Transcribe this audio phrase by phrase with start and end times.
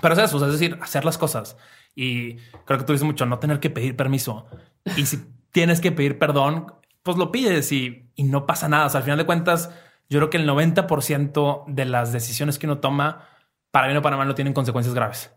[0.00, 1.56] Pero es eso, es decir, hacer las cosas.
[1.94, 4.46] Y creo que tú dices mucho no tener que pedir permiso.
[4.96, 5.18] Y si
[5.52, 8.86] tienes que pedir perdón, pues lo pides y, y no pasa nada.
[8.86, 9.70] O sea, al final de cuentas,
[10.08, 13.28] yo creo que el 90% de las decisiones que uno toma,
[13.70, 15.34] para bien o para mal, no tienen consecuencias graves.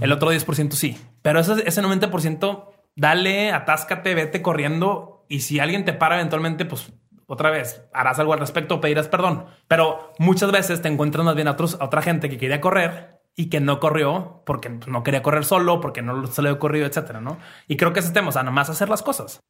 [0.00, 0.98] El otro 10% sí.
[1.20, 5.26] Pero ese, ese 90%, dale, atáscate, vete corriendo.
[5.28, 6.92] Y si alguien te para eventualmente, pues
[7.26, 9.46] otra vez harás algo al respecto o pedirás perdón.
[9.68, 13.11] Pero muchas veces te encuentras más bien a, otros, a otra gente que quería correr
[13.36, 16.86] y que no corrió porque no quería correr solo, porque no se le había ocurrido,
[16.86, 17.38] etcétera, ¿no?
[17.68, 19.40] Y creo que ese tema, o sea, hacer las cosas.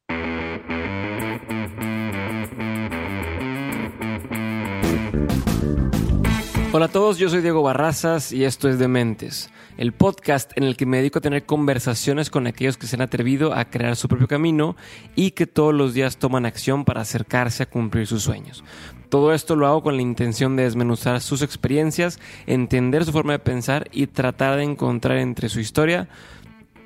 [6.75, 10.75] Hola a todos, yo soy Diego Barrazas y esto es Dementes, el podcast en el
[10.75, 14.07] que me dedico a tener conversaciones con aquellos que se han atrevido a crear su
[14.07, 14.75] propio camino
[15.15, 18.63] y que todos los días toman acción para acercarse a cumplir sus sueños.
[19.13, 23.37] Todo esto lo hago con la intención de desmenuzar sus experiencias, entender su forma de
[23.37, 26.07] pensar y tratar de encontrar entre su historia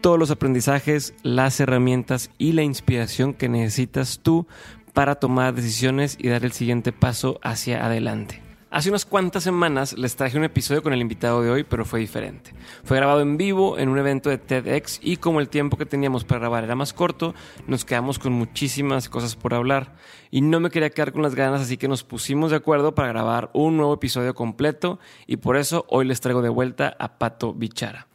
[0.01, 4.45] todos los aprendizajes, las herramientas y la inspiración que necesitas tú
[4.91, 8.46] para tomar decisiones y dar el siguiente paso hacia adelante.
[8.69, 12.01] Hace unas cuantas semanas les traje un episodio con el invitado de hoy, pero fue
[12.01, 12.53] diferente.
[12.83, 16.25] Fue grabado en vivo en un evento de TEDx y como el tiempo que teníamos
[16.25, 17.33] para grabar era más corto,
[17.65, 19.95] nos quedamos con muchísimas cosas por hablar.
[20.31, 23.07] Y no me quería quedar con las ganas, así que nos pusimos de acuerdo para
[23.07, 27.53] grabar un nuevo episodio completo y por eso hoy les traigo de vuelta a Pato
[27.53, 28.07] Bichara.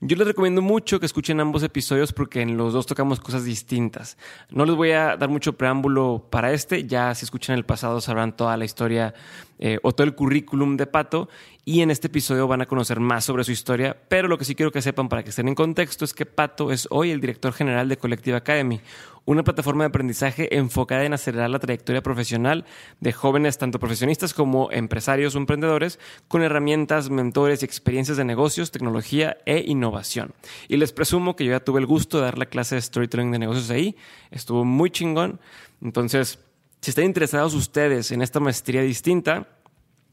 [0.00, 4.18] Yo les recomiendo mucho que escuchen ambos episodios porque en los dos tocamos cosas distintas.
[4.50, 8.36] No les voy a dar mucho preámbulo para este, ya si escuchan el pasado sabrán
[8.36, 9.14] toda la historia
[9.58, 11.30] eh, o todo el currículum de Pato
[11.64, 14.54] y en este episodio van a conocer más sobre su historia, pero lo que sí
[14.54, 17.54] quiero que sepan para que estén en contexto es que Pato es hoy el director
[17.54, 18.82] general de Collective Academy,
[19.26, 22.64] una plataforma de aprendizaje enfocada en acelerar la trayectoria profesional
[23.00, 28.70] de jóvenes, tanto profesionistas como empresarios o emprendedores, con herramientas, mentores y experiencias de negocios,
[28.70, 30.32] tecnología e innovación.
[30.68, 33.32] Y les presumo que yo ya tuve el gusto de dar la clase de storytelling
[33.32, 33.96] de negocios ahí,
[34.30, 35.40] estuvo muy chingón.
[35.82, 36.38] Entonces,
[36.80, 39.48] si están interesados ustedes en esta maestría distinta,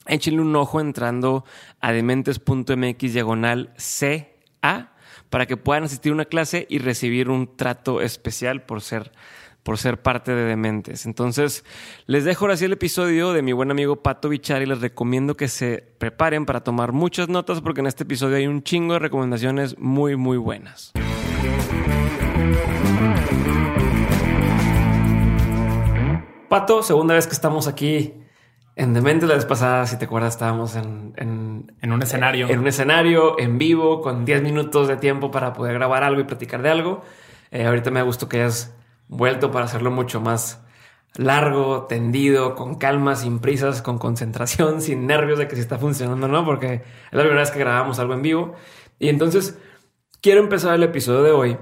[0.07, 1.45] échenle un ojo entrando
[1.79, 4.92] a dementes.mx diagonal CA
[5.33, 9.11] para que puedan asistir a una clase y recibir un trato especial por ser
[9.63, 11.07] por ser parte de Dementes.
[11.07, 11.65] Entonces,
[12.05, 15.35] les dejo ahora sí el episodio de mi buen amigo Pato Bichar y les recomiendo
[15.35, 18.99] que se preparen para tomar muchas notas porque en este episodio hay un chingo de
[18.99, 20.91] recomendaciones muy, muy buenas.
[26.47, 28.22] Pato, segunda vez que estamos aquí
[28.75, 32.47] en Demente la vez pasada, si te acuerdas, estábamos en, en, un escenario.
[32.49, 36.23] En un escenario, en vivo, con 10 minutos de tiempo para poder grabar algo y
[36.23, 37.03] platicar de algo.
[37.51, 38.75] Eh, ahorita me gusto que hayas
[39.07, 40.63] vuelto para hacerlo mucho más
[41.15, 46.25] largo, tendido, con calma, sin prisas, con concentración, sin nervios de que si está funcionando
[46.25, 46.81] o no, porque es
[47.11, 48.55] la primera vez que grabamos algo en vivo.
[48.97, 49.59] Y entonces
[50.21, 51.57] quiero empezar el episodio de hoy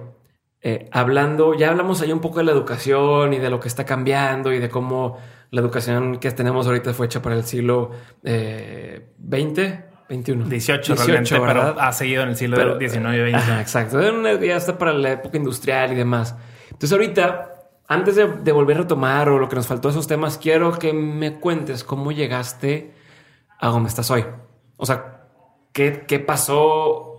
[0.62, 3.84] eh, hablando, ya hablamos ahí un poco de la educación y de lo que está
[3.84, 5.18] cambiando y de cómo
[5.52, 7.92] la educación que tenemos ahorita fue hecha para el siglo
[8.24, 10.46] eh, 20, 21.
[10.46, 13.50] 18, 18 pero ha seguido en el siglo XIX y XX.
[13.60, 14.40] exacto.
[14.40, 16.36] Ya está para la época industrial y demás.
[16.70, 17.50] Entonces ahorita,
[17.88, 21.40] antes de, volver a retomar o lo que nos faltó esos temas, quiero que me
[21.40, 22.94] cuentes cómo llegaste
[23.60, 24.26] a donde estás hoy.
[24.78, 25.28] O sea,
[25.74, 27.11] ¿qué, qué pasó?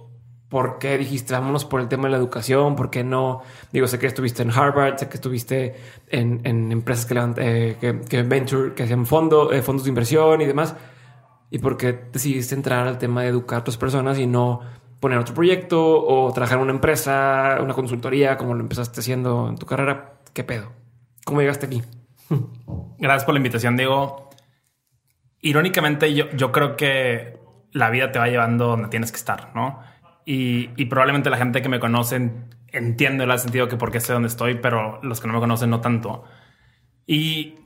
[0.53, 2.77] ¿Por qué dijiste vámonos por el tema de la educación?
[2.77, 3.41] ¿Por qué no?
[3.73, 5.75] Digo, sé que estuviste en Harvard, sé que estuviste
[6.11, 10.45] en, empresas que, eh, que, que, venture, que hacían fondo, eh, fondos de inversión y
[10.45, 10.77] demás.
[11.49, 14.61] ¿Y por qué decidiste entrar al tema de educar a otras personas y no
[15.01, 19.57] poner otro proyecto o trabajar en una empresa, una consultoría, como lo empezaste haciendo en
[19.57, 20.19] tu carrera?
[20.35, 20.71] ¿Qué pedo?
[21.25, 21.81] ¿Cómo llegaste aquí?
[22.99, 24.29] Gracias por la invitación, Diego.
[25.41, 27.41] Irónicamente, yo, yo creo que
[27.73, 29.81] la vida te va llevando donde tienes que estar, ¿no?
[30.25, 34.29] Y, probablemente la gente que me conocen entiende el sentido que por qué sé dónde
[34.29, 36.25] estoy, pero los que no me conocen no tanto.
[37.07, 37.57] Y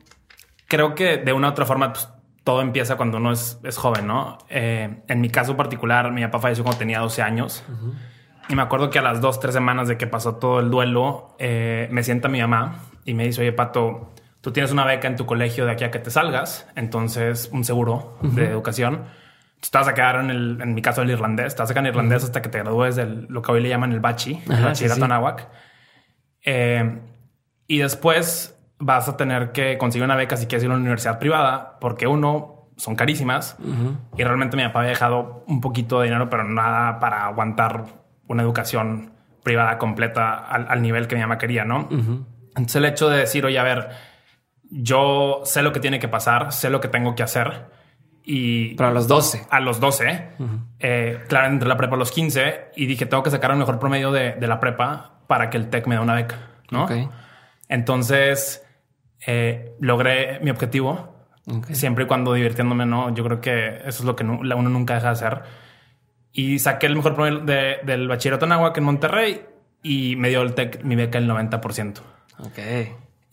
[0.66, 2.08] creo que de una u otra forma pues,
[2.44, 4.38] todo empieza cuando uno es, es joven, ¿no?
[4.48, 7.64] Eh, en mi caso particular, mi papá falleció cuando tenía 12 años.
[8.48, 11.34] Y me acuerdo que a las dos, tres semanas de que pasó todo el duelo,
[11.38, 15.16] eh, me sienta mi mamá y me dice, oye, Pato, tú tienes una beca en
[15.16, 19.04] tu colegio de aquí a que te salgas, entonces un seguro de educación
[19.60, 21.86] te vas a quedar en, el, en mi caso el irlandés, te vas a quedar
[21.86, 24.64] en irlandés hasta que te gradúes de lo que hoy le llaman el bachi, el
[24.64, 25.06] bachillerato
[26.44, 27.00] eh,
[27.66, 31.18] y después vas a tener que conseguir una beca si quieres ir a una universidad
[31.18, 33.56] privada, porque uno, son carísimas
[34.16, 37.86] y realmente mi papá había dejado un poquito de dinero, pero nada para aguantar
[38.28, 39.12] una educación
[39.42, 41.88] privada completa al, nivel que mi mamá quería, ¿no?
[41.90, 43.88] Entonces el hecho de decir, oye, a ver,
[44.70, 47.75] yo sé lo que tiene que pasar, sé lo que tengo que hacer
[48.28, 49.46] Y Para los 12.
[49.50, 50.28] a los 12,
[50.80, 53.56] eh, claro, entré a la prepa a los 15 y dije, tengo que sacar el
[53.56, 56.36] mejor promedio de, de la prepa para que el TEC me dé una beca,
[56.72, 56.84] ¿no?
[56.86, 56.92] Ok.
[57.68, 58.64] Entonces,
[59.26, 61.14] eh, logré mi objetivo,
[61.48, 61.66] Ok.
[61.72, 63.14] siempre y cuando divirtiéndome, ¿no?
[63.14, 65.42] Yo creo que eso es lo que uno nunca deja de hacer.
[66.32, 69.42] Y saqué el mejor promedio de- del bachillerato en Aguac en Monterrey
[69.82, 72.02] y me dio el TEC mi beca el 90%.
[72.40, 72.58] Ok.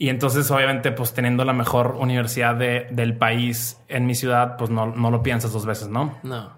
[0.04, 4.70] Y entonces, obviamente, pues teniendo la mejor universidad de- del país en mi ciudad, pues
[4.70, 6.18] no, no lo piensas dos veces, ¿no?
[6.24, 6.52] No.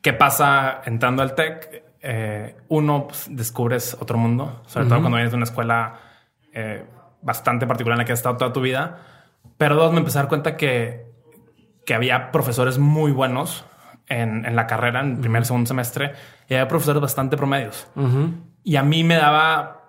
[0.00, 1.84] ¿Qué pasa entrando al TEC?
[2.00, 5.96] Eh, uno, pues, descubres otro mundo, sobre todo cuando vienes de una escuela
[6.54, 6.86] eh,
[7.20, 8.96] bastante particular en la que has estado toda tu vida.
[9.58, 11.04] Pero dos, me empecé a dar cuenta que,
[11.84, 13.66] que había profesores muy buenos
[14.08, 16.12] en, en la carrera, en el primer y segundo semestre,
[16.48, 17.88] y había profesores bastante promedios.
[17.94, 18.30] Ujú.
[18.62, 19.83] Y a mí me daba,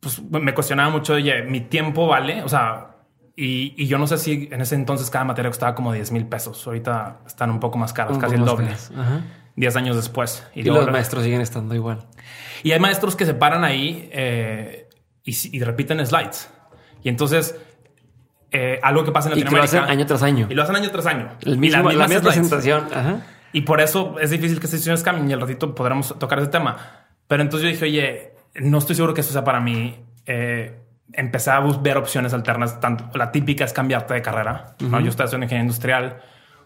[0.00, 2.96] pues me cuestionaba mucho, oye, mi tiempo vale, o sea,
[3.36, 6.26] y, y yo no sé si en ese entonces cada materia costaba como 10 mil
[6.26, 6.66] pesos.
[6.66, 8.66] Ahorita están un poco más caros, Un casi el doble.
[8.66, 8.92] caras.
[8.96, 9.22] Ajá.
[9.56, 10.46] 10 años después.
[10.54, 12.06] Y, luego- los maestros siguen estando igual.
[12.62, 14.88] y hay maestros que se paran ahí eh,
[15.24, 16.50] y, y repiten slides.
[17.02, 17.56] Y entonces,
[18.50, 19.82] eh, algo que pasa en Y que lo Latinoamérica.
[19.84, 20.46] hacen año tras año.
[20.50, 21.28] Y lo hacen año tras año.
[21.42, 22.86] El Y mismo, las la mismas misma presentación.
[22.94, 23.26] Ajá.
[23.52, 26.48] Y por eso es difícil que estas decisiones cambien y al ratito podremos tocar ese
[26.48, 26.76] tema.
[27.28, 29.96] Pero entonces yo dije, oye, no estoy seguro que eso sea para mí.
[30.26, 30.78] Eh,
[31.12, 32.80] empecé a ver opciones alternas.
[32.80, 34.76] Tanto la típica es cambiarte de carrera.
[34.80, 35.00] ¿no?
[35.00, 36.20] Yo estaba estudiando ingeniería industrial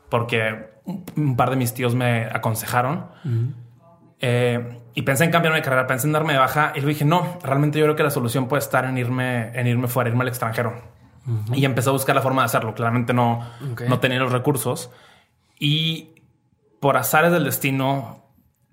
[0.08, 3.06] porque un, par de mis tíos me aconsejaron.
[4.20, 7.04] Eh, y pensé en cambiarme de carrera, pensé en darme de baja y luego dije,
[7.04, 10.22] no, realmente yo creo que la solución puede estar en irme, en irme fuera, irme
[10.22, 10.74] al extranjero.
[11.54, 12.74] Y empecé a buscar la forma de hacerlo.
[12.74, 13.48] Claramente no,
[13.88, 14.90] no tenía los recursos.
[15.56, 16.16] Y
[16.80, 18.24] por azares del destino,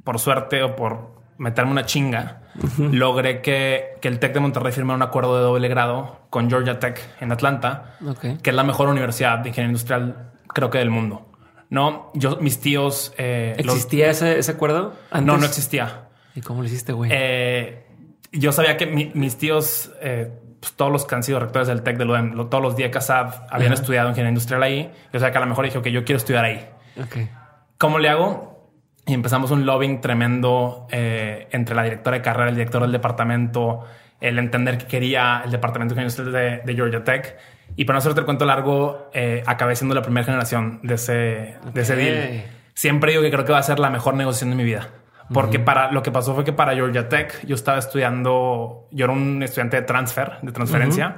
[0.04, 2.42] por suerte o por meterme una chinga,
[2.78, 6.80] logré que, que el TEC de Monterrey firmara un acuerdo de doble grado con Georgia
[6.80, 8.42] Tech en Atlanta, Ok.
[8.44, 11.26] que es la mejor universidad de ingeniería industrial, creo que del mundo.
[11.70, 14.94] No, yo, mis tíos, eh, los- ¿Existía ese, ese acuerdo?
[15.12, 15.40] no, antes?
[15.40, 16.04] no existía.
[16.36, 17.10] ¿Y cómo lo hiciste, güey?
[17.14, 17.86] Eh,
[18.32, 21.84] yo sabía que mi- mis tíos, eh, pues, todos los que han sido rectores del
[21.84, 23.82] TEC de UDEM, lo- todos los días CASAD habían Ajá.
[23.82, 24.92] estudiado ingeniería industrial ahí.
[25.14, 26.68] Yo sabía que a lo mejor dije, que yo quiero estudiar ahí.
[27.02, 27.30] ok.
[27.78, 28.59] ¿Cómo le hago?
[29.06, 33.86] Y empezamos un lobbying tremendo eh, entre la directora de carrera, el director del departamento,
[34.22, 37.38] el entender que quería el departamento de de, Georgia Tech.
[37.76, 41.56] Y para no hacerte el cuento largo, eh, acabé siendo la primera generación de ese,
[41.74, 42.44] de ese deal.
[42.74, 44.90] Siempre digo que creo que va a ser la mejor negociación de mi vida.
[45.34, 49.14] Porque para lo que pasó fue que para Georgia Tech yo estaba estudiando, yo era
[49.14, 51.18] un estudiante de transfer, de transferencia,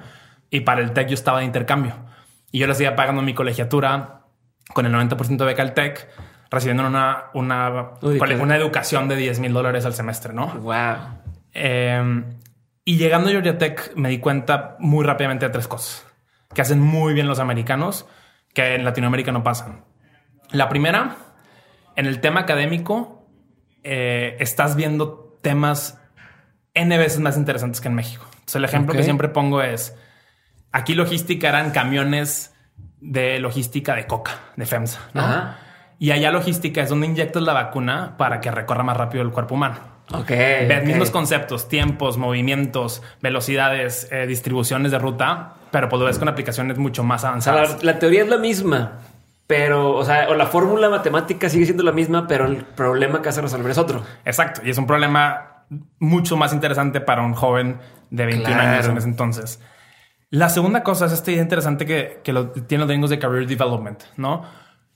[0.49, 1.95] y para el Tech yo estaba de intercambio.
[2.51, 4.23] Y yo le seguía pagando mi colegiatura
[4.73, 6.09] con el 90% de beca al Tech,
[6.51, 10.47] recibiendo una, una, Uy, una educación de 10 mil dólares al semestre, ¿no?
[10.47, 10.97] Wow.
[11.53, 12.23] Eh,
[12.85, 16.05] y llegando a Georgia Tech me di cuenta muy rápidamente de tres cosas
[16.53, 18.05] que hacen muy bien los americanos
[18.53, 19.85] que en Latinoamérica no pasan.
[20.51, 21.15] La primera,
[21.95, 23.25] en el tema académico,
[23.83, 25.99] eh, estás viendo temas
[26.73, 28.25] N veces más interesantes que en México.
[28.33, 29.97] Entonces, el ejemplo que siempre pongo es,
[30.71, 32.53] aquí logística eran camiones
[32.99, 34.99] de logística de coca, de FEMSA.
[35.13, 35.21] ¿no?
[35.21, 35.59] Ajá.
[36.01, 39.53] Y allá logística es donde inyectas la vacuna para que recorra más rápido el cuerpo
[39.53, 39.75] humano.
[40.11, 40.29] Ok.
[40.29, 40.85] Ver ok.
[40.87, 46.79] mismos conceptos, tiempos, movimientos, velocidades, eh, distribuciones de ruta, pero pues lo ves con aplicaciones
[46.79, 47.83] mucho más O sea, avanzadas.
[47.83, 48.93] la, la teoría es la misma,
[49.45, 53.29] pero, o sea, o la fórmula matemática sigue siendo la misma, pero el problema que
[53.29, 54.01] hace resolver es otro.
[54.25, 54.61] Exacto.
[54.65, 55.65] Y es un problema
[55.99, 57.77] mucho más interesante para un joven
[58.09, 58.69] de 21 Claro.
[58.71, 59.61] años en ese entonces.
[60.31, 63.45] La segunda cosa es esta idea interesante que, que lo, tienen los gringos de career
[63.45, 64.43] development, ¿no?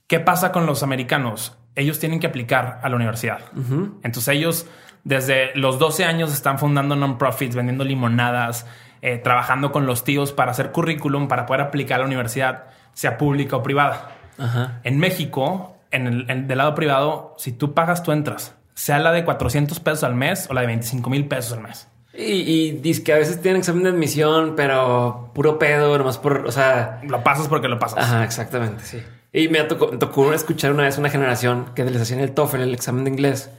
[0.07, 1.57] ¿Qué pasa con los americanos?
[1.75, 3.39] Ellos tienen que aplicar a la universidad.
[4.03, 4.65] Entonces ellos
[5.03, 8.65] desde los 12 años están fundando non-profits, vendiendo limonadas,
[9.01, 13.17] eh, trabajando con los tíos para hacer currículum, para poder aplicar a la universidad, sea
[13.17, 14.11] pública o privada.
[14.37, 14.79] Ajá.
[14.83, 18.55] En México, en el en- del lado privado, si tú pagas, tú entras.
[18.73, 21.87] Sea la de 400 pesos al mes o la de 25 mil pesos al mes.
[22.13, 26.45] Y, y dice que a veces tienen examen de admisión, pero puro pedo, nomás por,
[26.47, 27.99] o sea, Lo pasas porque lo pasas.
[28.03, 29.03] Ajá, exactamente, sí.
[29.35, 32.61] Y me tocó, me tocó escuchar una vez una generación que les hacían el TOEFL,
[32.61, 33.51] el examen de inglés,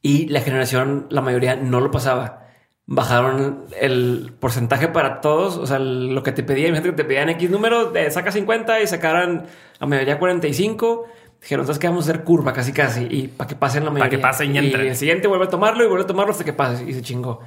[0.00, 2.46] y la generación, la mayoría, no lo pasaba.
[2.86, 7.30] Bajaron el porcentaje para todos, o sea, lo que te pedían, imagínate que te pedían
[7.30, 9.46] X número, de saca 50 y sacaran
[9.80, 11.08] la mayoría 45.
[11.40, 14.10] Dijeron, entonces que vamos a hacer curva casi casi y para que pasen la mayoría.
[14.10, 14.86] que pasen y entren.
[14.86, 17.40] el siguiente vuelve a tomarlo y vuelve a tomarlo hasta que pase y se chingó.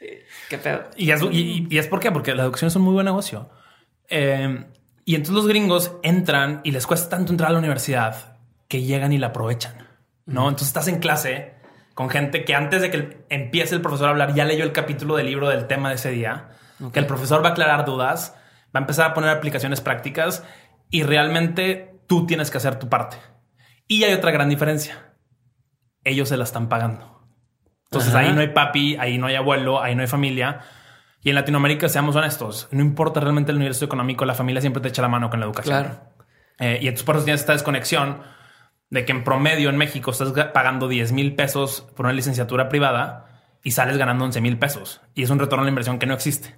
[0.00, 0.82] Eh, ¿Qué pedo?
[0.96, 3.48] Y es, y, y es por qué, porque la educación es un muy buen negocio.
[4.08, 4.64] Eh,
[5.04, 9.12] y entonces los gringos entran y les cuesta tanto entrar a la universidad que llegan
[9.12, 9.88] y la aprovechan.
[10.26, 11.54] No, entonces estás en clase
[11.94, 15.16] con gente que antes de que empiece el profesor a hablar ya leyó el capítulo
[15.16, 16.48] del libro del tema de ese día,
[16.92, 18.34] que el profesor va a aclarar dudas,
[18.74, 20.42] va a empezar a poner aplicaciones prácticas
[20.90, 23.16] y realmente tú tienes que hacer tu parte.
[23.86, 25.14] Y hay otra gran diferencia.
[26.02, 27.22] Ellos se la están pagando.
[27.84, 28.26] Entonces Ajá.
[28.26, 30.60] ahí no hay papi, ahí no hay abuelo, ahí no hay familia.
[31.24, 34.88] Y en Latinoamérica, seamos honestos, no importa realmente el nivel socioeconómico, la familia siempre te
[34.88, 35.82] echa la mano con la educación.
[35.82, 36.00] Claro.
[36.60, 38.18] Eh, y entonces por eso tienes esta desconexión
[38.90, 42.68] de que en promedio en México estás ga- pagando 10 mil pesos por una licenciatura
[42.68, 45.00] privada y sales ganando 11 mil pesos.
[45.14, 46.54] Y es un retorno a la inversión que no existe.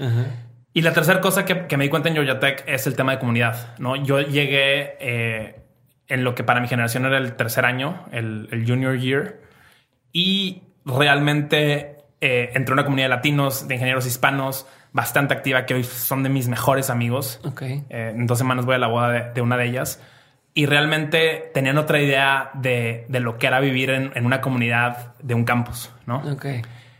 [0.00, 0.24] Ajá.
[0.72, 3.12] Y la tercera cosa que, que me di cuenta en Georgia Tech es el tema
[3.12, 3.76] de comunidad.
[3.78, 3.96] ¿no?
[3.96, 5.60] Yo llegué eh,
[6.08, 9.40] en lo que para mi generación era el tercer año, el, el junior year,
[10.12, 15.74] y realmente eh, entré a una comunidad de latinos, de ingenieros hispanos, bastante activa, que
[15.74, 17.40] hoy son de mis mejores amigos.
[17.44, 17.62] Ok.
[17.62, 20.02] Eh, en dos semanas voy a la boda de, de una de ellas.
[20.54, 25.14] Y realmente tenían otra idea de, de lo que era vivir en, en una comunidad
[25.22, 26.22] de un campus, ¿no?
[26.32, 26.46] Ok.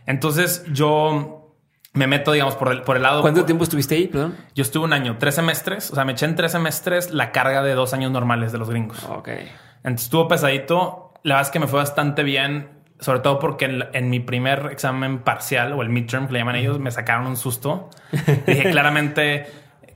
[0.05, 1.55] Entonces yo
[1.93, 3.21] me meto, digamos, por el, por el lado...
[3.21, 4.07] ¿Cuánto tiempo estuviste ahí?
[4.07, 4.35] Perdón.
[4.53, 5.89] Yo estuve un año, tres semestres.
[5.89, 8.69] O sea, me eché en tres semestres la carga de dos años normales de los
[8.69, 9.03] gringos.
[9.05, 9.29] Ok.
[9.77, 11.13] Entonces estuvo pesadito.
[11.23, 14.69] La verdad es que me fue bastante bien, sobre todo porque en, en mi primer
[14.71, 17.89] examen parcial o el midterm que le llaman ellos, me sacaron un susto.
[18.47, 19.45] Dije claramente,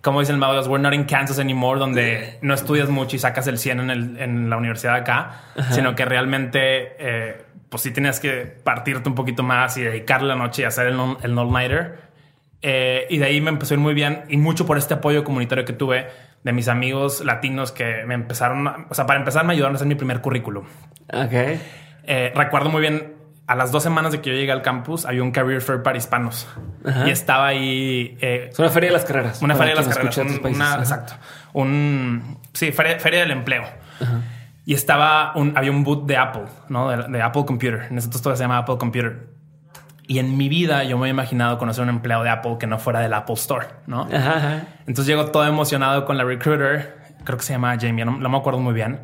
[0.01, 3.47] como dice el mago, we're not in Kansas anymore, donde no estudias mucho y sacas
[3.47, 5.41] el 100 en, el- en la universidad acá,
[5.71, 10.35] sino que realmente, eh, pues sí tienes que partirte un poquito más y dedicarle la
[10.35, 11.99] noche y hacer el, non- el all-nighter.
[12.63, 15.23] Eh, y de ahí me empezó a ir muy bien y mucho por este apoyo
[15.23, 16.07] comunitario que tuve
[16.43, 19.77] de mis amigos latinos que me empezaron, a- o sea, para empezar me ayudaron a
[19.77, 20.65] hacer mi primer currículum.
[21.13, 21.33] Ok.
[22.03, 23.15] Eh, recuerdo muy bien,
[23.47, 25.97] a las dos semanas de que yo llegué al campus, había un career fair para
[25.97, 26.47] hispanos
[26.85, 27.07] Ajá.
[27.07, 29.41] y estaba ahí eh, Es una feria de las carreras.
[29.41, 31.13] una feria de las carreras, un- una- exacto,
[31.53, 33.63] un sí, feria, feria del empleo.
[34.65, 36.89] Y estaba un, había un boot de Apple, ¿no?
[36.89, 37.87] De, de Apple Computer.
[37.89, 39.27] En ese entonces todavía se llama Apple Computer.
[40.07, 42.77] Y en mi vida yo me había imaginado conocer un empleado de Apple que no
[42.77, 44.01] fuera del Apple Store, ¿no?
[44.13, 44.63] Ajá, ajá.
[44.81, 48.37] Entonces llego todo emocionado con la recruiter, creo que se llama Jamie, no, no me
[48.37, 49.01] acuerdo muy bien.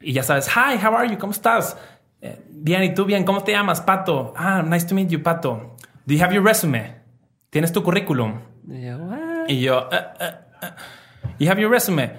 [0.00, 1.18] Y ya sabes, hi, how are you?
[1.18, 1.76] ¿Cómo estás?
[2.20, 3.24] "Eh, bien, ¿y tú bien?
[3.24, 3.80] ¿Cómo te llamas?
[3.80, 4.32] Pato.
[4.36, 5.76] Ah, nice to meet you, Pato.
[6.06, 6.96] Do you have your resume?
[7.50, 8.40] ¿Tienes tu currículum?
[8.68, 9.48] Y yo, "What?".
[9.48, 10.30] Y yo, "Eh, eh,
[10.62, 10.66] eh,
[11.38, 12.12] you have your resume?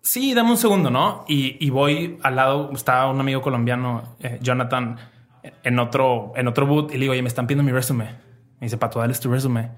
[0.00, 1.24] Sí, dame un segundo, ¿no?
[1.28, 4.96] Y, y voy al lado, estaba un amigo colombiano, eh, Jonathan,
[5.62, 8.04] en otro, en otro boot y le digo, oye, me están pidiendo mi resume.
[8.60, 9.70] Me dice, Pato, dale tu resume.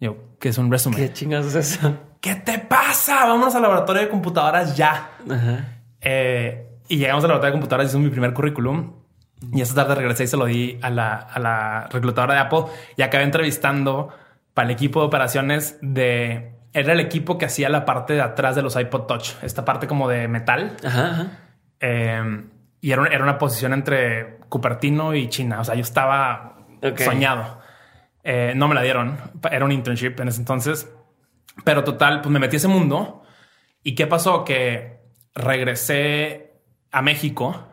[0.00, 0.96] Y yo, ¿qué es un resume?
[0.96, 1.96] ¿Qué chingados es eso?
[2.20, 3.26] ¿Qué te pasa?
[3.26, 5.10] Vámonos al laboratorio de computadoras ya.
[5.28, 5.64] Ajá.
[6.00, 8.92] Eh, y llegamos al laboratorio de computadoras, hice mi primer currículum.
[9.52, 12.64] Y esa tarde regresé y se lo di a la, a la reclutadora de Apple
[12.96, 14.10] y acabé entrevistando
[14.54, 16.52] para el equipo de operaciones de...
[16.74, 19.86] Era el equipo que hacía la parte de atrás de los iPod Touch, esta parte
[19.86, 20.76] como de metal.
[20.84, 21.26] Ajá, ajá.
[21.80, 22.44] Eh,
[22.80, 25.60] y era, era una posición entre Cupertino y China.
[25.60, 27.00] O sea, yo estaba Ok.
[27.00, 27.58] soñado.
[28.24, 29.18] Eh, no me la dieron.
[29.50, 30.88] Era un internship en ese entonces.
[31.64, 33.22] Pero total, pues me metí a ese mundo.
[33.82, 34.44] ¿Y qué pasó?
[34.44, 35.00] Que
[35.34, 36.51] regresé
[36.92, 37.68] a México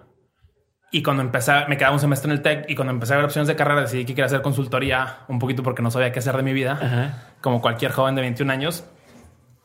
[0.91, 3.25] y cuando empecé, me quedaba un semestre en el TEC y cuando empecé a ver
[3.25, 6.35] opciones de carrera decidí que quería hacer consultoría un poquito porque no sabía qué hacer
[6.35, 7.33] de mi vida, Ajá.
[7.41, 8.85] como cualquier joven de 21 años.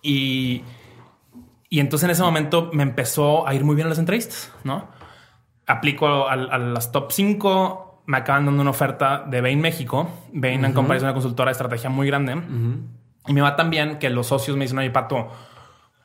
[0.02, 0.62] Y,
[1.70, 4.88] y entonces en ese momento me empezó a ir muy bien en las entrevistas, ¿no?
[5.66, 10.10] Aplico a, a las top 5, me acaban dando una oferta de Bain México.
[10.32, 12.36] Bain en Company es una consultora de estrategia muy grande.
[13.26, 15.30] Y me va tan bien que los socios me dicen, oye, Pato,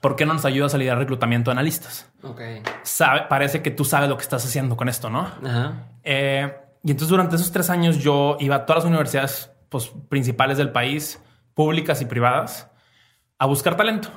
[0.02, 2.12] ¿por qué no nos ayudas a liderar reclutamiento de analistas?
[2.24, 2.42] Ok.
[2.84, 5.22] Sabe, parece que tú sabes lo que estás haciendo con esto, ¿no?
[5.46, 5.88] Ajá.
[6.04, 6.54] Eh,
[6.84, 10.72] y entonces durante esos tres años yo iba a todas las universidades pues, principales del
[10.72, 11.22] país,
[11.54, 12.70] públicas y privadas,
[13.38, 14.10] a buscar talento.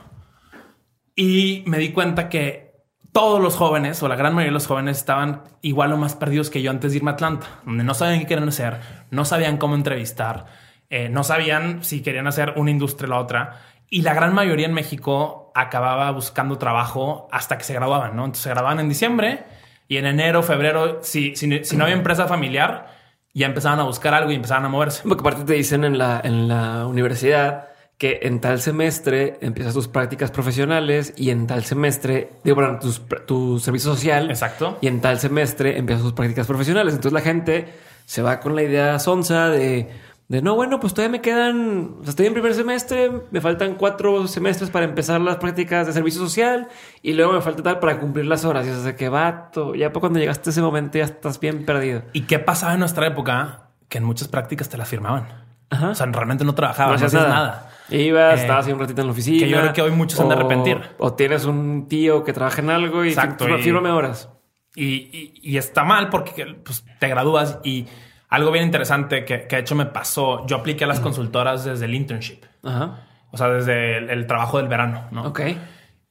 [1.15, 2.73] Y me di cuenta que
[3.13, 6.49] todos los jóvenes o la gran mayoría de los jóvenes estaban igual o más perdidos
[6.49, 9.59] que yo antes de irme a Atlanta, donde no sabían qué querían hacer, no sabían
[9.59, 10.47] cómo entrevistar,
[10.89, 13.61] eh, no sabían si querían hacer una industria o la otra.
[13.95, 18.25] Y la gran mayoría en México acababa buscando trabajo hasta que se graduaban, ¿no?
[18.25, 19.45] Entonces se graduaban en diciembre
[19.87, 22.87] y en enero, febrero, si, si, si no había empresa familiar,
[23.35, 25.03] ya empezaban a buscar algo y empezaban a moverse.
[25.07, 27.69] Porque aparte te dicen en la, en la universidad
[27.99, 33.03] que en tal semestre empiezas tus prácticas profesionales y en tal semestre, digo, perdón, tus-
[33.27, 34.31] tu servicio social.
[34.31, 34.79] Exacto.
[34.81, 36.95] Y en tal semestre empiezas tus prácticas profesionales.
[36.95, 37.69] Entonces la gente
[38.07, 39.91] se va con la idea sonsa de,
[40.33, 43.75] de no, bueno, pues todavía me quedan, o sea, estoy en primer semestre, me faltan
[43.75, 46.69] cuatro semestres para empezar las prácticas de servicio social
[47.03, 48.67] y luego me falta tal para cumplir las horas.
[48.67, 51.67] Y es de que vato, ya para cuando llegaste a ese momento ya estás bien
[51.67, 52.03] perdido.
[52.15, 53.69] ¿Y qué pasaba en nuestra época?
[53.91, 55.29] Que en muchas prácticas te las firmaban.
[55.69, 55.91] Ajá.
[55.91, 57.69] O sea, realmente no trabajabas, no, hacías hacías nada.
[57.91, 59.39] Ibas, Eh, estabas ahí un ratito en la oficina.
[59.45, 60.81] que yo creo que hoy muchos se han de o- arrepentir.
[60.97, 64.31] O tienes un tío que trabaja en algo y Exacto, fí- y- horas.
[64.75, 67.87] Y, y- y está mal porque pues, te gradúas y
[68.33, 70.47] algo bien interesante que, que de hecho me pasó.
[70.47, 73.01] Yo apliqué a las consultoras desde el internship, Ajá.
[73.31, 75.23] o sea, desde el, el trabajo del verano, ¿no?
[75.29, 75.41] Ok.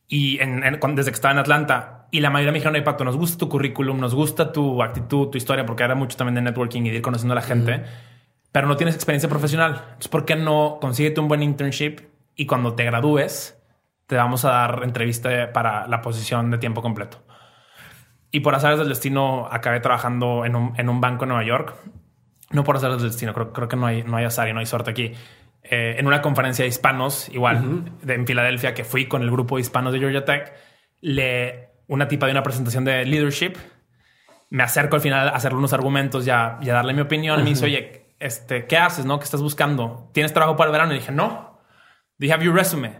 [0.08, 1.98] y en, en- cuando- desde que estaba en Atlanta.
[2.12, 5.30] Y la mayoría me dijeron, "Oye, Pato, nos gusta tu currículum, nos gusta tu actitud,
[5.30, 7.84] tu historia, porque era mucho también de networking y de ir conociendo a la gente,
[8.52, 9.76] pero no tienes experiencia profesional.
[9.82, 12.02] Entonces, ¿por qué no consíguete un buen internship
[12.36, 13.58] y cuando te gradúes
[14.08, 17.24] te vamos a dar entrevista para la posición de tiempo completo?
[18.30, 21.74] Y por azares del destino acabé trabajando en un, en un banco en Nueva York.
[22.52, 24.60] No por azares del destino, creo, creo que no hay, no hay azar y no
[24.60, 25.14] hay suerte aquí.
[25.64, 29.56] Eh, en una conferencia de hispanos, igual, de, en Filadelfia, que fui con el grupo
[29.56, 30.54] de hispanos de Georgia Tech,
[31.02, 33.54] le, una tipa de una presentación de leadership.
[34.50, 37.40] Me acerco al final a hacerle unos argumentos y a, darle mi opinión.
[37.40, 39.06] Y me dice, oye, este, ¿qué haces?
[39.06, 39.20] ¿No?
[39.20, 40.10] ¿Qué estás buscando?
[40.14, 40.92] ¿Tienes trabajo para el verano?
[40.94, 41.60] Y dije, no.
[42.18, 43.00] Do you have your resume?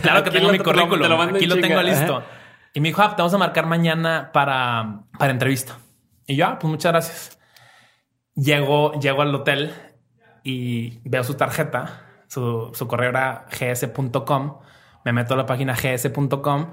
[0.00, 1.28] Claro que tengo mi currículum.
[1.30, 2.18] te Aquí lo tengo listo.
[2.18, 2.26] Ajá.
[2.74, 5.76] Y me dijo, ah, te vamos a marcar mañana para, para entrevista.
[6.26, 7.38] Y yo, ah, pues muchas gracias.
[8.34, 9.72] Llego, llego al hotel
[10.42, 12.06] y veo su tarjeta.
[12.28, 14.58] Su, su correo era gs.com.
[15.04, 16.70] Me meto a la página gs.com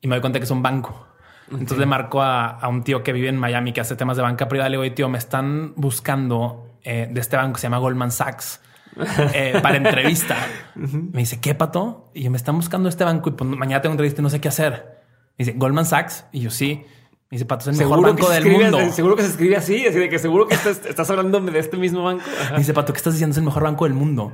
[0.00, 1.08] y me doy cuenta que es un banco.
[1.50, 4.22] Entonces le marco a, a un tío que vive en Miami que hace temas de
[4.22, 4.70] banca privada.
[4.70, 8.60] Le digo, "Oye, tío, me están buscando eh, de este banco se llama Goldman Sachs
[9.34, 10.36] eh, para entrevista.
[10.74, 12.10] Me dice, ¿qué pato?
[12.14, 14.40] Y yo, me están buscando este banco y pues, mañana tengo entrevista y no sé
[14.40, 15.02] qué hacer.
[15.38, 16.26] Me dice, Goldman Sachs.
[16.30, 16.84] Y yo, sí.
[17.34, 18.92] Dice, pato, es el mejor banco del mundo.
[18.92, 21.76] seguro que se escribe así, así de que seguro que estás, estás hablando de este
[21.76, 22.22] mismo banco.
[22.40, 22.56] Ajá.
[22.56, 23.32] Dice, Pato, ¿qué estás diciendo?
[23.32, 24.32] Es el mejor banco del mundo.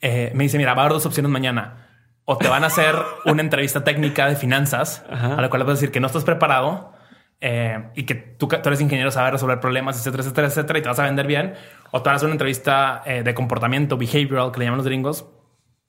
[0.00, 1.86] Eh, me dice, mira, va a haber dos opciones mañana.
[2.24, 2.94] O te van a hacer
[3.26, 5.34] una entrevista técnica de finanzas, Ajá.
[5.34, 6.94] a la cual vas a decir que no estás preparado
[7.42, 10.88] eh, y que tú, tú eres ingeniero, sabes resolver problemas, etcétera, etcétera, etcétera, y te
[10.88, 11.52] vas a vender bien.
[11.90, 14.86] O te van a hacer una entrevista eh, de comportamiento, behavioral, que le llaman los
[14.86, 15.26] gringos.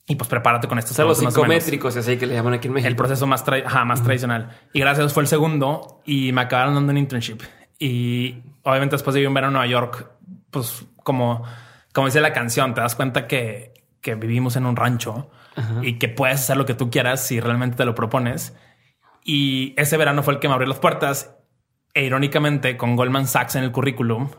[0.08, 2.90] Y pues prepárate con estos los psicométricos, así que le llaman aquí en México.
[2.90, 4.50] El proceso más, tra- ajá, más tradicional.
[4.74, 7.42] Y gracias a Dios fue el segundo y me acabaron dando un internship.
[7.80, 10.12] Y obviamente después de vivir un verano en Nueva York,
[10.50, 11.44] pues como,
[11.94, 15.30] como dice la canción, te das cuenta que, que vivimos en un rancho
[15.82, 18.56] y que puedes hacer lo que tú quieras si realmente te lo propones.
[19.24, 21.36] Y ese verano fue el que me abrió las puertas.
[21.94, 24.30] E irónicamente, con Goldman Sachs en el currículum,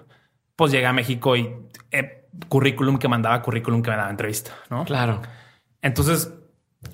[0.56, 1.54] pues llegué a México y
[1.90, 4.84] eh, currículum que mandaba currículum que me daba entrevista, ¿no?
[4.84, 5.20] Claro.
[5.82, 6.32] Entonces,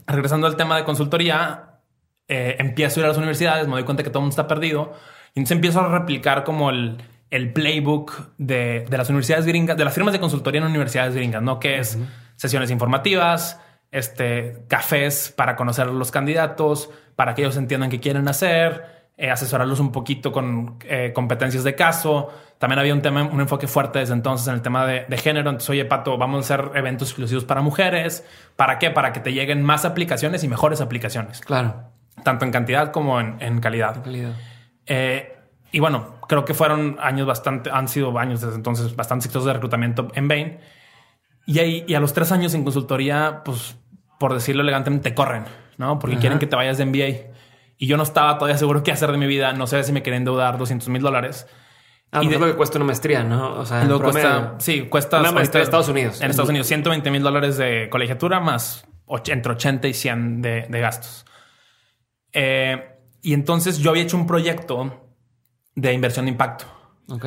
[0.07, 1.81] regresando al tema de consultoría,
[2.27, 4.49] eh, empiezo a ir a las universidades, me doy cuenta que todo el mundo está
[4.49, 4.93] perdido.
[5.35, 6.99] Y entonces empiezo a replicar como el,
[7.31, 11.43] el playbook de, de las universidades gringas, de las firmas de consultoría en universidades gringas,
[11.43, 11.61] ¿no?
[11.61, 11.99] Que es
[12.37, 18.29] sesiones informativas, este, cafés para conocer a los candidatos, para que ellos entiendan qué quieren
[18.29, 22.29] hacer, eh, asesorarlos un poquito con eh, competencias de caso.
[22.59, 25.51] También había un tema, un enfoque fuerte desde entonces en el tema de, de género.
[25.51, 28.25] Entonces, oye, Pato, vamos a hacer eventos exclusivos para mujeres.
[28.57, 28.91] ¿Para qué?
[28.93, 31.83] Para que te lleguen más aplicaciones y mejores aplicaciones, Claro.
[32.23, 34.03] tanto en cantidad como en, en calidad.
[34.05, 34.33] Calidad.
[34.87, 35.35] Eh,
[35.73, 39.53] y bueno, creo que fueron años bastante, han sido años desde entonces bastante exitosos de
[39.55, 40.59] reclutamiento en Bain.
[41.45, 43.77] Y, ahí, y a los tres años en consultoría, pues
[44.19, 45.45] por decirlo elegantemente, te corren,
[45.77, 45.99] ¿no?
[45.99, 46.21] Porque Ajá.
[46.21, 47.33] quieren que te vayas de MBA.
[47.79, 49.53] Y yo no estaba todavía seguro qué hacer de mi vida.
[49.53, 51.47] No sé si me quería endeudar 200 mil dólares.
[52.11, 53.53] Ah, Y pues de- es lo que cuesta una maestría, ¿no?
[53.61, 54.11] O sea, en promedio.
[54.11, 56.21] cuesta, sí, cuesta Una maestría de Estados Unidos.
[56.21, 60.67] En Estados Unidos, 120 mil dólares de colegiatura más och- entre 80 y 100 de,
[60.69, 61.25] de gastos.
[62.33, 65.13] Eh, y entonces yo había hecho un proyecto
[65.75, 66.65] de inversión de impacto.
[67.11, 67.27] Ok.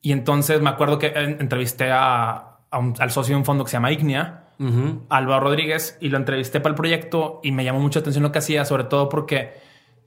[0.00, 3.70] Y entonces me acuerdo que entrevisté a, a un- al socio de un fondo que
[3.70, 5.04] se llama Ignea, Ujú.
[5.08, 8.32] Álvaro Rodríguez, y lo entrevisté para el proyecto y me llamó mucho la atención lo
[8.32, 9.54] que hacía, sobre todo porque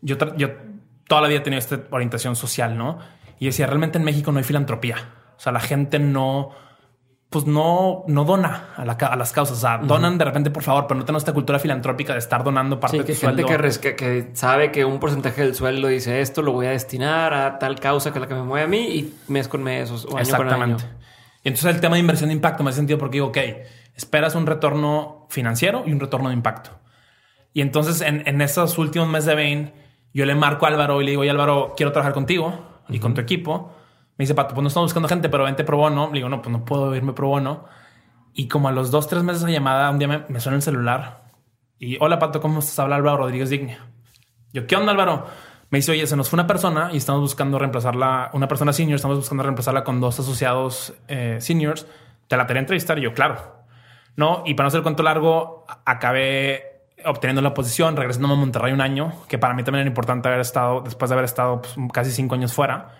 [0.02, 0.50] yo, yo
[1.08, 3.00] toda la vida he tenido esta orientación social, ¿no?
[3.40, 4.96] Y decía, realmente en México no hay filantropía.
[5.38, 6.52] O sea, la gente no,
[7.30, 9.58] pues no, no dona a, la a las causas.
[9.58, 12.44] O sea, donan de repente, por favor, pero no tenemos esta cultura filantrópica de estar
[12.44, 13.82] donando parte Sí, de que tu gente sueldo.
[13.82, 17.58] que, que- sabe que un porcentaje del sueldo dice esto lo voy a destinar a
[17.58, 20.08] tal causa que es la que me mueve a mí y mes con mes o,
[20.10, 20.78] con año.
[21.44, 23.38] Entonces el tema de inversión de impacto me hace sentido porque digo, ok,
[23.96, 26.72] esperas un retorno financiero y un retorno de impacto.
[27.54, 29.74] Y entonces en, en esos últimos meses de Bain,
[30.14, 33.14] yo le marco a Álvaro y le digo, oye Álvaro, quiero trabajar contigo y con
[33.14, 33.74] tu equipo.
[34.18, 36.08] Me dice, Pato, pues no estamos buscando gente, pero vente pro bono.
[36.08, 37.66] Le digo, no, pues no puedo irme pro bono.
[38.34, 40.62] Y como a los dos, tres meses de llamada, un día me, me suena el
[40.62, 41.22] celular
[41.84, 42.78] y hola Pato, ¿cómo estás?
[42.78, 43.80] Habla Álvaro Rodríguez Digne.
[44.54, 45.26] Yo, ¿qué onda Álvaro?
[45.72, 48.96] Me dice, oye, se nos fue una persona y estamos buscando reemplazarla, una persona senior,
[48.98, 51.88] estamos buscando reemplazarla con dos asociados eh, seniors.
[52.28, 53.64] Te la quería entrevistar y yo, claro.
[54.18, 58.74] No, y para no hacer el cuento largo, acabé obteniendo la posición, regresando a Monterrey
[58.74, 61.76] un año, que para mí también era importante haber estado, después de haber estado pues,
[61.94, 63.00] casi cinco años fuera.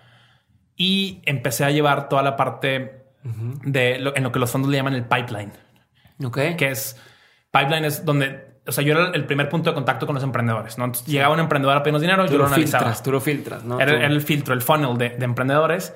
[0.78, 4.78] Y empecé a llevar toda la parte de lo, en lo que los fondos le
[4.78, 5.52] llaman el pipeline
[6.24, 6.40] Ok.
[6.58, 7.00] que es
[7.52, 10.78] pipeline es donde, o sea, yo era el primer punto de contacto con los emprendedores,
[10.78, 10.86] ¿no?
[10.86, 12.84] Entonces, llegaba un emprendedor a pedirnos dinero, Tú yo lo lo analizaba.
[12.86, 13.80] filtras, tú lo filtras, ¿no?
[13.80, 15.94] Era, Tú- el filtro, el funnel de, de emprendedores.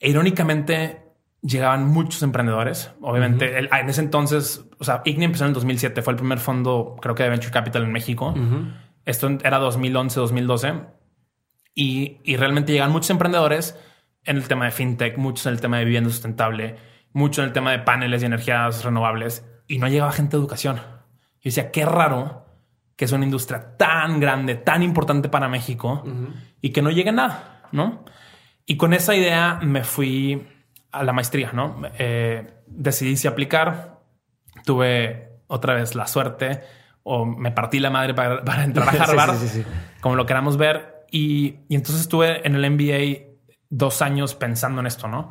[0.00, 1.02] E irónicamente,
[1.42, 2.90] llegaban muchos emprendedores.
[3.00, 6.38] Obviamente, el- en ese entonces, o sea, Ignea empezó en el 2007, fue el primer
[6.38, 8.30] fondo, creo que de Venture Capital en México.
[8.30, 8.66] Ujú.
[9.04, 10.74] Esto era 2011, 2012.
[11.74, 13.78] Y, y realmente llegan muchos emprendedores
[14.24, 16.76] en el tema de fintech, muchos en el tema de vivienda sustentable,
[17.12, 19.44] mucho en el tema de paneles y energías renovables.
[19.68, 20.80] Y no llegaba gente de educación.
[21.46, 22.44] Yo decía, qué raro
[22.96, 26.02] que es una industria tan grande, tan importante para México
[26.60, 28.04] y que no llegue nada, ¿no?
[28.66, 30.44] Y con esa idea me fui
[30.90, 31.82] a la maestría, ¿no?
[32.00, 34.00] Eh, decidí si aplicar.
[34.64, 36.62] Tuve otra vez la suerte
[37.04, 39.36] o me partí la madre para, entrar a Harvard,
[40.00, 41.06] como lo queramos ver.
[41.12, 43.36] Y, y, entonces estuve en el MBA
[43.70, 45.30] dos años pensando en esto, ¿no?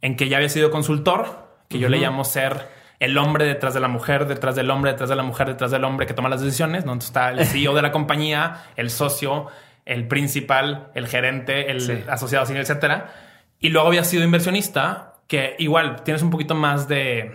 [0.00, 3.80] En que ya había sido consultor, que yo le llamo ser el hombre detrás de
[3.80, 6.42] la mujer, detrás del hombre, detrás de la mujer, detrás del hombre que toma las
[6.42, 6.92] decisiones, ¿no?
[6.92, 9.46] Entonces está el CEO de la compañía, el socio,
[9.86, 13.12] el principal, el gerente, el asociado senior, etcétera.
[13.58, 17.32] Y luego había sido inversionista, que igual tienes un poquito más de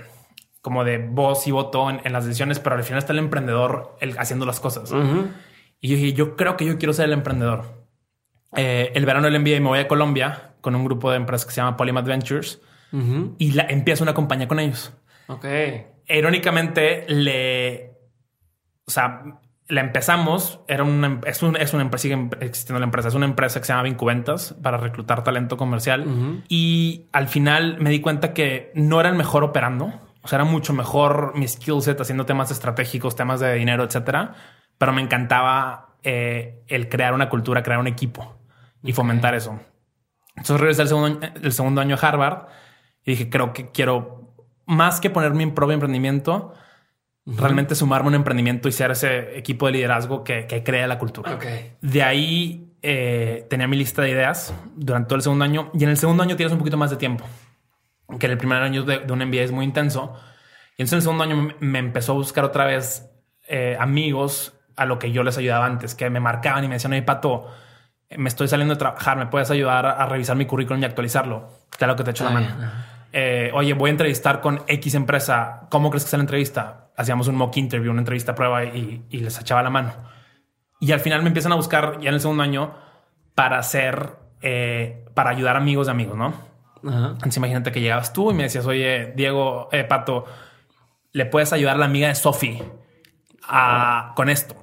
[0.61, 4.17] como de voz y voto en, las decisiones, pero al final está el emprendedor el,
[4.17, 4.91] haciendo las cosas.
[5.79, 7.85] Y yo dije, yo creo que yo quiero ser el emprendedor.
[8.55, 11.53] Eh, el verano del MBA me voy a Colombia con un grupo de empresas que
[11.53, 12.61] se llama Polymath Ventures
[13.37, 14.93] y la, empiezo una compañía con ellos.
[15.27, 15.45] Ok.
[16.07, 17.91] Irónicamente, le.
[18.85, 19.23] O sea,
[19.67, 20.61] la empezamos.
[20.67, 23.07] Era una, es, un, es una empresa, sigue existiendo la empresa.
[23.07, 26.43] Es una empresa que se llama Vincuventas para reclutar talento comercial.
[26.47, 29.91] Y al final me di cuenta que no era el mejor operando.
[30.21, 34.35] O sea, era mucho mejor mi skill set haciendo temas estratégicos, temas de dinero, etcétera.
[34.77, 38.35] Pero me encantaba eh, el crear una cultura, crear un equipo
[38.83, 39.59] y fomentar eso.
[40.29, 42.47] Entonces regresé el segundo, el segundo año a Harvard
[43.03, 44.24] y dije, creo que quiero
[44.65, 46.53] más que poner mi propio emprendimiento,
[47.25, 51.37] realmente sumarme a un emprendimiento y ser ese equipo de liderazgo que, crea la cultura.
[51.81, 55.89] De ahí eh, tenía mi lista de ideas durante todo el segundo año y en
[55.89, 57.25] el segundo año tienes un poquito más de tiempo,
[58.19, 60.13] que en el primer año de, un MBA es muy intenso.
[60.77, 63.09] Y entonces en el segundo año me, empezó a buscar otra vez
[63.47, 66.91] eh, amigos a lo que yo les ayudaba antes, que me marcaban y me decían,
[66.91, 67.47] oye, Pato,
[68.17, 71.49] me estoy saliendo de trabajar, ¿me puedes ayudar a revisar mi currículum y actualizarlo?
[71.69, 72.47] Claro que te echo la mano.
[73.17, 76.89] Eh, oye, voy a entrevistar con X empresa, ¿cómo crees que es la entrevista?
[76.97, 79.93] Hacíamos un mock interview, una entrevista prueba y, les echaba la mano.
[80.81, 82.73] Y al final me empiezan a buscar ya en el segundo año
[83.33, 86.33] para hacer, eh, para ayudar amigos de amigos, ¿no?
[86.83, 90.25] Entonces imagínate que llegabas tú y me decías, oye, Diego, eh, Pato,
[91.13, 92.61] ¿le puedes ayudar a la amiga de Sofi
[94.13, 94.55] con esto?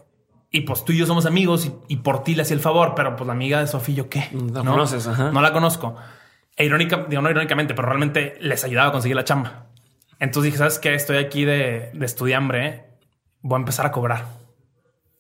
[0.51, 3.17] Y pues tú y yo somos amigos y, por ti le hacía el favor, pero
[3.17, 4.29] pues la amiga de Sofi, ¿yo qué?
[4.33, 4.73] No, ¿No?
[4.73, 5.97] conoces, No la conozco.
[6.57, 9.67] E irónica, digo, no irónicamente, pero realmente les ayudaba a conseguir la chamba.
[10.19, 10.95] Entonces dije, ¿sabes qué?
[10.95, 12.85] Estoy aquí de, de estudiambre,
[13.41, 14.27] voy a empezar a cobrar.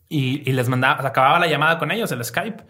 [0.08, 2.64] Y, y les mandaba, acababa la llamada con ellos, el Skype,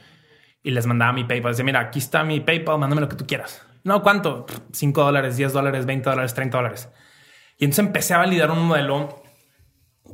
[0.62, 1.53] y les mandaba mi PayPal.
[1.53, 3.66] Decía, mira, aquí está mi PayPal, mándame lo que tú quieras.
[3.85, 4.46] No, ¿cuánto?
[4.72, 6.88] 5 dólares, 10 dólares, 20 dólares, 30 dólares.
[7.59, 9.22] Y entonces empecé a validar un modelo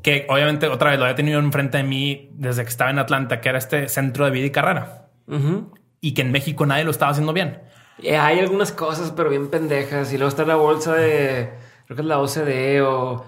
[0.02, 3.40] que obviamente otra vez lo había tenido enfrente de mí desde que estaba en Atlanta,
[3.40, 5.10] que era este centro de vida y carrera.
[6.00, 7.60] Y que en México nadie lo estaba haciendo bien.
[8.02, 10.12] Eh, hay algunas cosas, pero bien pendejas.
[10.12, 11.50] Y luego está la bolsa de.
[11.86, 13.24] Creo que es la OCDE o.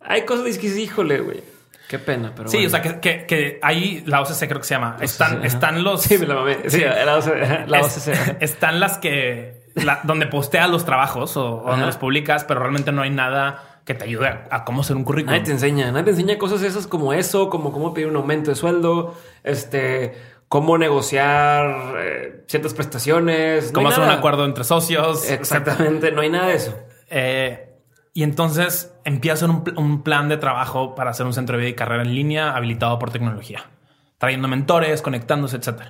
[0.00, 1.42] Hay cosas que dices, híjole, güey.
[1.88, 2.48] Qué pena, pero.
[2.48, 4.96] Sí, o sea, que, que, que, ahí la OCC creo que se llama.
[5.00, 6.02] Están, están los.
[6.02, 6.58] Sí, la mamé.
[6.68, 7.68] Sí, la OCC.
[7.68, 8.36] La OCC.
[8.40, 9.62] están las que.
[10.04, 14.04] donde posteas los trabajos o, donde los publicas, pero realmente no hay nada que te
[14.04, 15.32] ayude a, cómo hacer un currículum.
[15.32, 18.50] Nadie te enseña, nadie te enseña cosas esas como eso, como cómo pedir un aumento
[18.50, 20.14] de sueldo, este,
[20.50, 23.70] cómo negociar eh, ciertas prestaciones.
[23.72, 25.30] cómo hacer un acuerdo entre socios.
[25.30, 26.76] Exactamente, no hay nada de eso.
[27.08, 27.78] Eh,
[28.14, 31.74] y entonces empiezo un, un, plan de trabajo para hacer un centro de vida y
[31.74, 33.70] carrera en línea habilitado por tecnología,
[34.18, 35.82] trayendo mentores, conectándose, etc.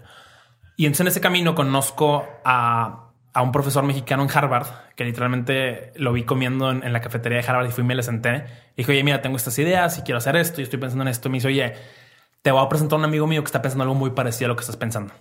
[0.76, 5.94] Y entonces en ese camino conozco a, a, un profesor mexicano en Harvard, que literalmente
[5.96, 8.44] lo vi comiendo en, la cafetería de Harvard y fui y me le senté.
[8.74, 11.08] Y dije, oye, mira, tengo estas ideas y quiero hacer esto y estoy pensando en
[11.08, 11.28] esto.
[11.28, 11.74] Y me dice, oye,
[12.42, 14.48] te voy a presentar a un amigo mío que está pensando algo muy parecido a
[14.48, 15.12] lo que estás pensando.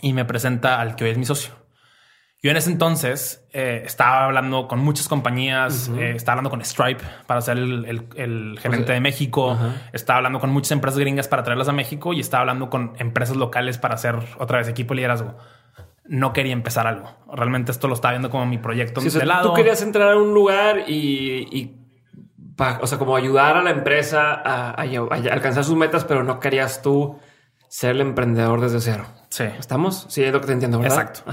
[0.00, 1.54] Y me presenta al que hoy es mi socio.
[2.42, 7.02] Yo en ese entonces eh, estaba hablando con muchas compañías, eh, estaba hablando con Stripe
[7.26, 9.58] para ser el, gerente de México,
[9.92, 13.36] estaba hablando con muchas empresas gringas para traerlas a México y estaba hablando con empresas
[13.36, 15.36] locales para hacer otra vez equipo de liderazgo.
[16.04, 17.10] No quería empezar algo.
[17.32, 19.48] Realmente esto lo estaba viendo como mi proyecto de lado.
[19.48, 21.85] Tú querías entrar a un lugar y
[22.80, 27.18] o sea, como ayudar a la empresa a, alcanzar sus metas, pero no querías tú
[27.68, 29.06] ser el emprendedor desde cero.
[29.28, 29.44] Sí.
[29.44, 30.06] ¿Estamos?
[30.08, 30.98] Sí, es lo que te entiendo, ¿verdad?
[30.98, 31.32] Exacto.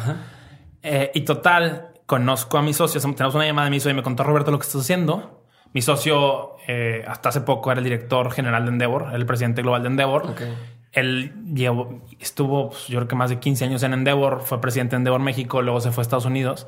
[0.81, 3.03] Eh, y total, conozco a mis socios.
[3.03, 5.43] Tenemos una llamada de mi socio y me contó Roberto lo que estás haciendo.
[5.73, 9.81] Mi socio, eh, hasta hace poco, era el director general de Endeavor, el presidente global
[9.81, 10.31] de Endeavor.
[10.31, 10.53] Okay.
[10.91, 14.95] Él llevó, estuvo, pues, yo creo que más de 15 años en Endeavor, fue presidente
[14.95, 16.67] de Endeavor México, luego se fue a Estados Unidos.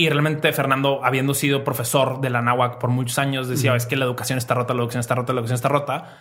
[0.00, 3.96] Y realmente Fernando, habiendo sido profesor de la NAWAC por muchos años, decía, es que
[3.96, 6.16] la educación está rota, la educación está rota, la educación está rota.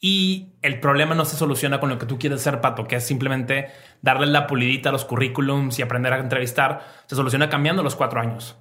[0.00, 3.04] Y el problema no se soluciona con lo que tú quieres hacer, Pato, que es
[3.04, 6.86] simplemente darle la pulidita a los currículums y aprender a entrevistar.
[7.06, 8.56] Se soluciona cambiando los cuatro años.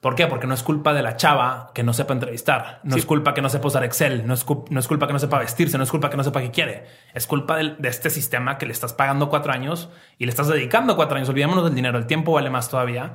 [0.00, 0.28] ¿Por qué?
[0.28, 2.80] Porque no es culpa de la chava que no sepa entrevistar.
[2.84, 4.26] No es culpa que no sepa usar Excel.
[4.26, 5.76] No es, no es, culpa que no sepa vestirse.
[5.76, 6.84] No es culpa que no sepa qué quiere.
[7.14, 10.46] Es culpa de, de, este sistema que le estás pagando cuatro años y le estás
[10.46, 11.28] dedicando cuatro años.
[11.28, 11.98] Olvidémonos del dinero.
[11.98, 13.12] El tiempo vale más todavía.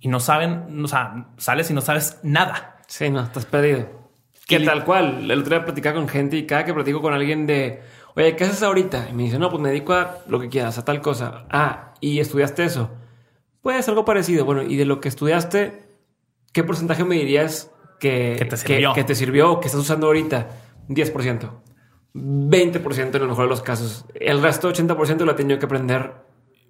[0.00, 2.76] Y no saben, o sea, sales y no sabes nada.
[2.88, 3.86] Sí, no, estás perdido.
[4.46, 5.30] Que tal cual.
[5.30, 7.82] El otro día platicaba con gente y cada que platico con alguien de,
[8.16, 9.08] oye, ¿qué haces ahorita?
[9.10, 11.44] Y me dice, no, pues me dedico a lo que quieras, a tal cosa.
[11.50, 12.90] Ah, y estudiaste eso.
[13.62, 14.44] Pues algo parecido.
[14.44, 15.87] Bueno, y de lo que estudiaste,
[16.52, 18.92] ¿qué porcentaje me dirías que, que te sirvió?
[18.92, 20.48] Que, que te sirvió, que estás usando ahorita?
[20.88, 21.50] 10%.
[22.14, 24.06] 20% en el mejor de los casos.
[24.14, 26.14] El resto, 80% lo he tenido que aprender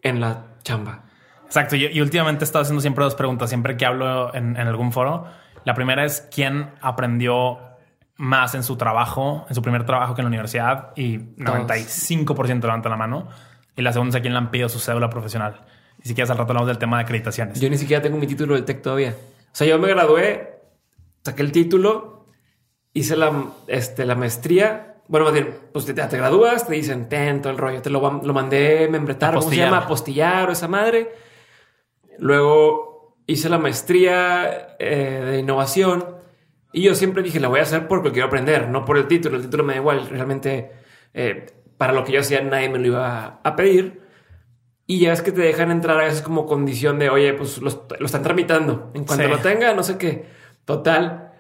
[0.03, 1.05] en la chamba.
[1.47, 1.77] Exacto.
[1.77, 4.93] Y, y, últimamente he estado haciendo siempre dos preguntas, siempre que hablo en, en algún
[4.93, 5.27] foro.
[5.65, 7.59] La primera es quién aprendió
[8.17, 12.89] más en su trabajo, en su primer trabajo que en la universidad y 95% levanta
[12.89, 13.29] la mano.
[13.77, 15.65] Y la segunda es a quién le han pedido su cédula profesional.
[16.03, 17.61] Y si quieres al rato hablamos del tema de acreditaciones.
[17.61, 19.15] Yo ni siquiera tengo mi título del TEC todavía.
[19.53, 20.61] O sea, yo me gradué,
[21.25, 22.27] saqué el título,
[22.93, 23.33] hice la,
[23.67, 25.03] este, la maestría.
[25.09, 27.81] Bueno, más bien, pues te, te gradúas, te dicen, ten todo el rollo.
[27.83, 29.79] Te lo, lo mandé membretar, ¿cómo se llama?
[29.79, 31.11] Apostillar o esa madre.
[32.19, 36.19] Luego hice la maestría eh, de innovación.
[36.73, 39.37] Y yo siempre dije, la voy a hacer porque quiero aprender, no por el título.
[39.37, 40.09] El título me da igual.
[40.09, 40.73] Realmente,
[41.15, 41.47] eh,
[41.79, 44.03] para lo que yo hacía, nadie me lo iba a pedir.
[44.91, 47.71] Y ya es que te dejan entrar a veces como condición de, oye, pues lo,
[47.99, 48.91] lo están tramitando.
[48.95, 49.31] En cuanto sí.
[49.31, 50.25] lo tenga, no sé qué.
[50.65, 51.35] Total,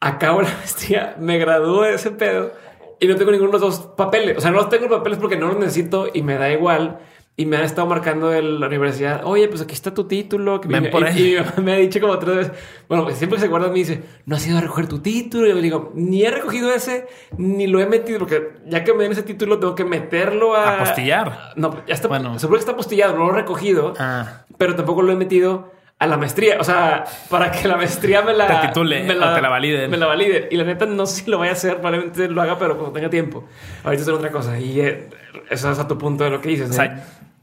[0.00, 2.52] acabo la maestría, me gradué de ese pedo
[2.98, 4.38] y no tengo ninguno de los dos papeles.
[4.38, 6.98] O sea, no los tengo papeles porque no los necesito y me da igual.
[7.36, 9.22] Y me han estado marcando de la universidad.
[9.24, 10.60] Oye, pues aquí está tu título.
[10.60, 11.36] Que Ven me, por y, ahí.
[11.56, 12.52] y me ha dicho como tres veces.
[12.88, 15.46] Bueno, siempre que se guarda me dice, no has ido a recoger tu título.
[15.46, 18.94] Y yo le digo, ni he recogido ese, ni lo he metido, porque ya que
[18.94, 21.54] me den ese título, tengo que meterlo a apostillar.
[21.56, 22.06] No, ya está.
[22.06, 22.38] Bueno.
[22.38, 24.44] Seguro que está apostillado, no lo he recogido, Ah.
[24.56, 26.58] pero tampoco lo he metido a la maestría.
[26.60, 29.90] O sea, para que la maestría me la Te titule me o te la validen.
[29.90, 30.46] Me la valide.
[30.52, 32.92] Y la neta, no sé si lo voy a hacer, probablemente lo haga, pero cuando
[32.92, 33.44] tenga tiempo.
[33.82, 34.56] Ahorita es otra cosa.
[34.60, 35.08] Y eh,
[35.50, 36.78] eso es a tu punto de lo que dices.
[36.78, 36.92] O ¿eh?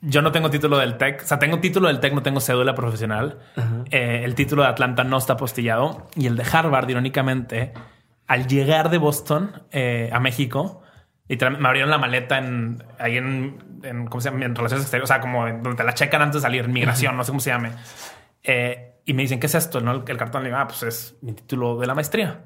[0.01, 1.21] Yo no tengo título del TEC.
[1.23, 3.39] O sea, tengo título del TEC, no tengo cédula profesional.
[3.91, 6.07] Eh, el título de Atlanta no está apostillado.
[6.15, 7.73] Y el de Harvard, irónicamente,
[8.27, 10.81] al llegar de Boston eh, a México,
[11.27, 14.45] literalmente me abrieron la maleta en, ahí en, en, ¿cómo se llama?
[14.45, 15.09] En relaciones exteriores.
[15.09, 17.39] O sea, como en donde te la checan antes de salir, migración, no sé cómo
[17.39, 17.71] se llame.
[18.43, 19.81] Eh, y me dicen, ¿qué es esto?
[19.81, 19.91] ¿No?
[19.91, 22.45] El, el cartón le digo, ah, pues es mi título de la maestría.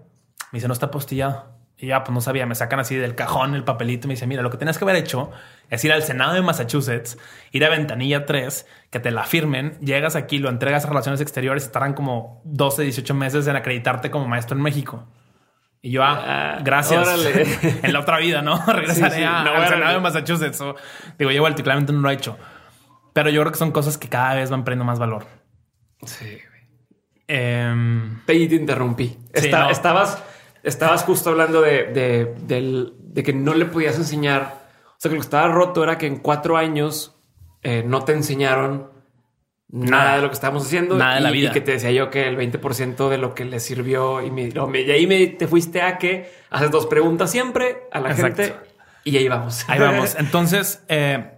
[0.52, 1.56] Me dice, no está apostillado.
[1.78, 4.28] Y ya, pues no sabía, me sacan así del cajón el papelito y me dice,
[4.28, 5.32] mira, lo que tenías que haber hecho
[5.70, 7.18] es ir al Senado de Massachusetts,
[7.52, 11.64] ir a Ventanilla 3, que te la firmen, llegas aquí, lo entregas a Relaciones Exteriores,
[11.64, 15.08] estarán como 12, 18 meses en acreditarte como maestro en México.
[15.82, 17.08] Y yo, ah, Ah, gracias.
[17.08, 17.46] órale.
[17.84, 18.64] en la otra vida, ¿no?
[18.66, 19.68] Regresaré Sí, sí, a- no, al órale.
[19.70, 20.62] Senado de Massachusetts.
[20.62, 20.76] O,
[21.20, 22.38] digo, yo igual, claramente no lo he hecho.
[23.14, 25.26] Pero yo creo que son cosas que cada vez van perdiendo más valor.
[26.06, 26.40] Sí,
[27.28, 29.08] Y te interrumpí.
[29.34, 29.70] Sí, Está- no.
[29.70, 30.22] estabas,
[30.64, 34.65] estabas justo hablando de, de, de que no le podías enseñar.
[34.96, 37.16] O sea, que lo que estaba roto era que en cuatro años
[37.64, 38.92] eh, no te enseñaron
[39.68, 40.16] nada, Nada.
[40.18, 40.98] de lo que estábamos haciendo.
[40.98, 41.50] Nada de y, la vida.
[41.50, 44.50] Y que te decía yo que el 20% de lo que le sirvió y, me,
[44.50, 48.12] no, me- y ahí me, te fuiste a que haces dos preguntas siempre a la
[48.12, 48.44] Exacto.
[48.44, 48.56] gente
[49.04, 49.66] y ahí vamos.
[49.68, 50.16] Ahí vamos.
[50.20, 51.32] Entonces, eh,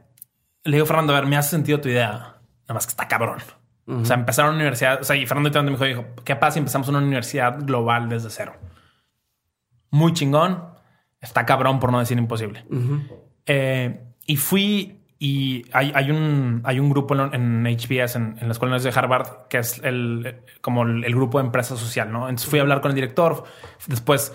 [0.63, 2.09] le digo, Fernando, a ver, me hace sentido tu idea.
[2.09, 3.39] Nada más que está cabrón.
[3.89, 4.99] O sea, empezar una universidad.
[4.99, 8.29] O sea, y Fernando me dijo, dijo, ¿qué pasa si empezamos una universidad global desde
[8.29, 8.53] cero?
[9.91, 10.61] Muy chingón.
[11.21, 12.65] Está cabrón, por no decir imposible.
[13.47, 18.47] Eh, y fui y hay, hay un, hay un grupo en, en HBS, en, en
[18.47, 22.29] la Escuela de Harvard, que es el, como el, el grupo de empresa social, ¿no?
[22.29, 23.43] Entonces fui a hablar con el director.
[23.87, 24.33] Después,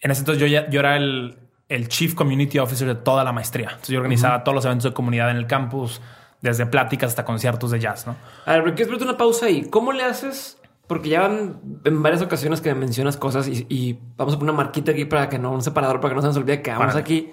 [0.00, 1.36] en ese entonces yo, ya, yo era el,
[1.68, 3.68] el Chief Community Officer de toda la maestría.
[3.70, 6.00] Entonces yo organizaba todos los eventos de comunidad en el campus,
[6.40, 8.14] desde pláticas hasta conciertos de jazz, ¿no?
[8.44, 9.66] A ver, pero quiero hacerte una pausa ahí.
[9.68, 10.60] ¿Cómo le haces?
[10.86, 14.54] Porque ya van en varias ocasiones que me mencionas cosas y, y vamos a poner
[14.54, 16.70] una marquita aquí para que no, un separador para que no se nos olvide que
[16.70, 17.32] vamos aquí.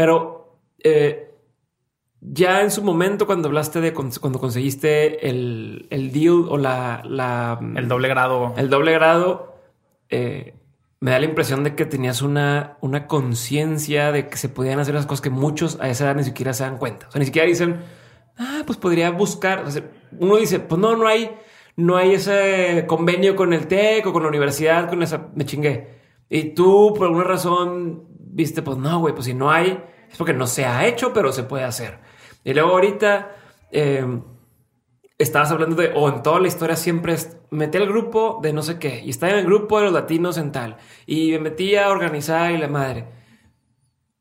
[0.00, 1.30] Pero eh,
[2.22, 7.60] ya en su momento, cuando hablaste de cuando conseguiste el, el deal o la, la
[7.76, 8.54] El doble grado.
[8.56, 9.56] el doble grado,
[10.08, 10.54] eh,
[11.00, 14.94] me da la impresión de que tenías una, una conciencia de que se podían hacer
[14.94, 17.08] las cosas que muchos a esa edad ni siquiera se dan cuenta.
[17.08, 17.82] O sea, ni siquiera dicen,
[18.38, 19.64] ah, pues podría buscar.
[19.66, 19.82] O sea,
[20.18, 21.30] uno dice, pues no, no hay,
[21.76, 26.00] no hay ese convenio con el TEC o con la universidad, con esa, me chingué.
[26.30, 30.32] Y tú, por alguna razón, viste, pues no, güey, pues si no hay, es porque
[30.32, 31.98] no se ha hecho, pero se puede hacer.
[32.44, 33.36] Y luego ahorita,
[33.70, 34.04] eh,
[35.18, 38.62] estabas hablando de, o en toda la historia siempre es, metí al grupo de no
[38.62, 41.76] sé qué, y estaba en el grupo de los latinos en tal, y me metí
[41.76, 43.06] a organizar y la madre.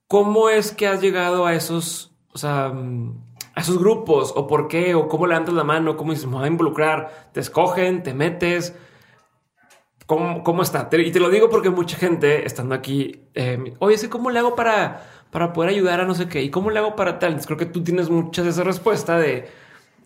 [0.07, 3.23] ¿Cómo es que has llegado a esos, o sea, mm,
[3.55, 4.33] a esos grupos?
[4.35, 4.95] ¿O por qué?
[4.95, 5.95] ¿O cómo levantas la mano?
[5.95, 7.29] ¿Cómo dices, me voy a involucrar?
[7.31, 8.03] ¿Te escogen?
[8.03, 8.75] ¿Te metes?
[10.09, 10.89] ¿Cómo, cómo está?
[10.91, 15.03] y te lo digo porque mucha gente estando aquí, eh, oye, ¿cómo le hago para,
[15.29, 16.41] para poder ayudar a no sé qué?
[16.41, 17.39] ¿Y cómo le hago para tal?
[17.45, 19.47] creo que tú tienes muchas de esa respuesta de,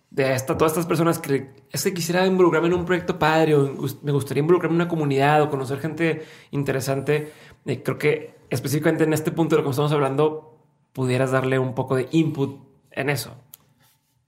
[0.10, 3.78] de esta, todas estas personas que es que quisiera involucrarme en un proyecto padre o
[4.02, 7.32] me gustaría involucrarme en una comunidad o conocer gente interesante.
[7.66, 10.60] Eh, creo que específicamente en este punto de lo que estamos hablando,
[10.92, 12.60] pudieras darle un poco de input
[12.92, 13.38] en eso.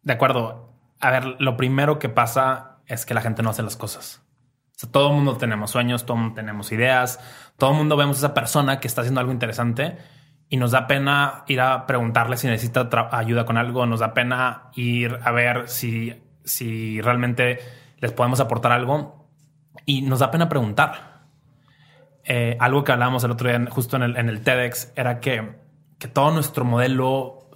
[0.04, 0.70] De acuerdo.
[1.02, 4.25] A ver, lo primero que pasa es que la gente no hace las cosas.
[4.92, 7.20] Todo el mundo tenemos sueños, todo el mundo tenemos ideas,
[7.58, 9.98] todo el mundo vemos a esa persona que está haciendo algo interesante
[10.50, 14.70] y nos da pena ir a preguntarle si necesita ayuda con algo, nos da pena
[14.76, 17.60] ir a ver si, si realmente
[18.00, 19.30] les podemos aportar algo
[19.86, 21.16] y nos da pena preguntar.
[22.24, 25.58] Eh, algo que hablábamos el otro día justo en el, en el TEDx era que,
[26.00, 27.50] que, todo nuestro modelo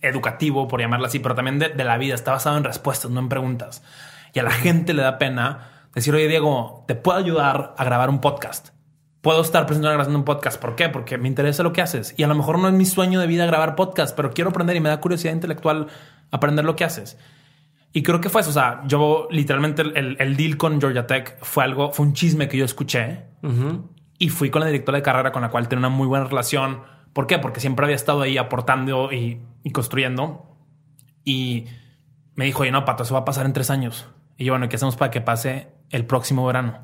[0.00, 3.20] educativo, por llamarlo así, pero también de, de, la vida está basado en respuestas, no
[3.20, 3.84] en preguntas.
[4.34, 8.10] Y a la gente le da pena decir, oye Diego, te puedo ayudar a grabar
[8.10, 8.70] un podcast.
[9.20, 10.60] Puedo estar presentando grabando un podcast.
[10.60, 10.88] ¿Por qué?
[10.88, 12.14] Porque me interesa lo que haces.
[12.16, 14.74] Y a lo mejor no es mi sueño de vida grabar podcast, pero quiero aprender
[14.74, 15.86] y me da curiosidad intelectual
[16.32, 17.18] aprender lo que haces.
[17.92, 18.50] Y creo que fue eso.
[18.50, 22.48] O sea, yo literalmente el, el deal con Georgia Tech fue algo, fue un chisme
[22.48, 23.26] que yo escuché
[24.18, 26.82] y fui con la directora de carrera con la cual tenía una muy buena relación.
[27.12, 27.40] ¿Por qué?
[27.40, 29.40] Porque siempre había estado ahí aportando y,
[29.72, 30.46] construyendo.
[31.24, 31.66] Y
[32.36, 34.06] me dijo, oye, no, Pato, eso va a pasar en tres años.
[34.36, 36.80] Y yo, bueno, ¿qué hacemos para que pase el próximo verano?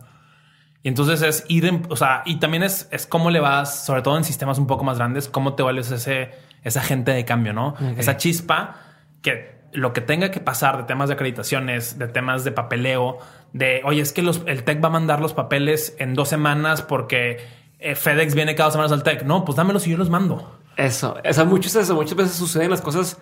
[0.83, 4.03] Y entonces es ir, en, o sea, y también es, es cómo le vas, sobre
[4.03, 6.31] todo en sistemas un poco más grandes, cómo te vuelves ese,
[6.63, 7.75] esa gente de cambio, ¿no?
[7.97, 8.77] Esa chispa
[9.21, 13.19] que lo que tenga que pasar de temas de acreditaciones, de temas de papeleo,
[13.53, 16.83] de oye, es que los, el TEC va a mandar los papeles en dos semanas
[16.83, 17.39] porque
[17.79, 19.25] eh, FedEx viene cada dos semanas al TEC.
[19.25, 20.59] No, pues dámelos y yo los mando.
[20.77, 23.19] Eso, o sea, muchas veces, muchas veces suceden las cosas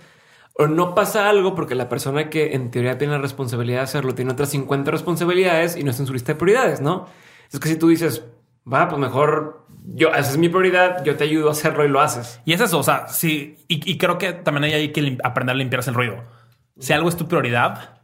[0.58, 4.14] o no pasa algo porque la persona que en teoría tiene la responsabilidad de hacerlo
[4.14, 7.06] tiene otras 50 responsabilidades y no está en su lista de prioridades, ¿no?
[7.52, 8.24] Es que si tú dices,
[8.70, 12.00] va, pues mejor yo, esa es mi prioridad, yo te ayudo a hacerlo y lo
[12.00, 12.40] haces.
[12.44, 15.58] Y es eso, o sea, sí, y, y creo que también hay que aprender a
[15.58, 16.24] limpiarse el ruido
[16.78, 18.02] si algo es tu prioridad,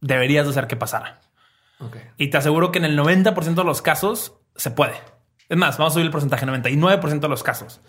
[0.00, 1.20] deberías hacer que pasara.
[2.16, 4.94] Y te aseguro que en el 90% de los casos se puede.
[5.48, 7.80] Es más, vamos a subir el porcentaje 99% de los casos.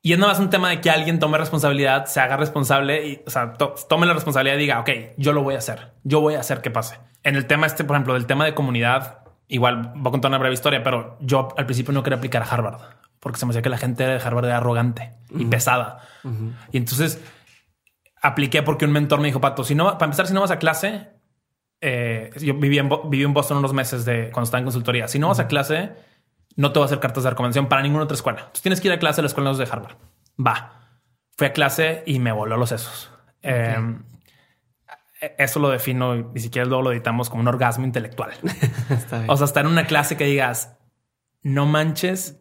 [0.00, 3.22] Y es nada más un tema de que alguien tome responsabilidad, se haga responsable y
[3.26, 5.92] o sea, tome la responsabilidad y diga, ok, yo lo voy a hacer.
[6.04, 6.98] Yo voy a hacer que pase.
[7.24, 10.38] En el tema este, por ejemplo, del tema de comunidad, igual voy a contar una
[10.38, 12.80] breve historia, pero yo al principio no quería aplicar a Harvard
[13.20, 16.00] porque se me hacía que la gente de Harvard era arrogante y pesada.
[16.72, 17.20] Y entonces
[18.22, 20.58] apliqué porque un mentor me dijo, Pato, si no, para empezar, si no vas a
[20.58, 21.08] clase,
[21.80, 25.08] eh, yo viví en, viví en Boston unos meses de cuando estaba en consultoría.
[25.08, 25.92] Si no vas a clase,
[26.58, 28.40] no te va a hacer cartas de recomendación para ninguna otra escuela.
[28.40, 29.96] Entonces tienes que ir a clase a la escuela de Harvard.
[30.44, 30.72] Va.
[31.36, 33.12] Fui a clase y me voló los sesos.
[33.42, 34.02] Em,
[35.38, 38.32] eso lo defino, ni siquiera luego lo editamos como un orgasmo intelectual.
[39.28, 40.76] o sea, estar en una clase que digas,
[41.42, 42.40] no manches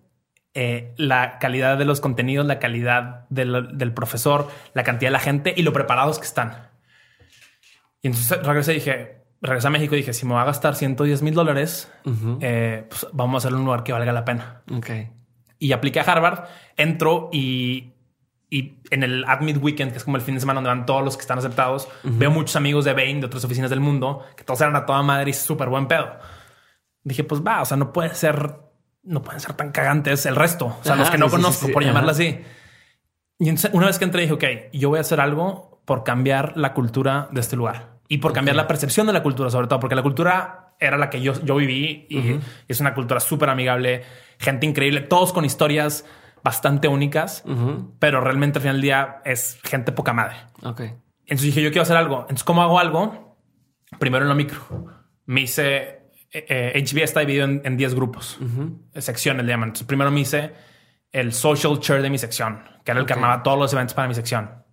[0.56, 5.54] eh, la calidad de los contenidos, la calidad del, profesor, la cantidad de la gente
[5.56, 6.72] y lo preparados que están.
[8.02, 10.76] Y entonces regresé y dije, regresé a México y dije, si me va a gastar
[10.76, 11.91] 110 mil dólares,
[12.41, 14.62] eh, pues vamos a hacerlo en un lugar que valga la pena.
[14.71, 15.10] Okay.
[15.60, 16.45] Y apliqué a Harvard,
[16.76, 17.93] entro y,
[18.50, 21.04] y en el Admit Weekend, que es como el fin de semana donde van todos
[21.04, 24.43] los que están aceptados, veo muchos amigos de Bain, de otras oficinas del mundo, que
[24.43, 26.17] todos eran a toda madre y súper buen pedo.
[27.04, 28.67] Dije, pues va, o sea, no puede ser
[29.04, 30.65] no pueden ser tan cagantes el resto.
[30.65, 32.41] O sea, los que no conozco, por llamarla así.
[33.39, 36.58] Y entonces, una vez que entré, dije, ok, yo voy a hacer algo por cambiar
[36.58, 39.80] la cultura de este lugar y por cambiar la percepción de la cultura, sobre todo,
[39.80, 44.04] porque la cultura era la que yo, yo viví y es una cultura súper amigable,
[44.38, 46.06] gente increíble, todos con historias
[46.43, 47.43] bastante únicas,
[48.00, 50.38] pero realmente al final del día es gente poca madre.
[50.63, 50.82] Ok.
[51.24, 52.22] Entonces dije, yo quiero hacer algo.
[52.22, 53.38] Entonces, ¿cómo hago algo?
[54.00, 54.60] Primero en lo micro.
[55.26, 55.98] Me hice
[56.32, 58.39] eh, HB está dividido en 10 grupos,
[58.96, 59.70] secciones le llaman.
[59.70, 60.54] Entonces, primero me hice
[61.12, 64.08] el social chair de mi sección, que era el que armaba todos los eventos para
[64.08, 64.63] mi sección,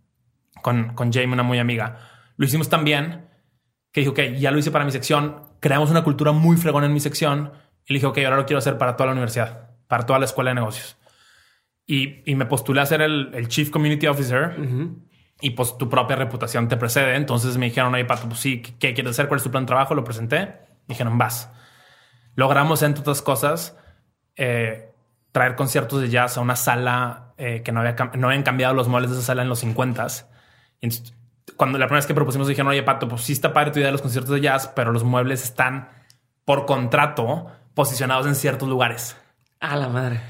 [0.63, 2.14] con, con Jamie, una muy amiga.
[2.37, 3.29] Lo hicimos también,
[3.93, 6.93] que dijo, ok, ya lo hice para mi sección, creamos una cultura muy fregona en
[6.93, 7.53] mi sección,
[7.87, 10.25] y le dije, ok, ahora lo quiero hacer para toda la universidad, para toda la
[10.25, 10.97] escuela de negocios.
[11.87, 14.57] Y, y me postulé a ser el, el Chief Community Officer.
[15.41, 17.17] Y pues tu propia reputación te precede.
[17.17, 19.29] Entonces me dijeron, ahí Pato, pues sí, ¿qué quieres hacer?
[19.29, 19.95] ¿Cuál es tu plan de trabajo?
[19.95, 20.55] Lo presenté
[20.87, 21.51] Dijeron, vas.
[22.35, 23.77] Logramos, entre otras cosas,
[24.37, 24.93] eh,
[25.33, 28.89] traer conciertos de jazz a una sala eh, que no, había, no habían cambiado los
[28.89, 30.07] muebles de esa sala en los 50
[30.81, 30.89] y
[31.57, 33.89] cuando la primera vez que propusimos dijeron, oye, Pato, pues sí está padre tu idea
[33.89, 35.89] de los conciertos de jazz, pero los muebles están
[36.45, 39.17] por contrato posicionados en ciertos lugares.
[39.61, 40.21] A la madre.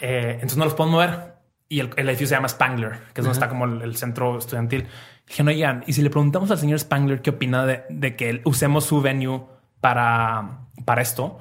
[0.00, 1.34] Eh, entonces no los podemos mover.
[1.68, 4.38] y el, el edificio se llama Spangler, que es donde está como el, el centro
[4.38, 4.86] estudiantil.
[5.26, 8.84] Dijeron, oigan, y si le preguntamos al señor Spangler qué opina de, de que usemos
[8.84, 9.42] su venue
[9.80, 11.40] para, para esto.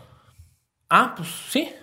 [0.90, 1.74] Ah, pues sí.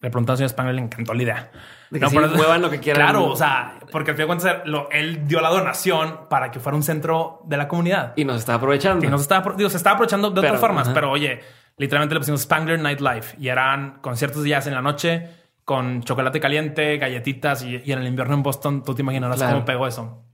[0.00, 1.50] Le preguntamos al señor Spangler, le encantó la idea.
[1.90, 3.02] De que sí, muevan lo que quieran.
[3.02, 6.58] Claro, o sea, porque al final de cuentas lo- él dio la donación para que
[6.60, 8.14] fuera un centro de la comunidad.
[8.16, 9.04] Y nos está aprovechando.
[9.04, 10.94] Y nos estaba, digo, se estaba aprovechando de Pero, otras formas, ajá.
[10.94, 11.40] pero oye,
[11.76, 15.28] literalmente le pusimos Spangler Nightlife y eran conciertos de jazz en la noche
[15.64, 19.52] con chocolate caliente, galletitas y, y en el invierno en Boston, tú te imaginarás Claro.
[19.56, 20.24] cómo pegó eso.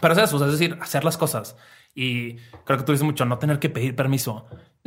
[0.00, 1.56] Pero es eso, o sea, es decir, hacer las cosas.
[1.94, 4.46] Y creo que tú dices mucho, no tener que pedir permiso.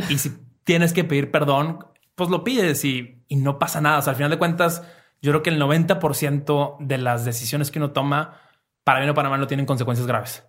[0.09, 0.31] Y si
[0.63, 3.97] tienes que pedir perdón, pues lo pides y, y no pasa nada.
[3.97, 4.83] O sea, al final de cuentas,
[5.19, 8.39] yo creo que el 90% de las decisiones que uno toma,
[8.83, 10.47] para bien o para mal, no tienen consecuencias graves.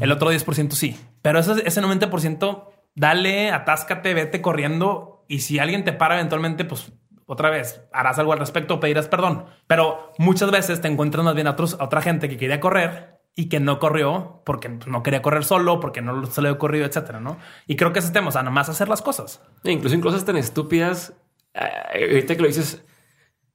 [0.00, 0.98] El otro 10% sí.
[1.22, 2.64] Pero ese, ese 90%,
[2.96, 5.24] dale, atáscate, vete corriendo.
[5.28, 6.92] Y si alguien te para eventualmente, pues
[7.26, 9.46] otra vez harás algo al respecto, pedirás perdón.
[9.68, 13.20] Pero muchas veces te encuentras más bien a, otros, a otra gente que quería correr
[13.36, 16.84] y que no corrió porque no quería correr solo, porque no se le había ocurrido,
[16.84, 17.36] etcétera, ¿no?
[17.68, 19.40] Y creo que ese tema, o sea, nada más hacer las cosas.
[19.62, 21.14] E incluso en cosas tan estúpidas.
[21.54, 22.82] Eh, ahorita que lo dices,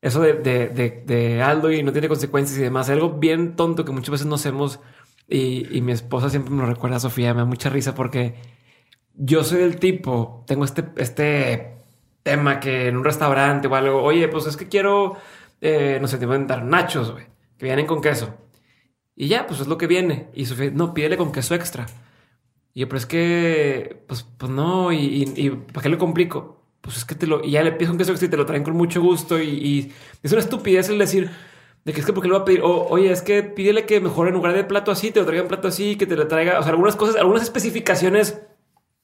[0.01, 0.69] eso de, de,
[1.05, 4.35] de, Aldo y no tiene consecuencias y demás, algo bien tonto que muchas veces no
[4.35, 4.79] hacemos.
[5.27, 8.35] Y, y mi esposa siempre me lo recuerda, Sofía, me da mucha risa porque
[9.15, 11.75] yo soy el tipo, tengo este, este
[12.23, 15.17] tema que en un restaurante o algo, oye, pues es que quiero,
[15.61, 17.25] eh, no sé, te inventar nachos, güey,
[17.57, 18.35] que vienen con queso.
[19.15, 20.29] Y ya, pues es lo que viene.
[20.33, 21.85] Y Sofía, no, pídele con queso extra.
[22.73, 26.58] Y yo, pero es que, pues, pues no, y, y- y ¿para qué le complico?
[26.81, 28.63] Pues es que te lo, y ya le con queso extra y te lo traen
[28.63, 29.39] con mucho gusto.
[29.41, 31.29] Y, y es una estupidez el decir
[31.85, 33.99] de que es que porque le va a pedir, o, oye, es que pídele que
[33.99, 36.59] mejor en lugar de plato así, te lo traigan plato así, que te lo traiga,
[36.59, 38.41] o sea, algunas cosas, algunas especificaciones,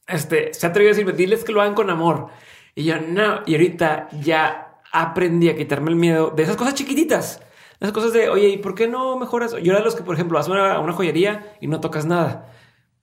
[0.08, 2.28] este, se ha atrevido a decirme, diles que lo hagan con amor.
[2.76, 7.42] Y yo, no, y ahorita ya aprendí a quitarme el miedo de esas cosas chiquititas.
[7.80, 9.52] Esas cosas de, oye, ¿y por qué no mejoras?
[9.54, 12.06] Yo era de los que, por ejemplo, vas a una, una joyería y no tocas
[12.06, 12.54] nada.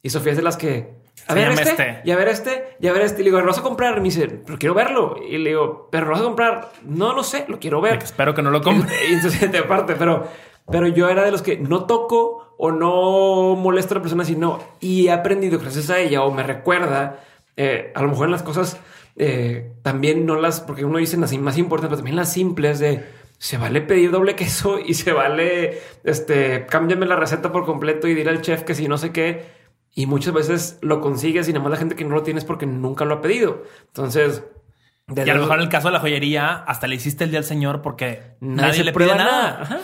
[0.03, 2.01] Y Sofía es de las que, a ver este, este.
[2.05, 3.21] y a ver este, y a ver este.
[3.21, 3.95] Y le digo, ¿lo vas a comprar?
[3.97, 5.17] Y me dice, pero quiero verlo.
[5.29, 6.73] Y le digo, ¿pero lo vas a comprar?
[6.85, 8.03] No lo sé, lo quiero ver.
[8.03, 8.95] Espero que no lo compre.
[9.11, 10.27] Y entonces, de aparte, pero,
[10.71, 14.61] pero yo era de los que no toco o no molesto a la persona, sino
[14.81, 17.21] y he aprendido gracias a ella o me recuerda.
[17.57, 18.79] eh, a lo mejor en las cosas
[19.17, 23.05] eh, también no las, porque uno dice las más importantes, pero también las simples de
[23.39, 28.15] se vale pedir doble queso y se vale este cámbiame la receta por completo y
[28.15, 29.62] dile al chef que si no sé qué.
[29.95, 32.45] Y muchas veces lo consigues y nada más la gente que no lo tiene es
[32.47, 33.63] porque nunca lo ha pedido.
[33.89, 34.43] Entonces,
[35.15, 37.39] Y a lo mejor en el caso de la joyería, hasta le hiciste el día
[37.41, 39.63] al señor porque nadie, se le prueba pide nada.
[39.63, 39.81] Ajá.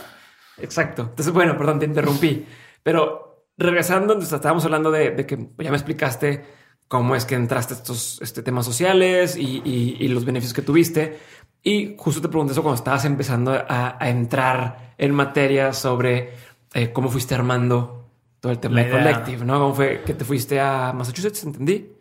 [0.59, 1.03] Exacto.
[1.03, 2.47] Entonces, bueno, perdón, te interrumpí.
[2.83, 6.45] Pero regresando, entonces estábamos hablando de, de que ya me explicaste
[6.89, 10.63] cómo es que entraste a estos este, temas sociales y, y- y los beneficios que
[10.63, 11.19] tuviste.
[11.63, 16.31] Y justo te pregunté eso cuando estabas empezando a, a entrar en materia sobre
[16.73, 17.98] eh, cómo fuiste armando
[18.41, 18.91] todo el tema de.
[18.91, 19.59] Collective, ¿no?
[19.59, 21.45] ¿Cómo fue que te fuiste a Massachusetts?
[21.45, 21.93] ¿Entendí?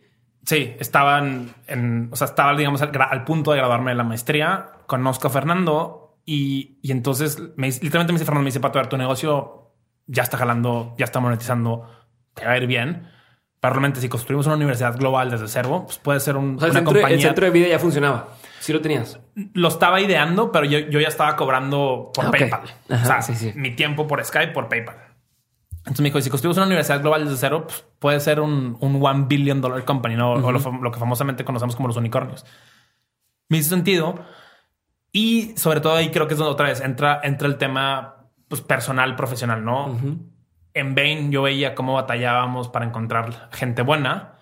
[0.45, 4.71] Sí, estaban en, o sea, estaba, digamos, al, al punto de graduarme de la maestría.
[4.87, 8.83] Conozco a Fernando y, y entonces me, literalmente me dice Fernando, me dice, Pato, a
[8.83, 9.73] ver, tu negocio
[10.05, 11.89] ya está jalando, ya está monetizando,
[12.33, 13.09] te va a ir bien.
[13.59, 16.67] Pero realmente si construimos una universidad global desde cero, pues puede ser un- O sea,
[16.67, 17.27] el una centro, el compañía.
[17.27, 18.29] centro de vida ya funcionaba.
[18.59, 19.19] Sí lo tenías.
[19.53, 22.37] Lo estaba ideando, pero yo, yo ya estaba cobrando por Ah, ok.
[22.37, 22.61] PayPal.
[22.89, 23.51] Ajá, o sea, sí, sí.
[23.55, 24.95] mi tiempo por Skype, por PayPal.
[25.87, 28.99] Entonces me dijo, si construimos una universidad global desde cero, pues puede ser un, un
[29.01, 30.33] one billion dollar company, ¿no?
[30.33, 32.45] O lo, que famosamente conocemos como los unicornios.
[33.47, 34.19] Me hizo sentido.
[35.13, 38.59] Y sobre todo ahí creo que es donde otra vez entra, entra el tema pues,
[38.59, 39.97] personal, profesional, ¿no?
[40.73, 44.33] En Bain yo veía cómo batallábamos para encontrar gente buena.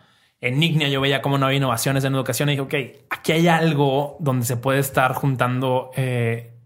[0.42, 3.48] En Ignia yo veía cómo no había innovaciones en educación y dije, ok, aquí hay
[3.48, 6.58] algo donde se puede estar juntando eh,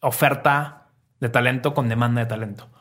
[0.00, 0.88] oferta
[1.20, 2.73] de talento con demanda de talento.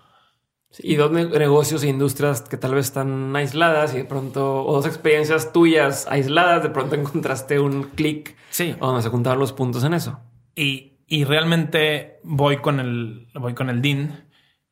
[0.81, 4.73] Y dos ne- negocios e industrias que tal vez están aisladas y de pronto, o
[4.73, 8.75] dos experiencias tuyas aisladas, de pronto encontraste un clic Sí.
[8.79, 10.19] donde se juntaron los puntos en eso.
[10.55, 14.25] Y, y realmente voy con el, voy con el Dean,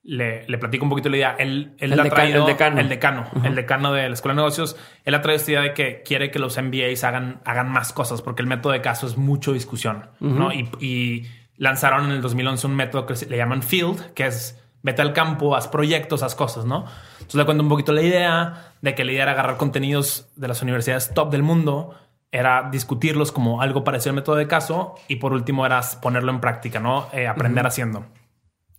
[0.04, 1.36] le, le platico un poquito la idea.
[1.38, 2.80] Él, él El ha deca- traído el decano.
[2.80, 4.76] el decano, el decano de la Escuela de Negocios.
[5.06, 8.24] Él ha traído esta idea de que quiere que los MBAs hagan, hagan más cosas
[8.24, 10.10] porque el método de caso es mucho discusión.
[10.20, 10.52] ¿no?
[10.52, 11.28] Y, y
[11.58, 15.56] lanzaron en el 2011 un método que le llaman Field, que es vete al campo,
[15.56, 16.86] haz proyectos, haz cosas, ¿no?
[17.14, 20.48] Entonces le cuento un poquito la idea de que la idea era agarrar contenidos de
[20.48, 21.96] las universidades top del mundo,
[22.32, 26.40] era discutirlos como algo parecido al método de caso y por último era ponerlo en
[26.40, 27.08] práctica, ¿no?
[27.12, 28.06] Eh, aprender haciendo.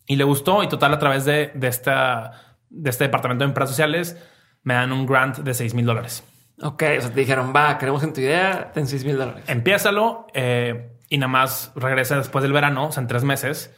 [0.07, 3.71] Y le gustó y total a través de, de, esta, de este departamento de empresas
[3.71, 4.17] sociales
[4.63, 6.25] me dan un grant de 6 mil dólares.
[6.63, 9.45] Ok, o sea, te dijeron, va, queremos en tu idea, ten 6 mil dólares.
[9.49, 13.75] Empiézalo eh, y nada más regresa después del verano, o sea, en tres meses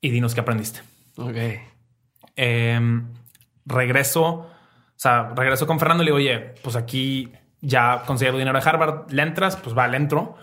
[0.00, 0.80] y dinos qué aprendiste.
[1.18, 1.36] Ok.
[2.36, 3.02] Eh,
[3.66, 4.46] regreso, o
[4.96, 8.68] sea, regreso con Fernando y le digo, oye, pues aquí ya conseguí el dinero de
[8.68, 10.36] Harvard, le entras, pues va, le entro.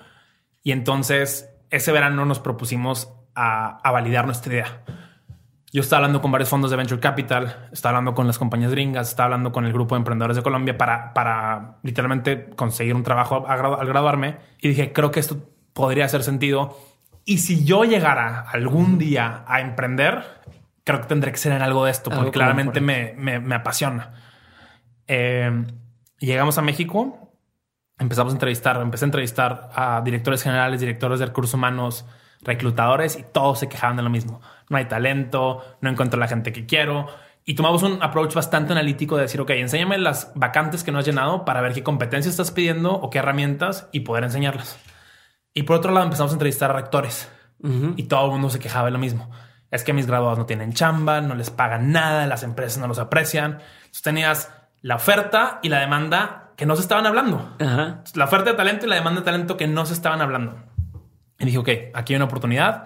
[0.64, 4.82] Y entonces ese verano nos propusimos a, validar nuestra idea.
[5.72, 9.10] Yo estaba hablando con varios fondos de Venture Capital, estaba hablando con las compañías gringas,
[9.10, 13.46] estaba hablando con el grupo de emprendedores de Colombia para, para literalmente conseguir un trabajo
[13.48, 14.38] al graduarme.
[14.60, 15.38] Y dije, creo que esto
[15.74, 16.78] podría hacer sentido.
[17.26, 20.24] Y si yo llegara algún día a emprender,
[20.86, 23.40] creo que tendré que ser en algo de esto, Algo porque claramente por- me, me,
[23.40, 24.14] me apasiona.
[25.08, 25.66] Eh,
[26.20, 27.34] llegamos a México,
[28.00, 32.06] empezamos a entrevistar, empecé a entrevistar a directores generales, directores de recursos humanos,
[32.42, 34.42] reclutadores y todos se quejaban de lo mismo.
[34.70, 37.08] No hay talento, no encuentro la gente que quiero.
[37.48, 41.06] Y tomamos un approach bastante analítico de decir, ok, enséñame las vacantes que no has
[41.06, 44.80] llenado para ver qué competencias estás pidiendo o qué herramientas y poder enseñarlas.
[45.54, 47.30] Y por otro lado empezamos a entrevistar a rectores
[47.98, 49.32] y todo el mundo se quejaba de lo mismo.
[49.76, 52.98] Es que mis graduados no tienen chamba, no les pagan nada, las empresas no los
[53.00, 53.60] aprecian.
[53.78, 54.52] Entonces tenías
[54.82, 57.56] la oferta y la demanda que no se estaban hablando.
[57.60, 58.02] Ajá.
[58.14, 60.56] La oferta de talento y la demanda de talento que no se estaban hablando.
[61.40, 62.86] Y dije, ok, aquí hay una oportunidad.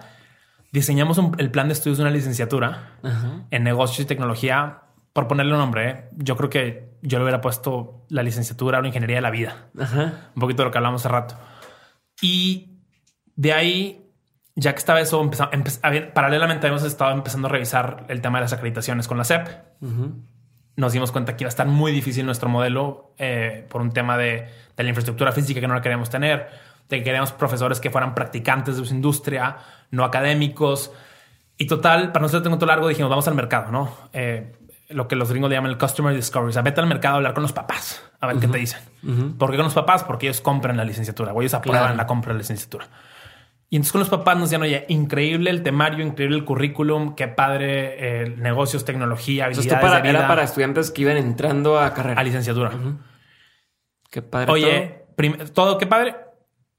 [0.72, 3.42] Diseñamos un- el plan de estudios de una licenciatura Ajá.
[3.50, 4.82] en negocios y tecnología.
[5.12, 6.08] Por ponerle un nombre, ¿eh?
[6.16, 9.66] yo creo que yo le hubiera puesto la licenciatura o la ingeniería de la vida
[9.78, 10.30] Ajá.
[10.34, 11.34] un poquito de lo que hablamos hace rato.
[12.22, 12.78] Y
[13.36, 14.09] de ahí,
[14.56, 15.80] ya que estaba eso, empezamos,
[16.12, 19.46] paralelamente habíamos estado empezando a revisar el tema de las acreditaciones con la CEP.
[19.80, 20.12] Ujú.
[20.76, 24.16] Nos dimos cuenta que iba a estar muy difícil nuestro modelo eh, por un tema
[24.16, 26.48] de, de la infraestructura física que no la queríamos tener,
[26.88, 29.56] de que queríamos profesores que fueran practicantes de su industria,
[29.90, 30.92] no académicos.
[31.58, 33.94] Y total, para nosotros tengo todo largo, dijimos, vamos al mercado, ¿no?
[34.12, 34.52] Eh,
[34.88, 36.48] lo que los gringos le llaman el customer discovery.
[36.50, 38.80] O sea, vete al mercado a hablar con los papás, a ver qué te dicen.
[39.38, 40.02] ¿Por qué con los papás?
[40.02, 41.96] Porque ellos compran la licenciatura, o ellos aprueban Claro.
[41.96, 42.88] la compra de la licenciatura.
[43.72, 47.28] Y entonces con los papás nos decían, oye, increíble el temario, increíble el currículum, qué
[47.28, 51.78] padre, eh, negocios, tecnología, habilidades esto para, de vida, era para estudiantes que iban entrando
[51.78, 52.20] a carrera.
[52.20, 52.72] a licenciatura.
[54.10, 54.50] Qué padre.
[54.52, 56.16] Oye, prim- todo qué padre,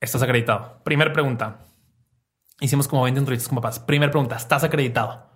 [0.01, 0.81] estás acreditado.
[0.83, 1.59] Primer pregunta.
[2.59, 3.79] Hicimos como 20 entrevistas con papás.
[3.79, 5.31] Primer pregunta, ¿estás acreditado?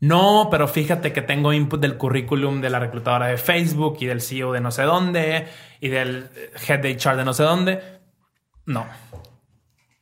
[0.00, 4.20] No, pero fíjate que tengo input del currículum de la reclutadora de Facebook y del
[4.22, 5.46] CEO de no sé dónde
[5.80, 6.28] y del
[6.66, 7.82] head de HR de no sé dónde.
[8.66, 8.86] No.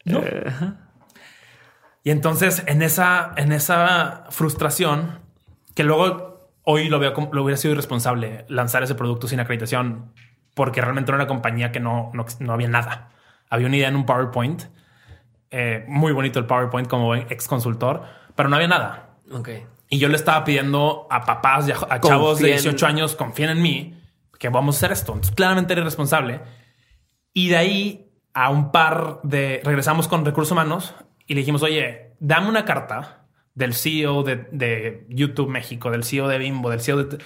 [0.05, 0.23] No.
[0.47, 0.85] Ajá.
[2.05, 5.21] Y entonces en esa, en esa frustración,
[5.75, 10.13] que luego hoy lo veo como lo hubiera sido irresponsable lanzar ese producto sin acreditación,
[10.55, 13.09] porque realmente era una compañía que no, no, no había nada.
[13.49, 14.65] Había una idea en un PowerPoint,
[15.51, 18.03] eh, muy bonito el PowerPoint como ex consultor,
[18.37, 19.17] pero no había nada.
[19.33, 19.49] Ok.
[19.89, 22.63] Y yo le estaba pidiendo a papás y a, a chavos de Confíen.
[22.63, 24.03] 18 años, confíen en mí,
[24.39, 25.13] que vamos a hacer esto.
[25.13, 26.41] Entonces, claramente era irresponsable.
[27.33, 29.61] Y de ahí a un par de...
[29.65, 30.95] Regresamos con recursos humanos
[31.27, 33.21] y le dijimos, oye, dame una carta
[33.55, 37.19] del CEO de, de YouTube México, del CEO de Bimbo, del CEO de...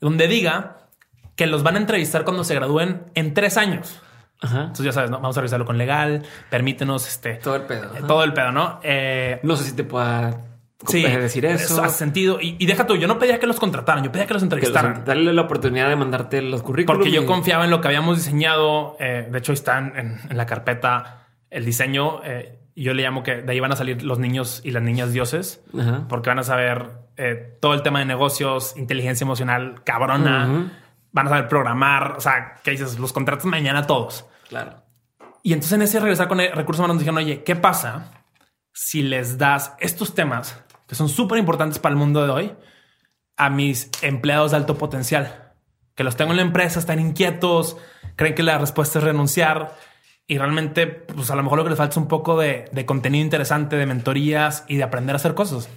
[0.00, 0.88] Donde diga
[1.36, 4.00] que los van a entrevistar cuando se gradúen en tres años.
[4.40, 4.60] Ajá.
[4.62, 5.18] Entonces ya sabes, ¿no?
[5.20, 7.34] vamos a revisarlo con legal, permítenos este...
[7.34, 7.94] Todo el pedo.
[7.94, 8.80] eh, todo el pedo, ¿no?
[8.82, 10.45] Eh, No sé si te pueda
[10.86, 11.82] Sí, decir eso.
[11.82, 12.38] hace sentido.
[12.40, 14.48] Y, y deja tú, yo no pedía que los contrataran, yo pedía que los Que
[14.48, 15.04] los- entrevistaran.
[15.06, 16.98] darle la oportunidad de mandarte los currículums.
[16.98, 18.96] porque yo confiaba en lo que habíamos diseñado.
[19.00, 22.20] Eh, de hecho, está en, en- en la carpeta el diseño.
[22.24, 25.10] eh, yo le llamo que de ahí van a salir los niños y las niñas
[25.14, 26.04] dioses, Ajá.
[26.10, 30.70] porque van a saber eh, todo el tema de negocios, inteligencia emocional cabrona,
[31.10, 32.16] van a saber programar.
[32.18, 34.26] O sea, que dices, los contratos mañana todos.
[34.50, 34.82] Claro.
[35.42, 38.10] Y entonces en ese regresar con el recursos humanos nos dijeron, oye, ¿qué pasa
[38.74, 42.52] si les das estos temas que son súper importantes para el mundo de hoy
[43.36, 45.52] a mis empleados de alto potencial?
[45.94, 47.76] Que los tengo en la empresa, están inquietos,
[48.16, 49.74] creen que la respuesta es renunciar
[50.26, 52.84] y realmente, pues a lo mejor lo que les falta es un poco de, de
[52.84, 55.68] contenido interesante, de mentorías y de aprender a hacer cosas.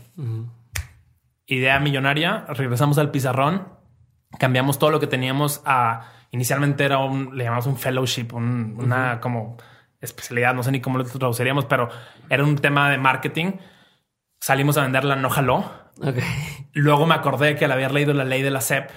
[1.45, 3.69] Idea millonaria, regresamos al pizarrón,
[4.37, 9.19] cambiamos todo lo que teníamos a inicialmente era un, le llamamos un fellowship, un- una
[9.19, 9.57] como
[9.99, 11.89] especialidad, no sé ni cómo lo traduciríamos, pero
[12.29, 13.53] era un tema de marketing.
[14.39, 15.69] Salimos a venderla, no jaló.
[16.73, 18.89] Luego me acordé que al haber leído la ley de la SEP.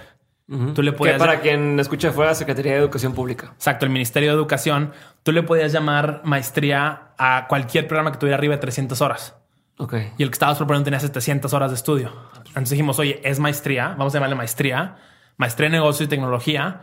[0.74, 3.52] Tú le Que podías- para quien escucha fuera Secretaría de Educación Pública.
[3.54, 8.36] exacto, el Ministerio de Educación, tú le podías llamar maestría a cualquier programa que tuviera
[8.36, 9.36] arriba de 300 horas.
[9.78, 9.94] Ok.
[10.18, 12.12] Y el que estabas proponiendo tenía 700 horas de estudio.
[12.48, 14.96] Entonces dijimos, oye, es maestría, vamos a llamarle maestría,
[15.38, 16.82] maestría en negocio y tecnología,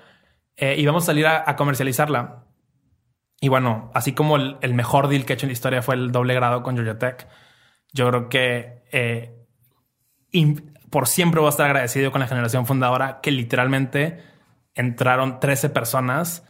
[0.57, 2.45] eh, y vamos a salir a, a comercializarla.
[3.39, 5.93] Y bueno, así como el, el mejor deal que he hecho en la historia fue
[5.95, 7.27] el doble grado con Georgia Tech,
[7.93, 9.35] yo creo que eh,
[10.89, 14.23] por siempre voy a estar agradecido con la generación fundadora que literalmente
[14.75, 16.43] entraron 13 personas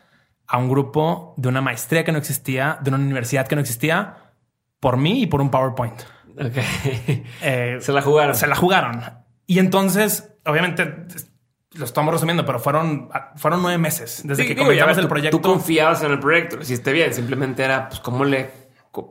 [0.47, 4.33] a un grupo de una maestría que no existía, de una universidad que no existía,
[4.79, 6.01] por mí y por un PowerPoint.
[6.35, 6.57] Ok.
[7.41, 8.35] Eh, se la jugaron.
[8.35, 9.01] Se la jugaron.
[9.45, 11.05] Y entonces, obviamente,
[11.73, 15.37] lo estamos resumiendo, pero fueron, fueron nueve meses desde que comenzamos el proyecto.
[15.37, 17.13] Tú confiabas en el proyecto, lo hiciste bien.
[17.13, 18.49] Simplemente era, pues, ¿cómo le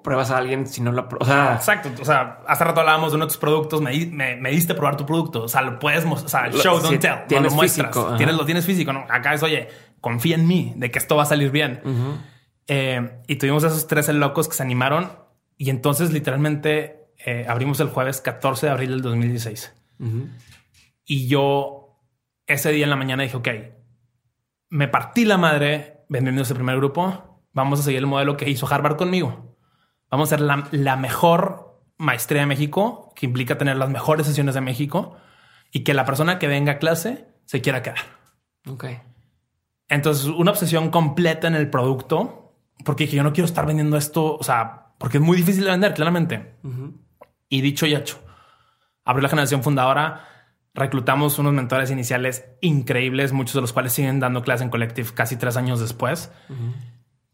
[0.02, 1.90] pruebas a alguien si no lo o sea, Exacto.
[2.00, 4.96] O sea, hace rato hablábamos de uno de tus productos, me, me, me diste probar
[4.96, 5.44] tu producto.
[5.44, 6.48] O sea, lo puedes mostrar.
[6.50, 7.26] O sea, show, don't tell.
[7.28, 7.88] Tienes lo muestras.
[7.94, 8.16] físico.
[8.16, 8.92] Tienes, lo tienes físico.
[8.92, 9.04] ¿no?
[9.08, 9.68] Acá es, oye,
[10.00, 11.80] confía en mí de que esto va a salir bien.
[12.66, 15.10] eh, y tuvimos esos tres locos que se animaron.
[15.56, 19.74] Y entonces, literalmente, eh, abrimos el jueves 14 de abril del 2016.
[21.04, 22.00] Y yo
[22.46, 23.48] ese día en la mañana dije, ok,
[24.70, 27.40] me partí la madre vendiendo ese primer grupo.
[27.52, 29.47] Vamos a seguir el modelo que hizo Harvard conmigo.
[30.10, 34.54] Vamos a hacer la, la mejor maestría de México, que implica tener las mejores sesiones
[34.54, 35.16] de México
[35.72, 37.98] y que la persona que venga a clase se quiera quedar.
[38.66, 38.84] Ok.
[39.88, 42.54] Entonces, una obsesión completa en el producto,
[42.84, 45.70] porque dije, yo no quiero estar vendiendo esto, o sea, porque es muy difícil de
[45.70, 46.54] vender, claramente.
[47.48, 48.22] Y dicho y hecho,
[49.04, 50.24] abrió la generación fundadora,
[50.74, 55.36] reclutamos unos mentores iniciales increíbles, muchos de los cuales siguen dando clase en Collective casi
[55.36, 56.30] tres años después.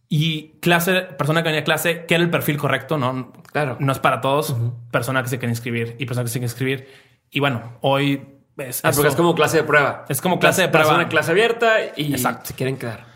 [0.08, 3.32] Y clase, persona que venía a clase, que era el perfil correcto, no?
[3.52, 3.76] Claro.
[3.80, 4.54] No es para todos.
[4.90, 6.88] Persona que se quiere inscribir y persona que se quiere inscribir.
[7.30, 10.04] Y bueno, hoy es, ah, porque es como clase de prueba.
[10.08, 10.90] Es como clase de prueba.
[10.90, 13.06] Es una clase abierta y se quieren quedar.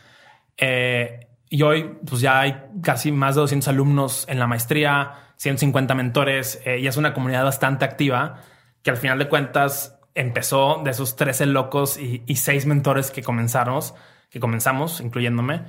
[0.57, 5.95] Eh, y hoy, pues ya hay casi más de 200 alumnos en la maestría, 150
[5.95, 8.43] mentores eh, y es una comunidad bastante activa
[8.83, 13.23] que al final de cuentas empezó de esos 13 locos y, y 6 mentores que
[13.23, 13.95] comenzamos,
[14.31, 15.63] que comenzamos, incluyéndome,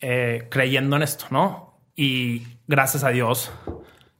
[0.00, 1.80] eh, creyendo en esto, ¿no?
[1.94, 3.50] Y gracias a Dios,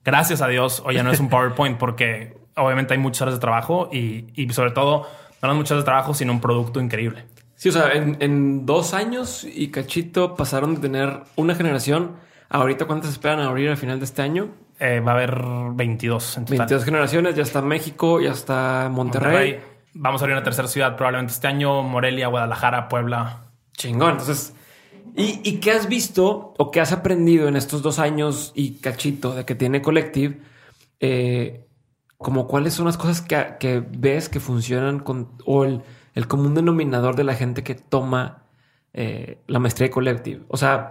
[0.04, 3.40] gracias a Dios, hoy ya no es un PowerPoint porque obviamente hay muchas horas de
[3.40, 5.06] trabajo y, y sobre todo
[5.46, 7.24] no muchas horas de trabajo, sino un producto increíble.
[7.54, 12.16] Sí, o sea, en, en, dos años y cachito pasaron de tener una generación.
[12.48, 14.50] Ahorita, ¿cuántas esperan abrir al final de este año?
[14.78, 16.58] Eh, va a haber 22 en total.
[16.58, 19.52] 22 generaciones, ya está México, ya está Monterrey.
[19.52, 19.60] Monterrey.
[19.94, 23.48] Vamos a abrir una tercera ciudad probablemente este año, Morelia, Guadalajara, Puebla.
[23.72, 24.12] Chingón.
[24.12, 24.54] Entonces,
[25.18, 29.34] ¿y, ¿y, qué has visto o qué has aprendido en estos dos años y cachito
[29.34, 30.40] de que tiene Collective?
[31.00, 31.66] Eh,
[32.16, 35.82] como cuáles son las cosas que, ves que funcionan con o el,
[36.26, 38.44] común denominador de la gente que toma
[38.92, 40.44] eh, la maestría de Collective.
[40.48, 40.90] O sea,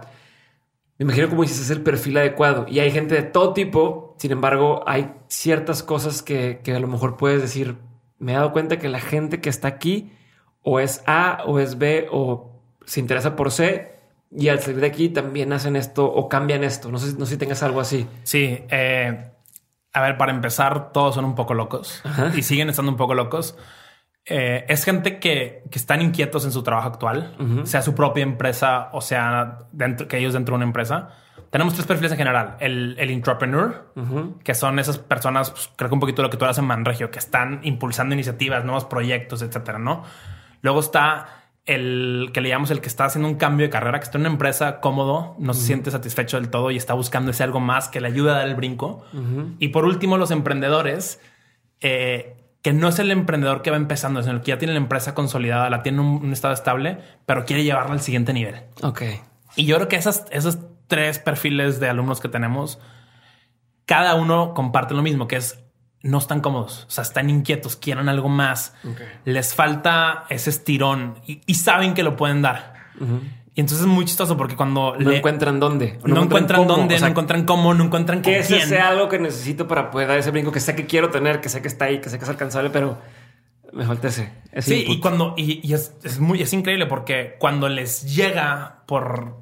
[0.98, 4.16] me imagino como dices, es el perfil adecuado y hay gente de todo tipo.
[4.18, 7.76] Sin embargo, hay ciertas cosas que a lo mejor puedes decir.
[8.18, 10.12] Me he dado cuenta que la gente que está aquí
[10.62, 12.52] o es A o es B o
[12.84, 13.97] se interesa por C
[14.30, 16.90] y al salir de aquí también hacen esto o cambian esto.
[16.90, 18.06] No sé, no sé si tengas algo así.
[18.24, 18.62] Sí.
[18.68, 19.30] Eh,
[19.92, 22.32] a ver, para empezar, todos son un poco locos Ajá.
[22.36, 23.56] y siguen estando un poco locos.
[24.26, 27.64] Eh, es gente que, que, están inquietos en su trabajo actual, uh -huh.
[27.64, 31.08] sea su propia empresa o sea dentro, que ellos dentro de una empresa.
[31.48, 32.56] Tenemos tres perfiles en general.
[32.60, 34.38] El, el entrepreneur, uh -huh.
[34.42, 37.10] que son esas personas, pues, creo que un poquito lo que tú haces en Manregio,
[37.10, 40.04] que están impulsando iniciativas, nuevos proyectos, etcétera, ¿no?
[40.60, 41.37] Luego está
[41.68, 44.22] el que le llamamos el que está haciendo un cambio de carrera, que está en
[44.22, 45.54] una empresa cómodo, no uh -huh.
[45.54, 48.38] se siente satisfecho del todo y está buscando ese algo más que le ayuda a
[48.38, 49.04] dar el brinco.
[49.58, 51.20] Y por último, los emprendedores,
[51.80, 54.80] eh, que no es el emprendedor que va empezando, sino el que ya tiene la
[54.80, 58.62] empresa consolidada, la tiene en un, un, estado estable, pero quiere llevarla al siguiente nivel.
[58.82, 59.02] Ok.
[59.54, 62.80] Y yo creo que esas, esos tres perfiles de alumnos que tenemos,
[63.84, 65.62] cada uno comparte lo mismo, que es
[66.02, 69.06] no están cómodos, o sea, están inquietos, quieren algo más, okay.
[69.24, 72.74] les falta ese estirón y, y, saben que lo pueden dar.
[73.00, 73.20] Uh -huh.
[73.58, 76.76] Y entonces es muy chistoso porque cuando no le, encuentran dónde, no, no encuentran cómo,
[76.76, 78.60] dónde, o sea, no encuentran cómo, no encuentran que quién.
[78.60, 81.40] ese sea algo que necesito para poder dar ese brinco que sé que quiero tener,
[81.40, 82.98] que sé que está ahí, que sé que es alcanzable, pero
[83.72, 84.32] me falta ese.
[84.52, 84.96] ese sí, input.
[84.96, 89.38] y cuando y, y es, es, muy es increíble porque cuando les llega por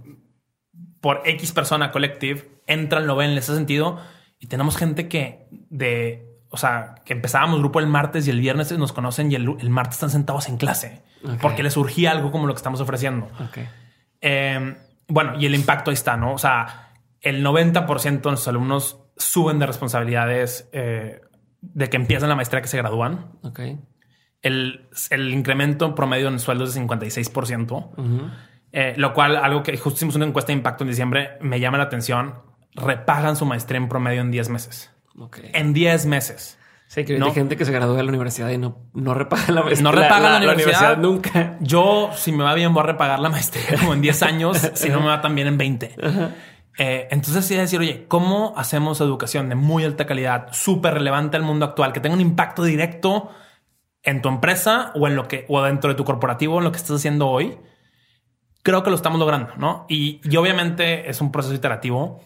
[1.02, 4.00] por X persona collective entran, lo ven, les hace sentido
[4.40, 8.70] y tenemos gente que de o sea, que empezábamos grupo el martes y el viernes
[8.78, 11.38] nos conocen y el, el martes están sentados en clase okay.
[11.40, 13.28] porque les surgía algo como lo que estamos ofreciendo.
[13.48, 13.68] Okay.
[14.20, 14.76] Eh,
[15.08, 16.32] bueno, y el impacto ahí está, ¿no?
[16.32, 21.20] O sea, el 90% de nuestros alumnos suben de responsabilidades eh,
[21.60, 23.32] de que empiezan la maestría que se gradúan.
[23.42, 23.78] Okay.
[24.42, 28.30] El, el incremento promedio en sueldos es 56%, uh -huh.
[28.72, 31.78] eh, lo cual, algo que justo hicimos una encuesta de impacto en diciembre, me llama
[31.78, 32.34] la atención.
[32.74, 34.95] Repagan su maestría en promedio en 10 meses.
[35.18, 35.50] Okay.
[35.54, 36.58] En 10 meses.
[36.88, 37.26] Sí, que ¿no?
[37.26, 39.82] hay gente que se gradúa de la universidad y no, no repaga la maestría.
[39.82, 40.98] No repaga la, la, la, universidad.
[40.98, 41.42] universidad.
[41.42, 41.56] nunca.
[41.60, 44.88] Yo, si me va bien, voy a repagar la maestría como en 10 años, si
[44.88, 45.96] no me va tan bien en 20.
[45.98, 46.30] Uh -huh.
[46.78, 51.42] eh, entonces, sí, decir, oye, ¿cómo hacemos educación de muy alta calidad, súper relevante al
[51.42, 53.30] mundo actual, que tenga un impacto directo
[54.04, 56.78] en tu empresa o en lo que, o dentro de tu corporativo, en lo que
[56.78, 57.58] estás haciendo hoy?
[58.62, 59.86] Creo que lo estamos logrando, ¿no?
[59.88, 62.20] Y, y obviamente es un proceso iterativo.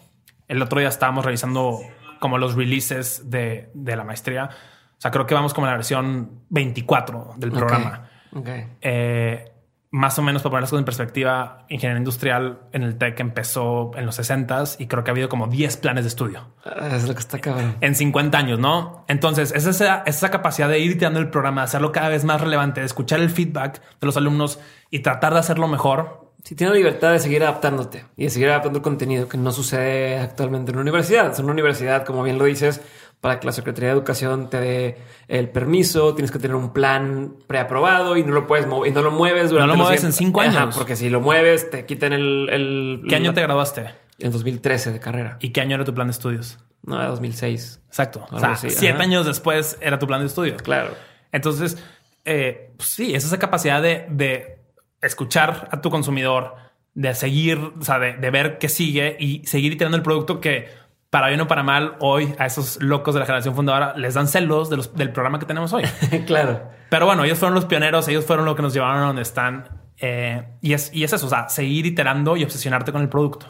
[0.47, 1.79] El otro día estábamos revisando
[2.21, 4.45] como los releases de, de la maestría.
[4.45, 8.09] O sea, creo que vamos como en la versión 24 del programa.
[8.31, 8.67] Okay.
[8.79, 9.51] Eh,
[9.89, 13.91] más o menos para poner las cosas en perspectiva, ingeniería industrial en el TEC empezó
[13.95, 16.53] en los 60 y creo que ha habido como 10 planes de estudio.
[16.63, 17.75] Ah, es lo que está cabrón.
[17.81, 19.03] En 50 años, ¿no?
[19.07, 22.39] Entonces, es esa, esa capacidad de ir tirando el programa, de hacerlo cada vez más
[22.39, 24.59] relevante, de escuchar el feedback de los alumnos
[24.91, 26.30] y tratar de hacerlo mejor.
[26.43, 29.51] Si tienes la libertad de seguir adaptándote y de seguir adaptando el contenido que no
[29.51, 31.31] sucede actualmente en una universidad.
[31.31, 32.81] Es una universidad, como bien lo dices,
[33.19, 37.35] para que la Secretaría de Educación te dé el permiso, tienes que tener un plan
[37.45, 40.13] preaprobado y no lo puedes mover y no lo mueves durante No lo mueves en
[40.13, 40.75] cinco Ajá, años.
[40.75, 42.49] porque si lo mueves, te quitan el.
[42.49, 43.91] el ¿Qué año te graduaste?
[44.17, 45.37] En 2013 de carrera.
[45.39, 46.57] ¿Y qué año era tu plan de estudios?
[46.83, 47.81] No, era 2006.
[47.87, 48.25] Exacto.
[48.31, 49.03] O sea, así, siete ajá.
[49.03, 50.57] años después era tu plan de estudio.
[50.57, 50.95] Claro.
[51.31, 51.77] Entonces,
[52.25, 54.60] eh, pues sí, es esa capacidad de, de
[55.01, 56.55] escuchar a tu consumidor,
[56.93, 60.67] de seguir, o sea, de, de ver qué sigue y seguir iterando el producto que
[61.09, 64.27] para bien o para mal hoy a esos locos de la generación fundadora les dan
[64.27, 65.83] celos de los- del programa que tenemos hoy.
[66.25, 66.61] claro.
[66.89, 69.81] Pero bueno, ellos fueron los pioneros, ellos fueron lo que nos llevaron a donde están.
[69.97, 73.45] eh, y, es, y es eso, o sea, seguir iterando y obsesionarte con el producto.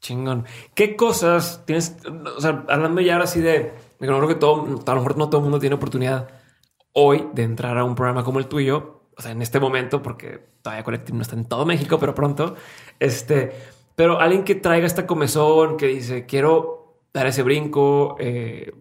[0.00, 0.44] Chingón.
[0.74, 1.96] ¿Qué cosas tienes?
[2.36, 5.38] O sea, hablando ya ahora sí de, creo que todo, a lo mejor no todo
[5.38, 6.28] el mundo tiene oportunidad
[6.92, 8.95] hoy de entrar a un programa como el tuyo.
[9.16, 12.54] O sea, en este momento, porque todavía Collective no está en todo México, pero pronto.
[13.00, 13.52] Este,
[13.94, 18.74] pero alguien que traiga esta comezón, que dice quiero dar ese brinco, eh,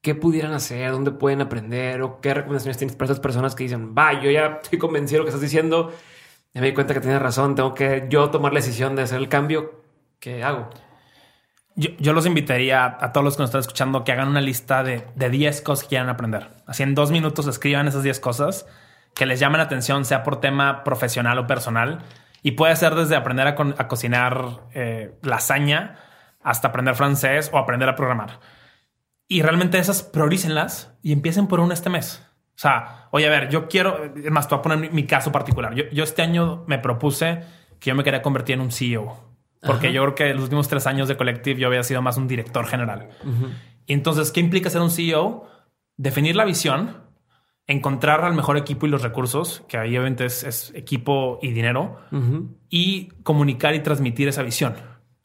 [0.00, 0.90] ¿qué pudieran hacer?
[0.90, 2.02] ¿Dónde pueden aprender?
[2.02, 5.18] ¿O qué recomendaciones tienes para esas personas que dicen, va, yo ya estoy convencido de
[5.18, 5.92] lo que estás diciendo?
[6.52, 7.54] Ya me di cuenta que tienes razón.
[7.54, 9.80] Tengo que yo tomar la decisión de hacer el cambio.
[10.18, 10.70] ¿Qué hago?
[11.76, 14.40] Yo, yo los invitaría a, a todos los que nos están escuchando que hagan una
[14.40, 16.50] lista de, de 10 cosas que quieran aprender.
[16.66, 18.66] Así en dos minutos escriban esas 10 cosas
[19.14, 22.00] que les llamen la atención, sea por tema profesional o personal.
[22.42, 23.54] Y puede ser desde aprender a,
[23.88, 25.96] cocinar eh, lasaña
[26.42, 28.40] hasta aprender francés o aprender a programar.
[29.28, 32.26] Y realmente esas priorícenlas y empiecen por una este mes.
[32.54, 35.30] O sea, oye, a ver, yo quiero, es más, te voy a poner mi, caso
[35.32, 35.74] particular.
[35.74, 37.42] Yo, yo este año me propuse
[37.78, 39.30] que yo me quería convertir en un CEO.
[39.62, 39.94] Porque Ajá.
[39.94, 42.66] yo creo que los últimos tres años de Collective yo había sido más un director
[42.66, 43.08] general.
[43.86, 45.46] Y entonces, ¿qué implica ser un CEO?
[45.96, 47.09] Definir la visión,
[47.70, 52.00] encontrar al mejor equipo y los recursos, que ahí obviamente es, es equipo y dinero,
[52.68, 54.74] y comunicar y transmitir esa visión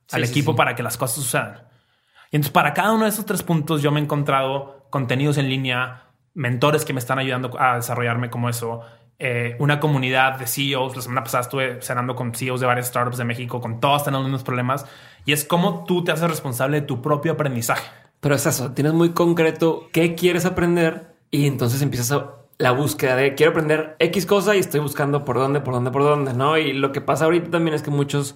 [0.08, 0.58] Sí, al sí, equipo sí.
[0.58, 1.64] para que las cosas sucedan.
[2.32, 5.50] Y entonces, para cada uno de esos tres puntos, yo me he encontrado contenidos en
[5.50, 8.82] línea, mentores que me están ayudando a desarrollarme como eso,
[9.18, 10.96] eh, una comunidad de CEOs.
[10.96, 14.20] La semana pasada estuve cenando con CEOs de varias startups de México, con todos teniendo
[14.20, 14.86] los mismos problemas.
[15.26, 17.90] Y es como tú te haces responsable de tu propio aprendizaje.
[18.20, 23.16] Pero es eso, tienes muy concreto qué quieres aprender y entonces empiezas a la búsqueda
[23.16, 26.58] de quiero aprender X cosa y estoy buscando por dónde, por dónde, por dónde, ¿no?
[26.58, 28.36] Y lo que pasa ahorita también es que muchos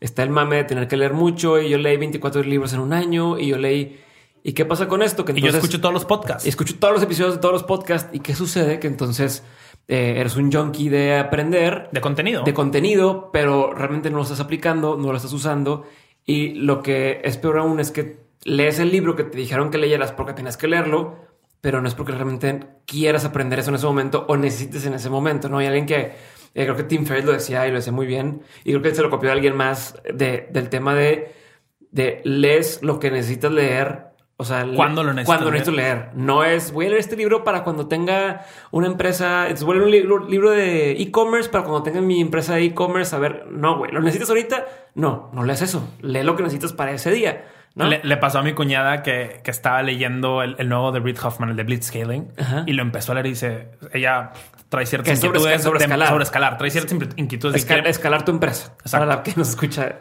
[0.00, 2.92] está el mame de tener que leer mucho y yo leí 24 libros en un
[2.92, 4.00] año y yo leí
[4.42, 5.24] ¿y qué pasa con esto?
[5.24, 6.46] Que Y yo entonces- escucho todos los podcasts.
[6.46, 9.44] y escucho todos los episodios de todos los podcasts y qué sucede que entonces
[9.88, 12.42] eh, eres un junkie de aprender de contenido.
[12.44, 15.84] de contenido, pero realmente no lo estás aplicando, no lo estás usando.
[16.24, 19.78] Y lo que es peor aún es que lees el libro que te dijeron que
[19.78, 21.16] leyeras porque tenías que leerlo,
[21.60, 25.10] pero no es porque realmente quieras aprender eso en ese momento o necesites en ese
[25.10, 25.48] momento.
[25.48, 26.12] No hay alguien que
[26.54, 28.42] eh, creo que Tim Ferriss lo decía y lo decía muy bien.
[28.64, 31.34] Y creo que se lo copió de alguien más de, del tema de,
[31.90, 34.10] de lees lo que necesitas leer.
[34.36, 36.12] O sea, ¿Cuándo lo necesitas cuando necesito leer.
[36.14, 39.48] No es voy a leer este libro para cuando tenga una empresa.
[39.48, 42.64] Es voy a leer un libro, libro de e-commerce para cuando tenga mi empresa de
[42.64, 43.14] e-commerce.
[43.14, 44.66] A ver, no, güey, ¿lo necesitas ahorita?
[44.94, 45.86] No, no lees eso.
[46.00, 47.44] Lee lo que necesitas para ese día.
[47.74, 47.86] ¿No?
[47.86, 51.18] Le, le pasó a mi cuñada que, que estaba leyendo el, el nuevo de Reid
[51.22, 52.64] Hoffman, el de Blitzscaling, Ajá.
[52.66, 54.32] y lo empezó a leer y dice, ella
[54.68, 56.08] trae ciertas es inquietudes sobre de- escalar.
[56.08, 58.74] sobre escalar, trae ciertas inquietudes de que Esca- quiere- escalar tu empresa.
[58.90, 59.96] Para la que nos escucha.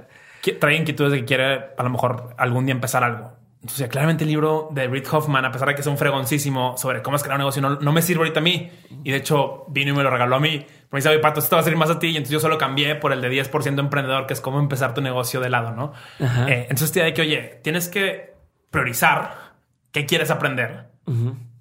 [0.60, 3.34] trae inquietudes de que quiere a lo mejor algún día empezar algo.
[3.62, 7.02] Entonces, claramente el libro de Reid Hoffman, a pesar de que es un fregoncísimo sobre
[7.02, 8.72] cómo escalar un negocio, no, no me sirve ahorita a mí.
[9.04, 10.66] Y de hecho, vino y me lo regaló a mí.
[10.92, 12.08] Me dice, oye, Pato, esto va a servir más a ti.
[12.08, 15.02] Y entonces yo solo cambié por el de 10% emprendedor, que es cómo empezar tu
[15.02, 15.94] negocio de lado, ¿no?
[16.20, 18.34] Eh, entonces, idea de que, oye, tienes que
[18.72, 19.54] priorizar
[19.92, 20.88] qué quieres aprender,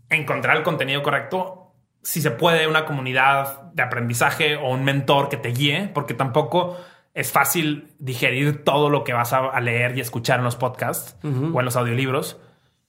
[0.09, 5.37] encontrar el contenido correcto, si se puede, una comunidad de aprendizaje o un mentor que
[5.37, 6.79] te guíe, porque tampoco
[7.13, 11.17] es fácil digerir todo lo que vas a, a leer y escuchar en los podcasts
[11.23, 11.27] o
[11.59, 12.41] en los audiolibros.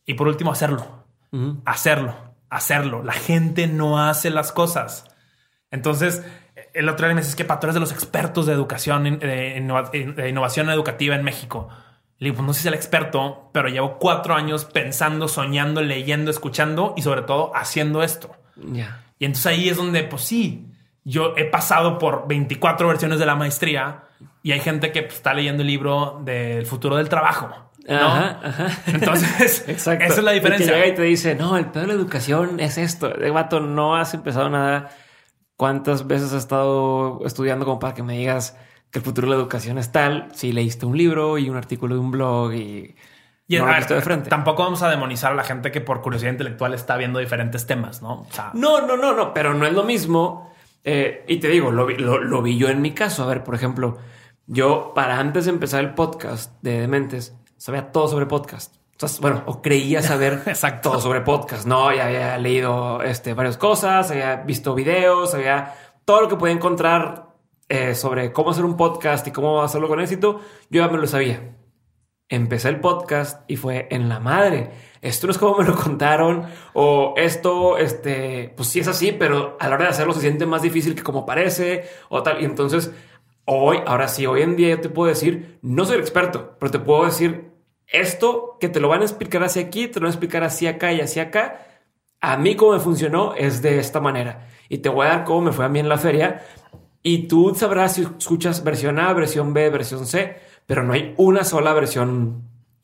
[0.05, 1.05] Y por último, hacerlo.
[1.65, 2.15] Hacerlo.
[2.49, 3.03] Hacerlo.
[3.03, 5.05] La gente no hace las cosas.
[5.71, 6.23] Entonces,
[6.73, 9.57] el otro día me dice, es que Pato eres de los expertos de educación, de,
[9.59, 11.69] innova- de innovación educativa en México.
[12.17, 16.31] Le digo, pues no sé si el experto, pero llevo cuatro años pensando, soñando, leyendo,
[16.31, 18.35] escuchando y sobre todo haciendo esto.
[18.57, 19.03] Ya.
[19.19, 20.65] Y entonces ahí es donde, pues sí,
[21.05, 24.03] yo he pasado por 24 versiones de la maestría
[24.43, 27.49] y hay gente que pues, está leyendo el libro del futuro del trabajo.
[27.87, 28.67] Ajá, ajá.
[28.87, 30.65] Entonces, esa es la diferencia.
[30.73, 33.07] Y llega y te dice, no, el pedo de la educación es esto.
[33.09, 34.89] De vato, no has empezado nada.
[35.59, 38.55] ¿Cuántas veces has estado estudiando como para que me digas
[38.91, 40.29] que el futuro de la educación es tal?
[40.33, 42.95] Si leíste un libro y un artículo de un blog y...
[43.45, 44.29] Y no, de frente.
[44.29, 48.01] tampoco vamos a demonizar a la gente que por curiosidad intelectual está viendo diferentes temas,
[48.01, 48.25] ¿no?
[48.53, 50.49] no, no, no, no, pero no es lo mismo.
[50.85, 53.23] Eh, y te digo, lo, lo vi yo en mi caso.
[53.23, 53.97] A ver, por ejemplo,
[54.47, 58.78] yo para antes de empezar el podcast de Dementes, sabía todo sobre podcast.
[59.21, 60.43] Bueno, o creía saber
[60.83, 61.93] todo sobre podcast, ¿no?
[61.93, 65.73] Ya había leído este, varias cosas, había visto videos, había
[66.03, 67.35] todo lo que podía encontrar
[67.69, 71.07] eh, sobre cómo hacer un podcast y cómo hacerlo con éxito, yo ya me lo
[71.07, 71.55] sabía.
[72.27, 74.71] Empecé el podcast y fue en la madre.
[75.01, 79.55] Esto no es como me lo contaron o esto, este, pues sí es así, pero
[79.59, 82.41] a la hora de hacerlo se siente más difícil que como parece o tal.
[82.41, 82.91] Y entonces
[83.45, 86.71] hoy, ahora sí, hoy en día yo te puedo decir, no soy el experto, pero
[86.71, 87.48] te puedo decir
[87.91, 90.67] esto que te lo van a explicar hacia aquí, te lo van a explicar así
[90.67, 91.65] acá y así acá.
[92.21, 94.47] A mí cómo me funcionó es de esta manera.
[94.67, 96.41] Y te voy a dar cómo me fue a mí en la feria.
[97.01, 101.43] Y tú sabrás si escuchas versión A, versión B, versión C, pero no hay una
[101.43, 102.43] sola versión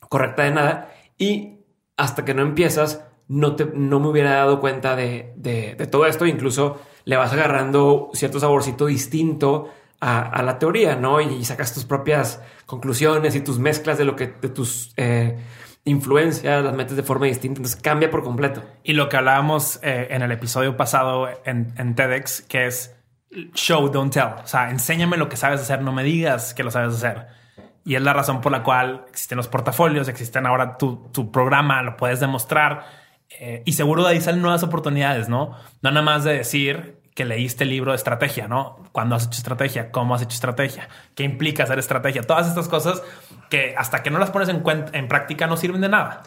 [0.10, 0.94] correcta de nada.
[1.18, 1.60] Y
[1.98, 6.06] hasta que no empiezas, no, te, no me hubiera dado cuenta de, de, de todo
[6.06, 6.26] esto.
[6.26, 9.70] Incluso le vas agarrando cierto saborcito distinto
[10.06, 11.20] a, la teoría, ¿no?
[11.20, 15.38] Y, sacas tus propias conclusiones y tus mezclas de lo que de tus eh,
[15.84, 18.64] influencias, las metes de forma distinta, entonces cambia por completo.
[18.84, 22.96] Y lo que hablábamos eh, en el episodio pasado en, TEDx, que es
[23.56, 24.44] show, don't tell.
[24.44, 27.28] O sea, enséñame lo que sabes hacer, no me digas que lo sabes hacer.
[27.84, 31.82] Y es la razón por la cual existen los portafolios, existen ahora tu, tu programa,
[31.82, 32.86] lo puedes demostrar.
[33.40, 35.58] Eh, y seguro de ahí salen nuevas oportunidades, ¿no?
[35.82, 38.84] No nada más de decir que leíste el libro de estrategia, ¿no?
[38.92, 39.90] ¿Cuándo has hecho estrategia?
[39.90, 40.90] ¿Cómo has hecho estrategia?
[41.16, 42.22] ¿Qué implica hacer estrategia?
[42.22, 43.02] Todas estas cosas
[43.50, 44.62] que hasta que no las pones en,
[44.92, 46.24] en práctica no sirven de nada.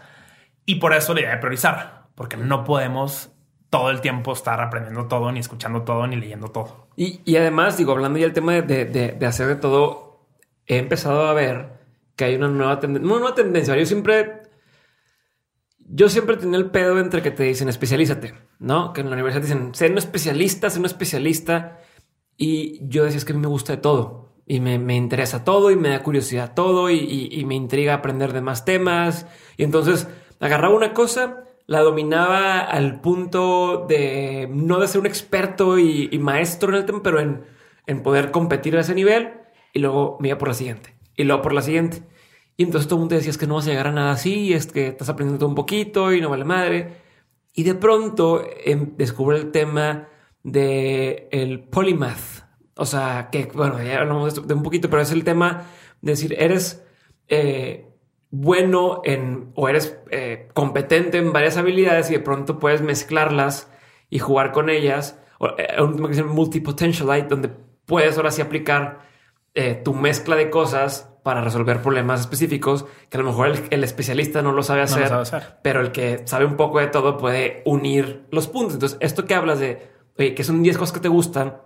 [0.65, 3.31] Y por eso la idea de priorizar, porque no podemos
[3.71, 6.89] todo el tiempo estar aprendiendo todo, ni escuchando todo, ni leyendo todo.
[6.97, 10.27] Y, además, digo, hablando ya del tema de, de, hacer de todo,
[10.67, 11.79] he empezado a ver
[12.17, 13.77] que hay una nueva tendencia, una nueva tendencia.
[13.77, 14.43] Yo siempre
[15.91, 18.93] yo siempre tenía el pedo entre que te dicen especialízate, ¿no?
[18.93, 21.81] Que en la universidad dicen, sé un especialista, sé un especialista.
[22.37, 24.35] Y yo decía, es que a mí me gusta de todo.
[24.47, 28.41] Y me, me interesa todo y me da curiosidad todo y, me intriga aprender de
[28.41, 29.27] más temas.
[29.57, 30.09] Y entonces
[30.41, 36.19] agarraba una cosa, la dominaba al punto de no de ser un experto y, y
[36.19, 37.45] maestro en el tema, pero en,
[37.87, 39.33] en poder competir a ese nivel.
[39.73, 40.95] Y luego me iba por la siguiente.
[41.17, 42.03] Y luego por la siguiente.
[42.59, 44.53] Y entonces todo el mundo decía, es que no vas a llegar a nada así,
[44.53, 46.97] es que estás aprendiendo un poquito y no vale madre.
[47.55, 48.45] Y de pronto
[48.97, 50.09] descubre el tema
[50.43, 52.49] de el polymath.
[52.75, 55.67] O sea, que bueno, ya hablamos de, un poquito, pero es el tema
[56.01, 56.85] de decir, eres
[57.29, 57.87] eh,
[58.31, 63.71] bueno en o eres eh, competente en varias habilidades y de pronto puedes mezclarlas
[64.11, 65.17] y jugar con ellas.
[65.59, 67.51] Eh, un tema que se llama multipotentialite, donde
[67.87, 69.07] puedes ahora sí aplicar
[69.85, 74.53] tu mezcla de cosas para resolver problemas específicos que a lo mejor el, especialista no
[74.53, 75.13] lo, sabe hacer,
[75.61, 78.73] pero el que sabe un poco de todo puede unir los puntos.
[78.73, 81.59] Entonces, esto que hablas de que son 10 cosas que te gustan,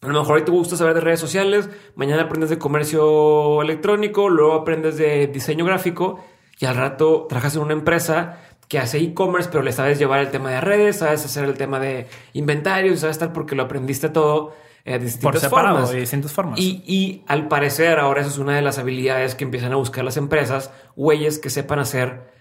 [0.00, 4.28] a lo mejor hoy te gusta saber de redes sociales, mañana aprendes de comercio electrónico,
[4.28, 6.24] luego aprendes de diseño gráfico
[6.60, 8.38] y al rato trabajas en una empresa
[8.68, 11.80] que hace e-commerce, pero le sabes llevar el tema de redes, sabes hacer el tema
[11.80, 14.54] de inventarios, sabes estar porque lo aprendiste todo
[14.84, 15.92] eh, distintas formas.
[15.92, 16.58] distintas formas.
[16.58, 20.16] Y, al parecer ahora eso es una de las habilidades que empiezan a buscar las
[20.16, 22.32] empresas, güeyes que sepan hacer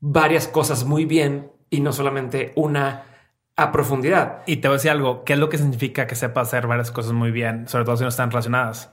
[0.00, 3.04] varias cosas muy bien y no solamente una
[3.56, 4.42] a profundidad.
[4.46, 6.90] Y te voy a decir algo, ¿qué es lo que significa que sepa hacer varias
[6.90, 7.68] cosas muy bien?
[7.68, 8.92] Sobre todo si no están relacionadas.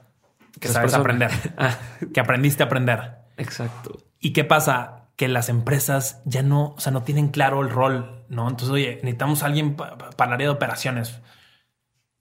[0.59, 1.31] Que sabes aprender.
[1.57, 1.77] Ah.
[2.13, 3.17] que aprendiste a aprender.
[3.37, 3.97] Exacto.
[4.19, 5.07] ¿Y qué pasa?
[5.15, 8.47] Que las empresas ya no, o sea, no tienen claro el rol, ¿no?
[8.49, 11.21] Entonces, oye, necesitamos a alguien para el área de operaciones.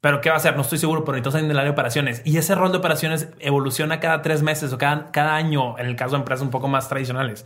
[0.00, 0.54] Pero ¿qué va a hacer?
[0.54, 2.22] No estoy seguro, pero necesito salir del área de operaciones.
[2.24, 5.96] Y ese rol de operaciones evoluciona cada tres meses o cada, cada año, en el
[5.96, 7.44] caso de empresas un poco más tradicionales.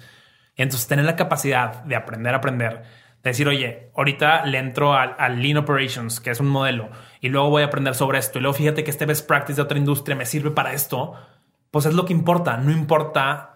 [0.56, 2.82] Entonces, tener la capacidad de aprender aprender,
[3.22, 6.90] de decir, oye, ahorita le entro al, Lean Operations, que es un modelo,
[7.20, 9.62] y luego voy a aprender sobre esto, y luego fíjate que este best practice de
[9.62, 11.14] otra industria me sirve para esto,
[11.70, 12.58] pues es lo que importa.
[12.58, 13.51] No importa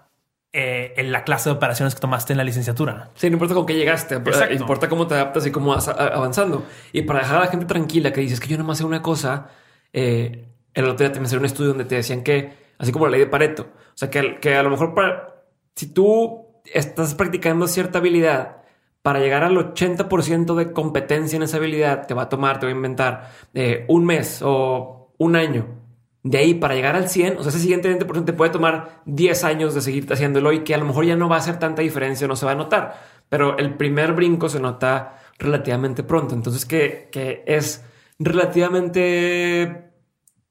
[0.52, 3.10] eh, en la clase de operaciones que tomaste en la licenciatura.
[3.14, 4.20] Sí, no importa con qué llegaste,
[4.52, 6.64] importa cómo te adaptas y cómo vas avanzando.
[6.92, 9.02] Y para dejar a la gente tranquila que dices que yo no más sé una
[9.02, 9.50] cosa,
[9.92, 13.12] eh, el otro día también salió un estudio donde te decían que, así como la
[13.12, 15.44] ley de Pareto, o sea, que, que a lo mejor para,
[15.74, 18.62] si tú estás practicando cierta habilidad,
[19.02, 22.72] para llegar al 80% de competencia en esa habilidad, te va a tomar, te va
[22.72, 25.85] a inventar eh, un mes o un año
[26.26, 29.44] De ahí para llegar al 100, o sea, ese siguiente 20% te puede tomar 10
[29.44, 31.82] años de seguir haciéndolo y que a lo mejor ya no va a hacer tanta
[31.82, 33.00] diferencia, no se va a notar.
[33.28, 36.34] Pero el primer brinco se nota relativamente pronto.
[36.34, 37.84] Entonces, que, que es
[38.18, 39.92] relativamente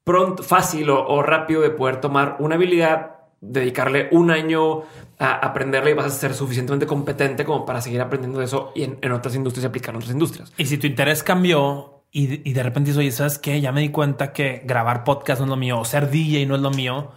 [0.02, 4.84] pronto, fácil o, rápido de poder tomar una habilidad, dedicarle un año
[5.18, 9.12] a aprenderla y vas a ser suficientemente competente como para seguir aprendiendo eso y en,
[9.12, 10.54] otras industrias y aplicar en otras industrias.
[10.56, 13.60] Y si tu interés cambió y, de repente dices, oye, ¿sabes qué?
[13.60, 16.54] Ya me di cuenta que grabar podcast no es lo mío, o ser DJ no
[16.54, 17.10] es lo mío,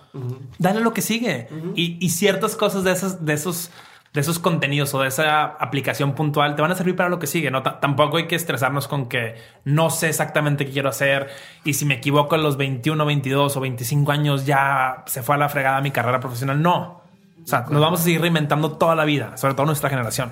[0.57, 1.47] dale lo que sigue.
[1.75, 3.71] y, y, ciertas cosas de, esas, de esos
[4.13, 7.27] de esos contenidos o de esa aplicación puntual te van a servir para lo que
[7.27, 7.51] sigue.
[7.51, 9.35] No, tampoco hay que estresarnos con que
[9.65, 11.29] no sé exactamente qué quiero hacer
[11.63, 15.37] y si me equivoco en los 21, 22 o 25 años ya se fue a
[15.37, 16.61] la fregada mi carrera profesional.
[16.61, 17.01] No.
[17.43, 20.31] O sea, nos vamos a seguir reinventando toda la vida, sobre todo nuestra generación.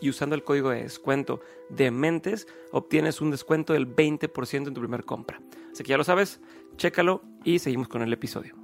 [0.01, 4.81] y usando el código de descuento de Mentes obtienes un descuento del 20% en tu
[4.81, 5.41] primer compra.
[5.73, 6.41] Así que ya lo sabes,
[6.77, 8.55] chécalo y seguimos con el episodio.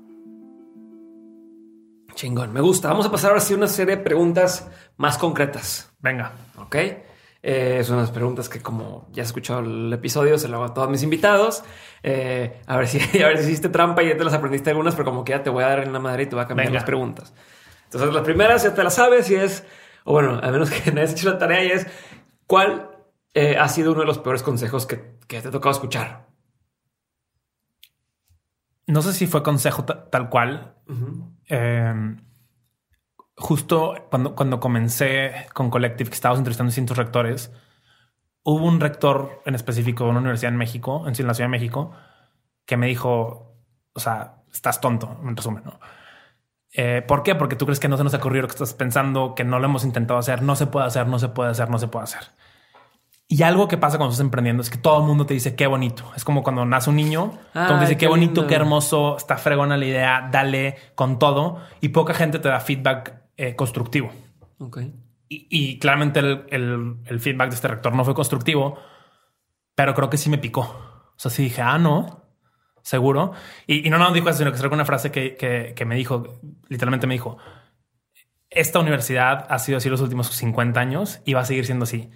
[2.14, 2.88] Chingón, me gusta.
[2.88, 5.92] Vamos a pasar ahora sí a una serie de preguntas más concretas.
[6.00, 6.32] Venga.
[6.58, 6.76] Ok.
[7.42, 10.74] Eh, son unas preguntas que, como ya has escuchado el episodio, se lo hago a
[10.74, 11.64] todos mis invitados.
[12.02, 14.94] Eh, a, ver si, a ver si hiciste trampa y ya te las aprendiste algunas,
[14.94, 16.46] pero como que ya te voy a dar en la madre y te voy a
[16.46, 17.32] cambiar las preguntas.
[17.92, 19.64] Entonces, las primeras ya te las sabes y es,
[20.04, 21.88] o bueno, a menos que no hayas hecho la tarea, y es
[22.46, 22.88] cuál
[23.34, 26.28] eh, ha sido uno de los peores consejos que, que te ha tocado escuchar.
[28.86, 30.76] No sé si fue consejo tal cual.
[31.46, 32.16] Em,
[33.36, 37.52] justo cuando, cuando comencé con Collective, que estábamos entrevistando distintos rectores,
[38.44, 41.92] hubo un rector en específico de una universidad en México, en la Ciudad de México,
[42.64, 43.56] que me dijo,
[43.92, 45.80] o sea, estás tonto, en resumen, ¿no?
[46.72, 47.34] Eh, ¿Por qué?
[47.34, 49.58] Porque tú crees que no se nos ha ocurrido lo que estás pensando, que no
[49.58, 52.04] lo hemos intentado hacer, no se puede hacer, no se puede hacer, no se puede
[52.04, 52.22] hacer.
[53.32, 55.68] Y algo que pasa cuando estás emprendiendo es que todo el mundo te dice qué
[55.68, 56.10] bonito.
[56.16, 59.84] Es como cuando nace un niño, todo dice qué, bonito, qué hermoso, está fregona la
[59.84, 61.60] idea, dale con todo.
[61.80, 64.10] Y poca gente te da feedback eh, constructivo.
[64.58, 64.92] Okay.
[65.28, 68.76] Y, claramente el, feedback de este rector no fue constructivo,
[69.76, 70.62] pero creo que sí me picó.
[70.62, 72.19] O sea, sí dije, ah, no,
[72.90, 73.32] seguro.
[73.66, 75.36] Y, no nada dijo eso, sino que salió una frase que,
[75.74, 77.38] que me dijo, literalmente me dijo,
[78.50, 82.10] esta universidad ha sido así los últimos 50 años y va a seguir siendo así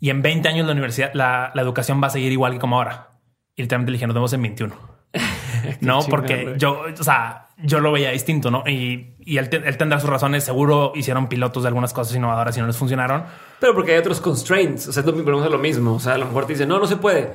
[0.00, 3.20] y en 20 años la universidad, la, educación va a seguir igual que como ahora.
[3.56, 4.74] Y literalmente le dije, nos vemos en 21.
[5.80, 8.62] no, porque yo, o sea, yo lo veía distinto, ¿no?
[8.66, 10.44] Y, y él, tendrá sus razones.
[10.44, 13.24] Seguro hicieron pilotos de algunas cosas innovadoras y no les funcionaron.
[13.58, 14.86] Pero porque hay otros constraints.
[14.86, 15.94] O sea, es lo, lo mismo.
[15.94, 17.34] O sea, a lo mejor te dicen, no, no se puede.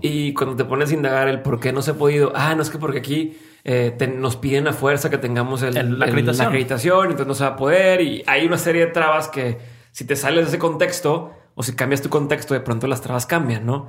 [0.00, 2.62] Y cuando te pones a indagar el por qué no se ha podido, ah, no
[2.62, 6.44] es que porque aquí eh, nos piden a fuerza que tengamos el, la, acreditación.
[6.44, 8.00] la acreditación, entonces no se va a poder.
[8.00, 9.58] Y hay una serie de trabas que
[9.92, 13.26] si te sales de ese contexto, o si cambias tu contexto, de pronto las trabas
[13.26, 13.88] cambian, ¿no?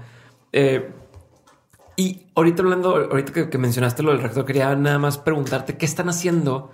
[0.52, 0.92] Eh,
[1.96, 6.10] y ahorita hablando, ahorita que, mencionaste lo del rector, quería nada más preguntarte qué están
[6.10, 6.72] haciendo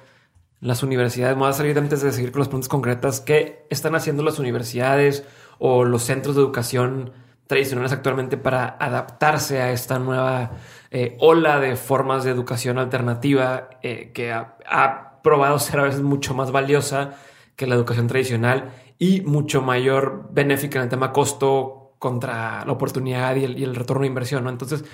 [0.61, 1.35] las universidades.
[1.35, 3.19] Me voy a salir antes de seguir con las preguntas concretas.
[3.19, 5.23] ¿Qué están haciendo las universidades
[5.59, 7.11] o los centros de educación
[7.47, 10.51] tradicionales actualmente para adaptarse a esta nueva
[10.91, 16.33] eh, ola de formas de educación alternativa eh, que ha, probado ser a veces mucho
[16.33, 17.15] más valiosa
[17.57, 23.35] que la educación tradicional y mucho mayor benéfica en el tema costo contra la oportunidad
[23.35, 24.45] y el, retorno de inversión.
[24.45, 24.49] ¿no?
[24.49, 24.85] Entonces,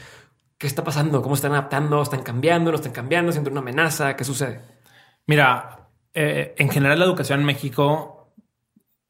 [0.58, 1.22] ¿qué está pasando?
[1.22, 2.02] ¿Cómo están adaptando?
[2.02, 2.72] ¿Están cambiando?
[2.72, 3.32] ¿No están cambiando?
[3.32, 4.16] ¿Siendo una amenaza?
[4.16, 4.62] ¿Qué sucede?
[5.28, 8.13] Mira, eh, en general la educación en México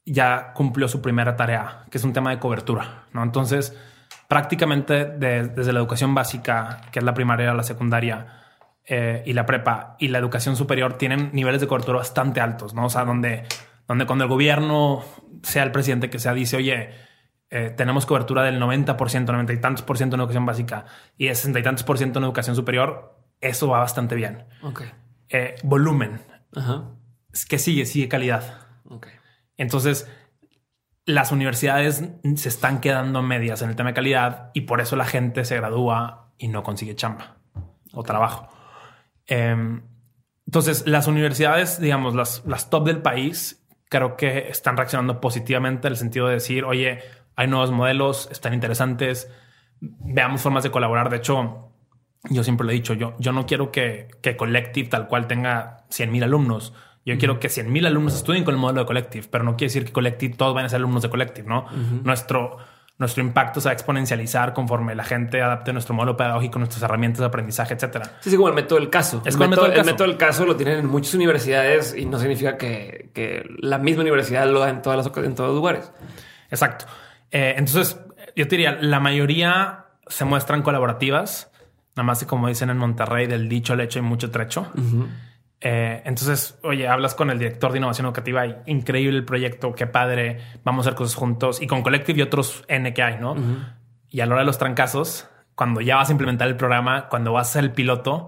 [0.06, 3.06] ya cumplió su primera tarea, que es un tema de cobertura.
[3.14, 3.24] ¿no?
[3.24, 3.78] Entonces,
[4.28, 8.40] prácticamente desde la educación básica, que es la primaria, la secundaria,
[8.86, 12.88] eh, y la prepa y la educación superior tienen niveles de cobertura bastante altos, ¿no?
[12.88, 13.46] O sea, donde
[13.88, 15.04] donde cuando el gobierno,
[15.42, 16.90] sea el presidente que sea, dice, oye,
[17.50, 20.86] eh, tenemos cobertura del 90%, 90 y tantos por ciento en educación básica
[21.18, 24.46] y de 60 y tantos por ciento en educación superior, eso va bastante bien.
[24.62, 24.84] Ok.
[25.30, 26.22] Eh, volumen.
[26.56, 26.92] Ajá.
[27.50, 28.68] Que sigue, sigue calidad.
[28.86, 29.08] Ok.
[29.58, 30.10] Entonces,
[31.06, 32.04] las universidades
[32.36, 35.58] se están quedando medias en el tema de calidad y por eso la gente se
[35.58, 37.38] gradúa y no consigue chamba
[37.94, 38.50] o trabajo.
[39.28, 39.84] Em,
[40.46, 45.94] entonces, las universidades, digamos, las, las top del país, creo que están reaccionando positivamente en
[45.94, 47.00] el sentido de decir, oye,
[47.36, 49.30] hay nuevos modelos, están interesantes,
[49.80, 51.10] veamos formas de colaborar.
[51.10, 51.72] De hecho,
[52.30, 55.86] yo siempre lo he dicho, yo, yo no quiero que, que Collective tal cual tenga
[55.90, 56.74] 100 mil alumnos.
[57.06, 59.70] Yo quiero que 100 mil alumnos estudien con el modelo de Collective, pero no quiere
[59.70, 61.66] decir que Collective todos van a ser alumnos de Collective, ¿no?
[62.04, 62.58] Nuestro,
[62.98, 67.20] nuestro impacto se va a exponencializar conforme la gente adapte nuestro modelo pedagógico, nuestras herramientas
[67.20, 68.06] de aprendizaje, etcétera.
[68.22, 69.22] Sí, sí, como el método del caso.
[69.26, 69.92] Es el, como el método, método del el caso.
[69.92, 74.04] método del caso lo tienen en muchas universidades y no significa que, que la misma
[74.04, 75.92] universidad lo da en todas las en todos los lugares.
[76.50, 76.86] Exacto.
[77.32, 78.00] Eh, entonces,
[78.36, 81.52] yo te diría, la mayoría se muestran colaborativas,
[81.96, 84.68] nada más que como dicen en Monterrey, del dicho al hecho hay mucho trecho.
[85.66, 89.88] Eh, entonces, oye, hablas con el director de innovación educativa y increíble el proyecto, qué
[89.88, 93.36] padre, vamos a hacer cosas juntos y con Collective y otros N que hay, ¿no?
[94.10, 97.32] Y a la hora de los trancazos, cuando ya vas a implementar el programa, cuando
[97.32, 98.28] vas a ser el piloto,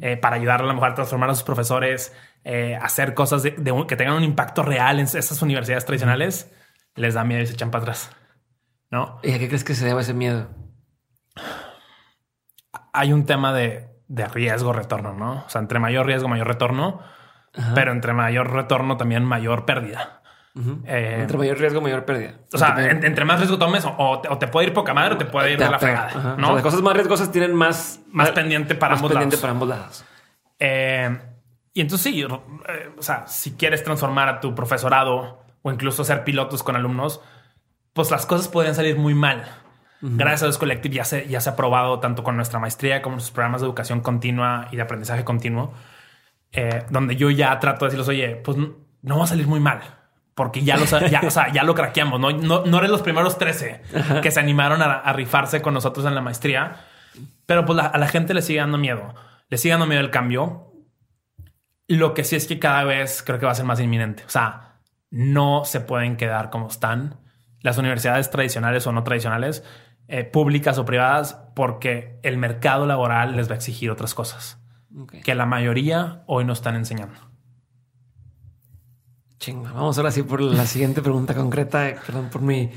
[0.00, 2.14] eh, para ayudar a lo mejor a transformar a sus profesores,
[2.44, 6.52] eh, hacer cosas de- de un- que tengan un impacto real en esas universidades tradicionales,
[6.94, 8.10] les da miedo y se echan para atrás,
[8.90, 9.18] ¿no?
[9.24, 10.48] ¿Y a qué crees que se deba ese miedo?
[12.92, 15.44] Hay un tema de, de riesgo retorno, ¿no?
[15.46, 17.00] O sea, entre mayor riesgo, mayor retorno,
[17.74, 20.20] pero entre mayor retorno también mayor pérdida.
[20.86, 22.34] Eh, Entre mayor riesgo, mayor pérdida.
[22.50, 24.94] o sea, en- entre más riesgo tomes, o, o te, o te puede ir poca
[24.94, 26.34] madre o te puede ir de la fregada, ajá.
[26.38, 26.44] ¿no?
[26.44, 29.40] O sea, las cosas más riesgosas tienen más, Más pendiente para más ambos pendiente lados.
[29.42, 30.04] para ambos lados.
[30.58, 31.18] Eh,
[31.74, 36.24] y entonces sí, eh, o sea, si quieres transformar a tu profesorado o incluso ser
[36.24, 37.20] pilotos con alumnos,
[37.92, 39.44] pues las cosas podrían salir muy mal.
[40.02, 43.16] Gracias a Dios Collective ya se, ya se ha probado tanto con nuestra maestría como
[43.16, 45.72] nuestros programas de educación continua y de aprendizaje continuo,
[46.52, 48.56] eh, donde yo ya trato de decirles, oye, pues
[49.02, 49.80] no va a salir muy mal.
[50.34, 52.30] Porque ya lo, sa- ya, o sea, ya lo craqueamos, ¿no?
[52.30, 53.80] No, no eres los primeros 13
[54.22, 56.76] que se animaron a, a rifarse con nosotros en la maestría.
[57.46, 59.14] Pero pues la- a la gente le sigue dando miedo.
[59.48, 60.72] Le sigue dando miedo el cambio.
[61.88, 64.24] Lo que sí es que cada vez creo que va a ser más inminente.
[64.26, 64.74] O sea,
[65.10, 67.16] no se pueden quedar como están
[67.62, 69.64] las universidades tradicionales o no tradicionales,
[70.08, 74.58] eh, públicas o privadas, porque el mercado laboral les va a exigir otras cosas
[75.24, 77.18] que la mayoría hoy no están enseñando.
[79.38, 79.72] Chinga.
[79.72, 81.94] Vamos ahora sí por la siguiente pregunta concreta.
[82.06, 82.70] Perdón por mi,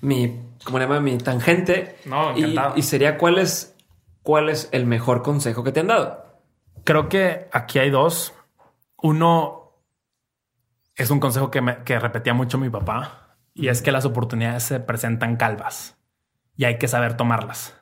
[0.00, 1.00] mi, ¿cómo le llama?
[1.00, 1.96] Mi tangente.
[2.06, 2.74] No, y, encantado.
[2.76, 3.76] y sería cuál es,
[4.22, 6.24] cuál es el mejor consejo que te han dado.
[6.84, 8.32] Creo que aquí hay dos.
[9.02, 9.72] Uno
[10.94, 14.62] es un consejo que, me- que repetía mucho mi papá y es que las oportunidades
[14.62, 15.96] se presentan calvas
[16.56, 17.80] y hay que saber tomarlas.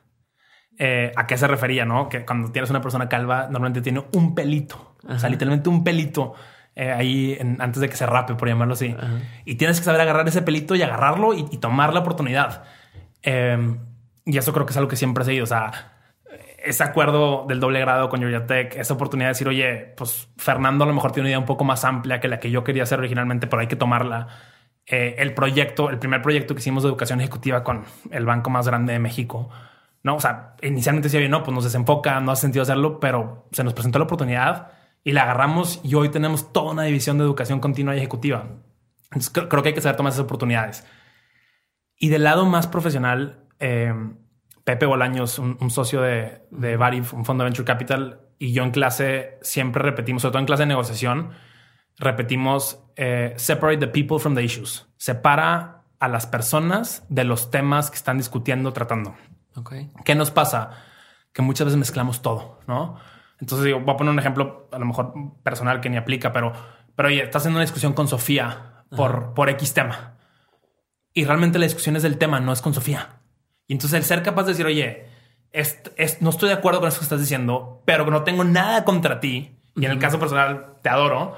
[0.79, 1.85] Eh, ¿A qué se refería?
[1.85, 2.09] No?
[2.09, 6.33] Que cuando tienes una persona calva, normalmente tiene un pelito, o sea, literalmente un pelito
[6.75, 8.95] eh, ahí en- antes de que se rape, por llamarlo así.
[9.45, 12.63] Y tienes que saber agarrar ese pelito y agarrarlo y, y tomar la oportunidad.
[13.21, 13.77] Eh,
[14.25, 15.43] y eso creo que es algo que siempre he seguido.
[15.43, 15.71] O sea,
[16.63, 20.85] ese acuerdo del doble grado con Georgia Tech, esa oportunidad de decir, oye, pues Fernando
[20.85, 22.83] a lo mejor tiene una idea un poco más amplia que la que yo quería
[22.83, 24.27] hacer originalmente, pero hay que tomarla.
[24.85, 28.67] Eh, el proyecto, el primer proyecto que hicimos de educación ejecutiva con el banco más
[28.67, 29.49] grande de México,
[30.03, 33.63] no, o sea, inicialmente decía, no, pues nos desenfoca, no hace sentido hacerlo, pero se
[33.63, 34.73] nos presentó la oportunidad
[35.03, 38.47] y la agarramos y hoy tenemos toda una división de educación continua y ejecutiva.
[39.05, 40.85] Entonces creo, que hay que saber tomar esas oportunidades.
[41.97, 43.93] Y del lado más profesional, eh,
[44.65, 49.37] Pepe Bolaños, un, socio de, de un fondo de Venture Capital, y yo en clase
[49.41, 51.31] siempre repetimos, sobre todo en clase de negociación,
[51.97, 54.87] repetimos eh, separate the people from the issues.
[54.97, 59.15] Separa a las personas de los temas que están discutiendo, tratando.
[59.55, 59.73] Ok.
[60.03, 60.71] ¿Qué nos pasa?
[61.31, 62.97] Que muchas veces mezclamos todo, ¿no?
[63.39, 65.13] Entonces digo, voy a poner un ejemplo a lo mejor
[65.43, 66.53] personal que ni aplica, pero,
[66.95, 70.17] pero oye, estás en una discusión con Sofía por, por X tema.
[71.13, 73.19] Y realmente la discusión es del tema, no es con Sofía.
[73.67, 75.07] Y entonces el ser capaz de decir, oye,
[75.51, 78.43] es, es- no estoy de acuerdo con eso que estás diciendo, pero que no tengo
[78.43, 79.59] nada contra ti.
[79.75, 81.35] Y en el caso personal, te adoro.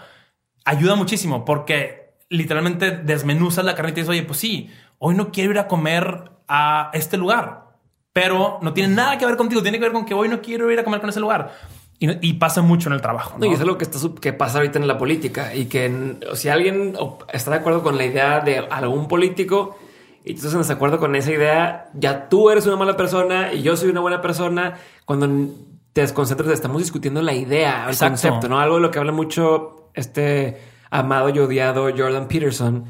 [0.66, 4.70] Ayuda muchísimo porque literalmente desmenuzas la carnita y dices, oye, pues sí,
[5.00, 7.66] hoy no quiero ir a comer a este lugar,
[8.14, 9.62] pero no tiene nada que ver contigo.
[9.62, 11.54] Tiene que ver con que hoy no quiero ir a comer con ese lugar.
[11.98, 13.38] Y, y pasa mucho en el trabajo.
[13.38, 13.52] No, ¿no?
[13.52, 16.96] y es algo que, está, que pasa ahorita en la política y que si alguien
[17.32, 19.78] está de acuerdo con la idea de algún político
[20.24, 23.62] y tú estás en desacuerdo con esa idea, ya tú eres una mala persona y
[23.62, 24.78] yo soy una buena persona.
[25.06, 25.54] Cuando
[25.94, 28.12] te desconcentras, estamos discutiendo la idea, el Exacto.
[28.14, 28.60] concepto, ¿no?
[28.60, 30.58] Algo de lo que habla mucho este
[30.90, 32.86] amado y odiado Jordan Peterson.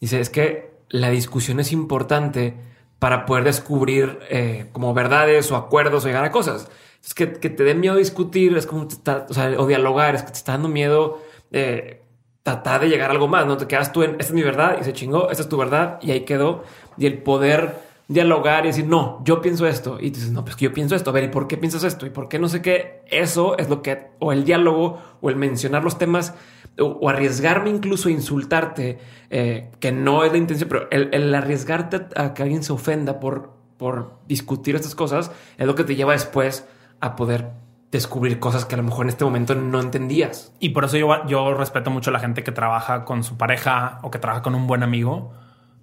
[0.00, 2.54] Dice, es que la discusión es importante
[2.98, 6.68] para poder descubrir eh, como verdades o acuerdos o llegar a cosas.
[7.04, 10.14] Es que, que te dé miedo discutir, es como te está, o sea, o dialogar,
[10.14, 11.20] es que te está dando miedo
[11.50, 12.02] eh,
[12.42, 13.56] tratar de llegar a algo más, ¿no?
[13.56, 15.98] Te quedas tú en, esta es mi verdad y se chingó, esta es tu verdad
[16.02, 16.64] y ahí quedó.
[16.96, 17.74] Y el poder
[18.08, 19.98] dialogar y decir, no, yo pienso esto.
[20.00, 21.10] Y dices, no, pues que yo pienso esto.
[21.10, 22.06] A ver, ¿y por qué piensas esto?
[22.06, 23.02] ¿Y por qué no sé qué?
[23.10, 26.34] Eso es lo que, o el diálogo, o el mencionar los temas,
[26.78, 28.98] o, arriesgarme incluso a insultarte,
[29.30, 33.52] eh, que no es la intención, pero el, arriesgarte a que alguien se ofenda por,
[33.76, 36.66] por discutir estas cosas es lo que te lleva después
[37.00, 37.50] a poder
[37.90, 40.52] descubrir cosas que a lo mejor en este momento no entendías.
[40.58, 43.98] Y por eso yo, yo respeto mucho a la gente que trabaja con su pareja
[44.02, 45.34] o que trabaja con un buen amigo,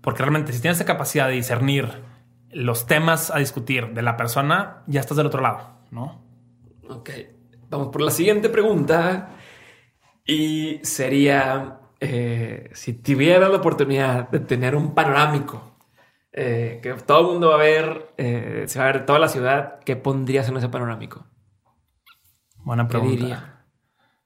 [0.01, 2.03] porque realmente si tienes esa capacidad de discernir
[2.51, 6.23] los temas a discutir de la persona, ya estás del otro lado, ¿no?
[6.89, 7.09] Ok,
[7.69, 9.29] vamos por la siguiente pregunta.
[10.25, 15.75] Y sería, eh, si tuviera la oportunidad de tener un panorámico,
[16.31, 19.27] eh, que todo el mundo va a ver, eh, se va a ver toda la
[19.27, 21.25] ciudad, ¿qué pondrías en ese panorámico?
[22.57, 23.65] Buena pregunta.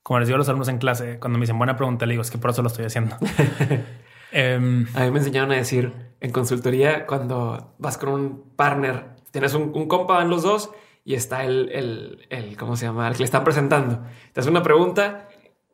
[0.02, 2.22] Como les digo a los alumnos en clase, cuando me dicen buena pregunta, le digo,
[2.22, 3.16] es que por eso lo estoy haciendo.
[4.36, 9.54] Em, a mí me enseñaron a decir en consultoría, cuando vas con un partner, tienes
[9.54, 10.72] un, compa en los dos
[11.06, 13.08] y está el, el, el, ¿cómo se llama?
[13.08, 14.02] El que le están presentando.
[14.32, 15.28] Te hace una pregunta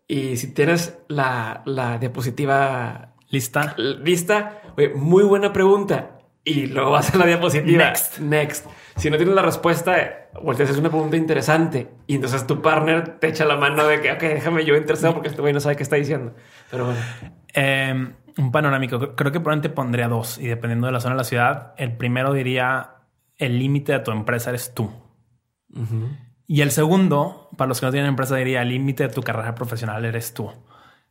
[0.08, 4.62] y si tienes la, la diapositiva lista, lista,
[4.96, 6.18] muy buena pregunta.
[6.44, 7.86] Y luego vas a la diapositiva.
[7.86, 8.20] Next.
[8.20, 8.66] Next.
[8.98, 11.90] Si no tienes la respuesta, volteas, es una pregunta interesante.
[12.08, 15.30] Y entonces tu partner te echa la mano de que, ok, déjame yo interesado porque
[15.30, 16.34] este güey no sabe qué está diciendo.
[16.72, 17.00] Pero bueno.
[17.54, 19.16] Eh, un panorámico.
[19.16, 22.34] Creo que probablemente pondría dos y dependiendo de la zona de la ciudad, el primero
[22.34, 22.96] diría
[23.38, 24.92] el límite de tu empresa eres tú.
[26.48, 29.54] Y el segundo, para los que no tienen empresa, diría el límite de tu carrera
[29.56, 30.52] profesional eres tú.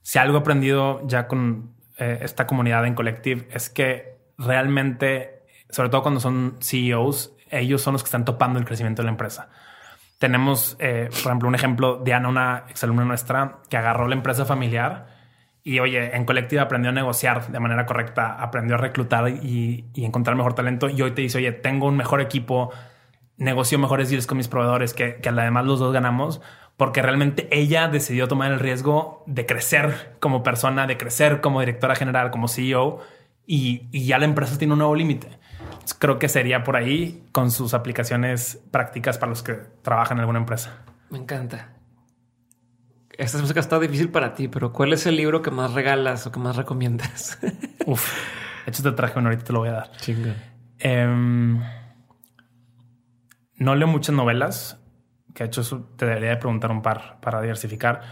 [0.03, 5.91] Si algo he aprendido ya con eh, esta comunidad en Collective es que realmente, sobre
[5.91, 9.51] todo cuando son CEOs, ellos son los que están topando el crecimiento de la empresa.
[10.19, 15.18] Tenemos, eh, por ejemplo, un ejemplo, Diana, una exalumna nuestra, que agarró la empresa familiar
[15.69, 20.35] y oye, en colectiva aprendió a negociar de manera correcta, aprendió a reclutar y, encontrar
[20.35, 20.89] mejor talento.
[20.89, 22.73] Y hoy te dice, oye, tengo un mejor equipo,
[23.37, 26.41] negocio mejores deals con mis proveedores, que, que además los dos ganamos,
[26.79, 31.95] porque realmente ella decidió tomar el riesgo de crecer como persona, de crecer como directora
[31.95, 33.01] general, como CEO,
[33.47, 35.29] y, y ya la empresa tiene un nuevo límite.
[35.99, 40.39] Creo que sería por ahí con sus aplicaciones prácticas para los que trabajan en alguna
[40.39, 40.79] empresa.
[41.11, 41.78] Me encanta
[43.19, 46.33] esta música está difícil para ti, pero ¿cuál es el libro que más regalas o
[46.33, 47.37] que más recomiendas?
[47.87, 48.15] Uf,
[48.65, 49.91] de hecho te traje uno, ahorita te lo voy a dar.
[49.97, 50.37] Chinga.
[50.79, 51.61] Em,
[53.57, 54.81] no leo muchas novelas,
[55.35, 55.63] que de hecho
[55.97, 58.03] te debería de preguntar un par para diversificar.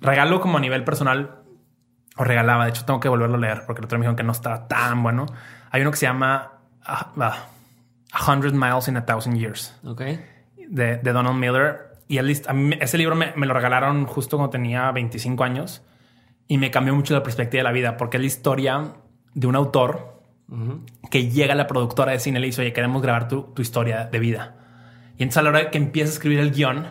[0.00, 1.42] Regalo como a nivel personal,
[2.16, 4.22] o regalaba, de hecho tengo que volverlo a leer porque el otro me dijeron que
[4.22, 5.26] no estaba tan bueno.
[5.72, 9.74] Hay uno que se llama uh, A Hundred Miles in a Thousand Years.
[9.84, 10.00] Ok.
[10.68, 15.82] De, de Donald Miller y ese libro me, lo regalaron justo cuando tenía 25 años
[16.46, 18.92] y me cambió mucho la perspectiva de la vida porque es la historia
[19.32, 20.22] de un autor
[21.10, 24.04] que llega a la productora de cine y le dice, oye, queremos grabar tu, historia
[24.04, 24.56] de vida.
[25.16, 26.86] Y entonces a la hora que empieza a escribir el guion,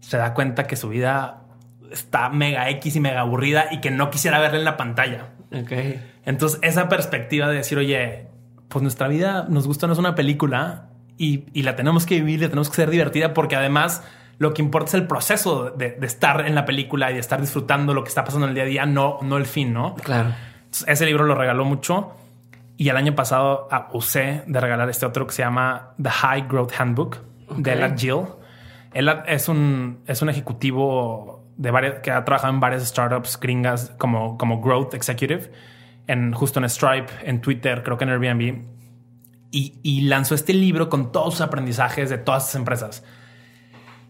[0.00, 1.42] se da cuenta que su vida
[1.90, 5.30] está mega X y mega aburrida y que no quisiera verla en la pantalla.
[5.52, 6.00] Okay.
[6.24, 8.28] Entonces esa perspectiva de decir, oye,
[8.68, 12.40] pues nuestra vida nos gusta, no es una película y, y la tenemos que vivir,
[12.40, 14.04] la tenemos que ser divertida porque además
[14.38, 17.94] lo que importa es el proceso de, estar en la película y de estar disfrutando
[17.94, 19.94] lo que está pasando en el día a día, no, no el fin, ¿no?
[19.94, 20.34] Claro.
[20.86, 22.12] ese libro lo regaló mucho
[22.76, 26.46] y el año pasado ah, usé de regalar este otro que se llama The High
[26.48, 27.18] Growth Handbook
[27.56, 28.24] de Ella Jill.
[28.92, 33.92] Él es un, es un ejecutivo de varias, que ha trabajado en varias startups gringas
[33.98, 35.50] como, como Growth Executive,
[36.06, 38.62] en, justo en Stripe, en Twitter, creo que en Airbnb.
[39.50, 43.04] Y, y lanzó este libro con todos sus aprendizajes de todas esas empresas.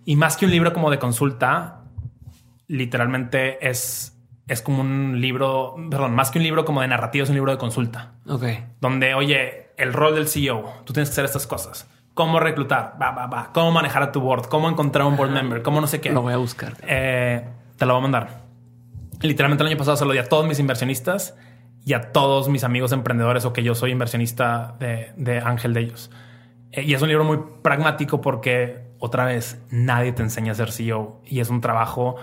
[0.06, 1.80] Y más que un libro como de consulta,
[2.68, 4.16] literalmente es,
[4.46, 7.50] es como un libro, perdón, más que un libro como de narrativa, es un libro
[7.50, 8.12] de consulta.
[8.28, 8.44] Ok.
[8.80, 11.90] Donde, oye, el rol del CEO, tú tienes que hacer estas cosas.
[12.14, 13.50] Cómo reclutar, va, va, va.
[13.52, 16.12] Cómo manejar a tu board, cómo encontrar un board member, cómo no sé qué.
[16.12, 16.76] Lo voy a buscar.
[16.82, 17.44] Eh,
[17.76, 18.42] te lo voy a mandar.
[19.20, 21.36] Literalmente el año pasado se lo di a todos mis inversionistas
[21.84, 25.80] y a todos mis amigos emprendedores o que yo soy inversionista de, de Ángel de
[25.80, 26.12] ellos.
[26.70, 30.70] Eh, y es un libro muy pragmático porque otra vez, nadie te enseña a ser
[30.70, 32.16] CEO y es un trabajo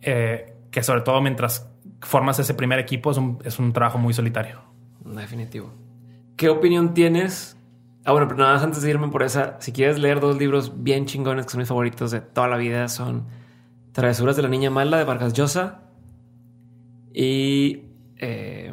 [0.00, 1.68] eh, que sobre todo mientras
[2.00, 4.60] formas ese primer equipo es un, trabajo muy solitario.
[5.04, 5.72] Definitivo.
[6.36, 7.56] ¿Qué opinión tienes?
[8.04, 10.82] Ah, bueno, pero nada más antes de irme por esa, si quieres leer dos libros
[10.82, 13.26] bien chingones que son mis favoritos de toda la vida, son
[13.92, 15.80] Travesuras de la Niña Mala de Vargas Llosa
[17.12, 17.82] y
[18.18, 18.72] eh,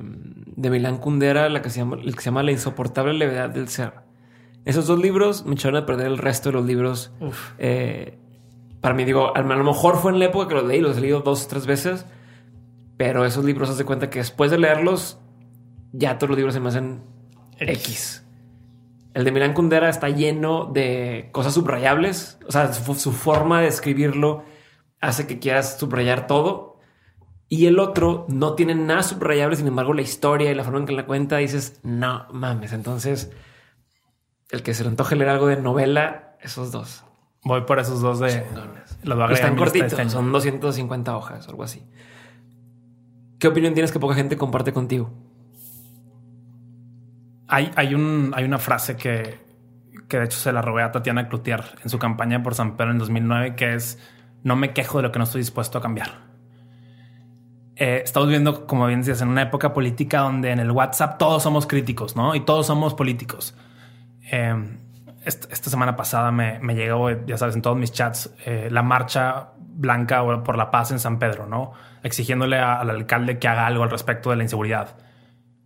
[0.55, 3.67] de Milán Kundera, la que se llama, el que se llama La insoportable levedad del
[3.67, 4.04] ser.
[4.65, 7.11] Esos dos libros me echaron a perder el resto de los libros.
[7.59, 8.17] Eh,
[8.81, 11.01] para mí, digo, a lo mejor fue en la época que los leí, los he
[11.01, 12.05] leído dos o tres veces,
[12.97, 15.19] Pero esos libros, haz de cuenta que después de leerlos,
[15.91, 17.03] ya todos los libros se me hacen
[17.59, 17.77] X.
[17.77, 18.25] X.
[19.13, 22.37] El de Milán Kundera está lleno de cosas subrayables.
[22.47, 24.43] O sea, su, su forma de escribirlo
[24.99, 26.79] hace que quieras subrayar todo.
[27.47, 30.85] Y el otro no tiene nada subrayable, sin embargo, la historia y la forma en
[30.85, 32.73] que la cuenta dices, no mames.
[32.73, 33.31] Entonces,
[34.49, 37.03] el que se le antoje leer algo de novela, esos dos.
[37.43, 38.29] Voy por esos dos de.
[38.29, 38.99] Chingones.
[39.03, 41.83] Los voy a Están cortitos, este son 250 hojas, algo así.
[43.39, 45.11] ¿Qué opinión tienes que poca gente comparte contigo?
[47.47, 49.39] Hay, hay, un, hay una frase que,
[50.07, 52.91] que de hecho se la robé a Tatiana Cloutier en su campaña por San Pedro
[52.91, 53.99] en 2009, que es
[54.43, 56.25] no me quejo de lo que no estoy dispuesto a cambiar.
[57.75, 61.43] Eh, estamos viviendo, como bien decías, en una época política donde en el WhatsApp todos
[61.43, 62.33] somos críticos, ¿no?
[62.35, 63.55] Y todos somos políticos.
[64.31, 64.77] Eh,
[65.23, 68.83] esta, esta semana pasada me, me llegó, ya sabes, en todos mis chats, eh, la
[68.83, 71.73] marcha blanca por la paz en San Pedro, ¿no?
[72.03, 74.97] Exigiéndole a- al alcalde que haga algo al respecto de la inseguridad.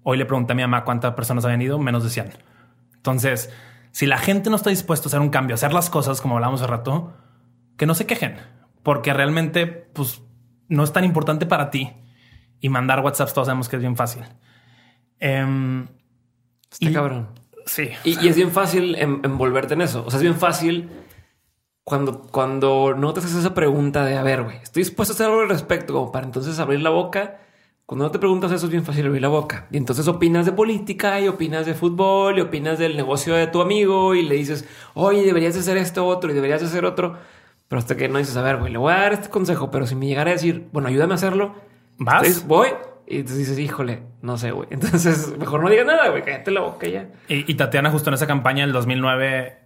[0.04, 2.32] Hoy le pregunté a mi mamá cuántas personas habían ido, menos de 100.
[2.96, 3.54] Entonces,
[3.92, 6.36] si la gente no está dispuesta a hacer un cambio, a hacer las cosas como
[6.36, 7.14] hablamos hace rato,
[7.78, 8.38] que no se quejen,
[8.82, 10.22] porque realmente, pues,
[10.70, 11.92] no es tan importante para ti.
[12.62, 14.24] Y mandar WhatsApps todos sabemos que es bien fácil.
[15.20, 15.88] Em,
[16.72, 17.30] Está Y- cabrón.
[17.70, 17.90] Sí.
[18.04, 20.04] Y, y es bien fácil en- envolverte en eso.
[20.06, 20.90] O sea, es bien fácil
[21.84, 25.28] cuando, cuando no te haces esa pregunta de, a ver, güey, estoy dispuesto a hacer
[25.28, 27.40] algo al respecto, como para entonces abrir la boca.
[27.86, 29.66] Cuando no te preguntas eso es bien fácil abrir la boca.
[29.72, 33.62] Y entonces opinas de política y opinas de fútbol y opinas del negocio de tu
[33.62, 37.18] amigo y le dices, oye, deberías de hacer esto otro y deberías de hacer otro.
[37.68, 39.88] Pero hasta que no dices, a ver, güey, le voy a dar este consejo, pero
[39.88, 41.56] si me llegara a decir, bueno, ayúdame a hacerlo,
[41.98, 42.22] ¿Vas?
[42.24, 42.68] entonces voy.
[43.10, 44.68] Y entonces dices, híjole, no sé, güey.
[44.72, 47.10] Entonces mejor no digas nada, güey, cállate la boca ya.
[47.28, 49.58] Y, y Tatiana, justo en esa campaña del 2009,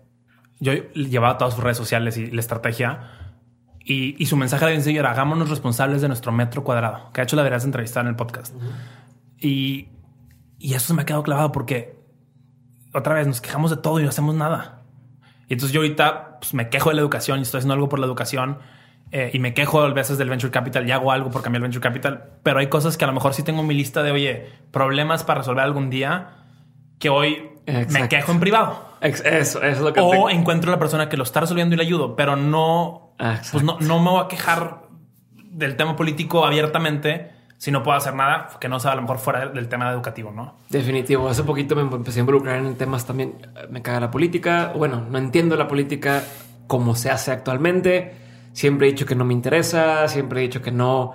[0.61, 3.11] yo llevaba todas sus redes sociales y la estrategia.
[3.83, 7.11] Y, y su mensaje era bien sencillo, era hagámonos responsables de nuestro metro cuadrado.
[7.11, 8.55] Que de hecho la deberías entrevistar en el podcast.
[9.37, 9.89] Y,
[10.57, 11.99] y eso se me ha quedado clavado porque
[12.93, 14.83] otra vez nos quejamos de todo y no hacemos nada.
[15.49, 17.99] Y entonces yo ahorita pues, me quejo de la educación y estoy haciendo algo por
[17.99, 18.59] la educación.
[19.15, 21.63] Eh, y me quejo a veces del venture capital y hago algo por cambiar el
[21.69, 22.31] venture capital.
[22.41, 25.23] Pero hay cosas que a lo mejor sí tengo en mi lista de, oye, problemas
[25.23, 26.31] para resolver algún día
[26.99, 28.09] que hoy me Exacto.
[28.09, 28.85] quejo en privado.
[29.01, 30.29] Eso, eso es lo que O tengo.
[30.31, 33.13] encuentro a la persona que lo está resolviendo y le ayudo, pero no,
[33.51, 34.83] pues no, no me voy a quejar
[35.35, 39.19] del tema político abiertamente si no puedo hacer nada que no sea a lo mejor
[39.19, 40.55] fuera del tema educativo, ¿no?
[40.69, 41.29] Definitivo.
[41.29, 43.35] Hace poquito me empecé a involucrar en temas también.
[43.69, 44.73] Me caga la política.
[44.75, 46.23] Bueno, no entiendo la política
[46.67, 48.22] como se hace actualmente.
[48.53, 50.07] Siempre he dicho que no me interesa.
[50.07, 51.13] Siempre he dicho que no.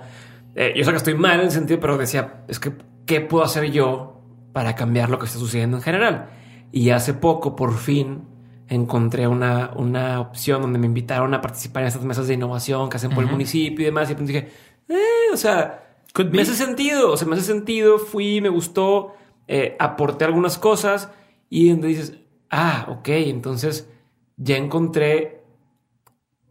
[0.55, 2.73] Eh, yo sé que estoy mal en el sentido, pero decía, es que,
[3.05, 4.21] ¿qué puedo hacer yo
[4.53, 6.29] para cambiar lo que está sucediendo en general?
[6.71, 8.23] Y hace poco, por fin,
[8.67, 12.97] encontré una, una opción donde me invitaron a participar en estas mesas de innovación que
[12.97, 14.11] hacen por el municipio y demás.
[14.11, 14.49] Y dije,
[14.87, 16.37] eh, o sea, Could be.
[16.37, 19.13] me hace sentido, o sea, me hace sentido, fui, me gustó,
[19.47, 21.09] eh, aporté algunas cosas
[21.49, 23.89] y donde dices, ah, ok, entonces
[24.37, 25.38] ya encontré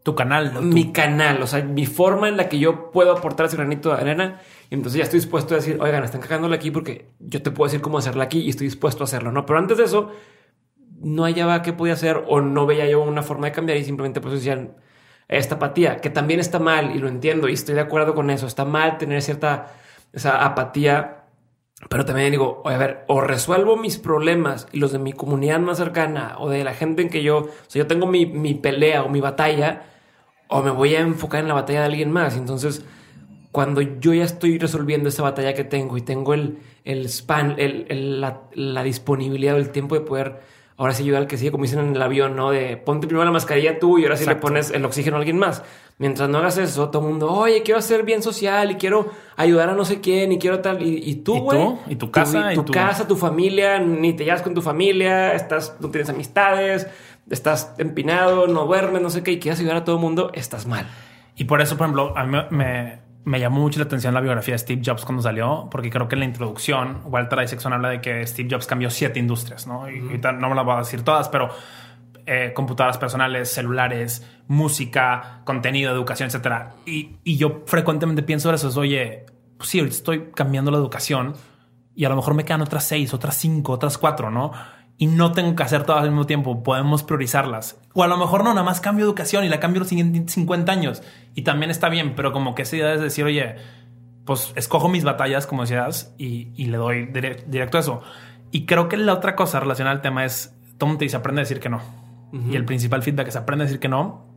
[0.09, 0.63] Tu canal.
[0.63, 4.01] mi canal, o sea, mi forma en la que yo puedo aportar ese granito de
[4.01, 4.41] arena.
[4.71, 7.67] Y entonces ya estoy dispuesto a decir, oigan, están cagándola aquí porque yo te puedo
[7.67, 9.45] decir cómo hacerla aquí y estoy dispuesto a hacerlo, ¿no?
[9.45, 10.11] Pero antes de eso,
[10.99, 14.19] no hallaba qué podía hacer o no veía yo una forma de cambiar y simplemente
[14.19, 14.75] pues decían
[15.27, 18.47] esta apatía, que también está mal y lo entiendo y estoy de acuerdo con eso.
[18.47, 19.73] Está mal tener cierta
[20.11, 21.25] esa apatía,
[21.87, 25.77] pero también digo, a ver, o resuelvo mis problemas y los de mi comunidad más
[25.77, 29.09] cercana o de la gente en que yo, o yo tengo mi, mi pelea o
[29.09, 29.83] mi batalla,
[30.49, 32.35] o me voy a enfocar en la batalla de alguien más.
[32.35, 32.83] Entonces,
[33.51, 37.85] cuando yo ya estoy resolviendo esa batalla que tengo y tengo el, el span, el,
[37.89, 40.39] el- la, la disponibilidad o el tiempo de poder
[40.77, 42.51] ahora sí ayudar al que sigue, como dicen en el avión, ¿no?
[42.51, 44.47] De ponte primero la mascarilla tú y ahora sí le Exacto.
[44.47, 45.61] pones el oxígeno a alguien más.
[45.97, 49.67] Mientras no hagas eso, todo el mundo, oye, quiero hacer bien social y quiero ayudar
[49.67, 50.81] a no sé quién y quiero tal.
[50.81, 51.59] Y, y tú, ¿Y güey.
[51.59, 51.79] tú?
[51.89, 52.51] ¿Y tu casa?
[52.53, 56.09] Tu, ¿Y tu- casa, tu familia, ni te llevas con tu familia, estás, no tienes
[56.09, 56.87] amistades,
[57.29, 60.65] estás empinado, no duermes, no sé qué, y quieres ayudar a todo el mundo, estás
[60.65, 60.87] mal.
[61.35, 64.59] Y por eso, por ejemplo, a mí me, llamó mucho la atención la biografía de
[64.59, 68.25] Steve Jobs cuando salió, porque creo que en la introducción Walter Isaacson habla de que
[68.27, 69.89] Steve Jobs cambió siete industrias, ¿no?
[69.89, 71.49] Y ahorita no me las voy a decir todas, pero
[72.25, 76.75] eh, computadoras personales, celulares, música, contenido, educación, etcétera.
[76.85, 79.25] Y, y yo frecuentemente pienso eso, es, oye,
[79.57, 81.35] pues sí, estoy cambiando la educación
[81.95, 84.51] y a lo mejor me quedan otras seis, otras cinco, otras cuatro, ¿no?
[84.99, 87.79] Y no tengo que hacer todas al mismo tiempo, podemos priorizarlas.
[87.93, 90.71] O a lo mejor no, nada más cambio educación y la cambio los siguientes 50
[90.71, 91.01] años.
[91.35, 93.55] Y también está bien, pero como que esa idea es decir, oye,
[94.25, 98.01] pues escojo mis batallas, como decías, y, y le doy dire- directo a eso.
[98.51, 101.43] Y creo que la otra cosa relacionada al tema es, todo te dice, aprende a
[101.43, 101.81] decir que no.
[102.51, 104.27] Y el principal feedback es aprende a decir que no.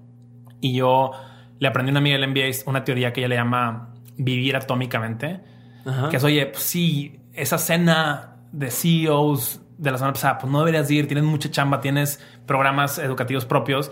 [0.61, 1.11] Y yo
[1.59, 5.41] le aprendí a una amiga del MBA una teoría que ella le llama vivir atómicamente
[5.85, 6.09] Ajá.
[6.09, 10.61] Que es, oye, pues sí, esa cena de CEOs de la semana pasada, pues no
[10.61, 13.91] deberías ir, tienes mucha chamba, tienes programas educativos propios,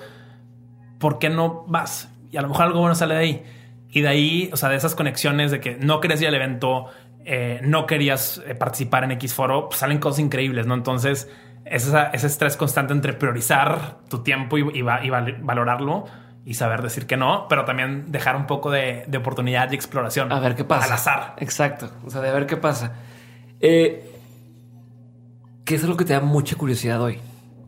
[0.99, 2.09] ¿por qué no vas?
[2.31, 3.43] Y a lo mejor algo bueno sale de ahí.
[3.91, 6.87] Y de ahí, o sea, de esas conexiones de que no querías ir al evento,
[7.25, 10.75] eh, no querías eh, participar en X foro, pues salen cosas increíbles, ¿no?
[10.75, 11.29] Entonces,
[11.65, 16.05] es esa- ese estrés constante entre priorizar tu tiempo y, y va- y val- valorarlo
[16.45, 20.33] y saber decir que no, pero también dejar un poco de, de oportunidad y exploración.
[20.33, 20.87] A ver qué pasa.
[20.87, 21.35] Al azar.
[21.39, 21.91] Exacto.
[22.07, 22.95] O sea, de ver qué pasa.
[23.61, 24.10] Eh,
[25.71, 27.21] ¿Qué es lo que te da mucha curiosidad hoy?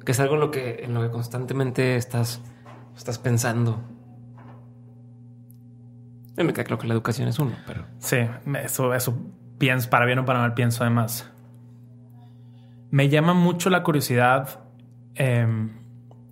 [0.04, 2.42] ¿Qué es algo en lo que, que constantemente estás,
[2.96, 3.80] estás pensando?
[6.36, 7.84] Mí Me queda claro que la educación es uno, pero...
[8.00, 8.16] Sí,
[8.60, 9.16] eso, eso
[9.56, 11.30] pienso, para bien o para mal, pienso además.
[12.90, 14.64] Me llama mucho la curiosidad,
[15.14, 15.46] eh,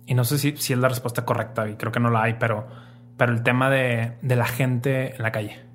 [0.05, 2.33] y no sé si, si es la respuesta correcta, y creo que no la hay,
[2.33, 2.67] pero,
[3.15, 5.70] pero el tema de, de la gente en la calle.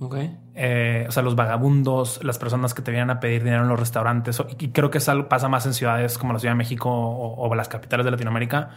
[0.00, 0.16] Ok.
[0.54, 3.78] Eh, o sea, los vagabundos, las personas que te vienen a pedir dinero en los
[3.78, 7.48] restaurantes, y creo que eso pasa más en ciudades como la Ciudad de México o,
[7.48, 8.70] o las capitales de Latinoamérica.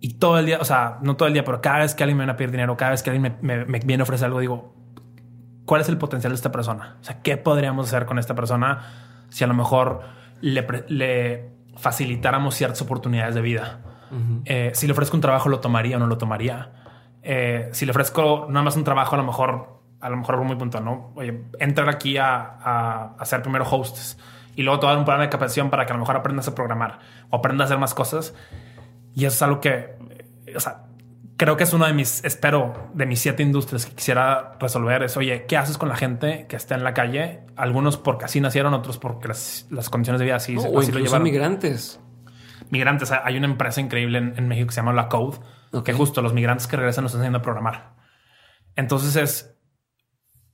[0.00, 2.16] Y todo el día, o sea, no todo el día, pero cada vez que alguien
[2.18, 4.26] me viene a pedir dinero, cada vez que alguien me, me- me viene a ofrecer
[4.26, 4.74] algo, digo,
[5.64, 6.96] ¿cuál es el potencial de esta persona?
[7.00, 8.80] O sea, ¿qué podríamos hacer con esta persona
[9.28, 10.00] si a lo mejor
[10.40, 13.80] le, facilitáramos ciertas oportunidades de vida?
[14.44, 16.70] Eh, si le ofrezco un trabajo, ¿lo tomaría o no lo tomaría?
[17.30, 20.46] Eh, si le ofrezco nada más un trabajo, a lo mejor, a lo mejor algo
[20.46, 21.12] muy puntual, ¿no?
[21.14, 24.16] Oye, entrar aquí a, a, a ser primero hosts
[24.56, 26.16] y luego te voy a dar un programa de capacitación para que a lo mejor
[26.16, 28.34] aprendas a programar o aprendas a hacer más cosas.
[29.14, 29.94] Y eso es algo que,
[30.46, 30.84] eh, o sea,
[31.36, 35.02] creo que es uno de mis, espero, de mis siete industrias que quisiera resolver.
[35.02, 37.40] Es, oye, ¿qué haces con la gente que está en la calle?
[37.56, 40.94] Algunos porque así nacieron, otros porque las, las condiciones de vida así, No, así o
[40.94, 42.00] lo llevaron migrantes.
[42.70, 43.12] migrantes.
[43.12, 45.36] Hay una empresa increíble en, en México que se llama La Code,
[45.72, 45.84] Ok.
[45.84, 47.94] que justo los migrantes que regresan nos están enseñando a programar.
[48.76, 49.58] Entonces es,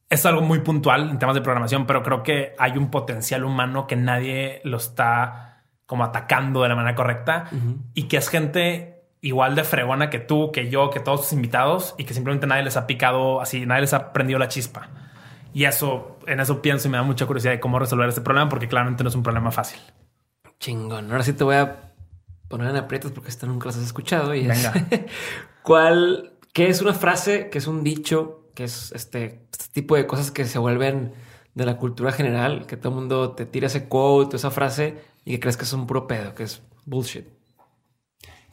[0.08, 3.86] es algo muy puntual en temas de programación, pero creo que hay un potencial humano
[3.86, 7.50] que nadie lo está como atacando de la manera correcta
[7.92, 11.94] y que es gente igual de fregona que tú, que yo, que todos tus invitados
[11.98, 14.88] y que simplemente nadie les ha picado así, nadie les ha prendido la chispa.
[15.54, 18.48] Y eso, en eso pienso y me da mucha curiosidad de cómo resolver este problema,
[18.48, 19.80] porque claramente no es un problema fácil.
[20.58, 21.10] Chingón.
[21.10, 21.93] Ahora sí te voy a
[22.48, 24.34] poner en aprietos porque esta nunca las has escuchado.
[24.34, 25.06] Y es- Venga.
[25.62, 26.32] ¿Cuál?
[26.52, 27.48] ¿Qué es una frase?
[27.50, 28.50] ¿Qué es un dicho?
[28.54, 31.12] ¿Qué es este, este tipo de cosas que se vuelven
[31.54, 32.66] de la cultura general?
[32.66, 35.72] Que todo el mundo te tira ese quote, esa frase y que crees que es
[35.72, 37.26] un puro pedo, que es bullshit.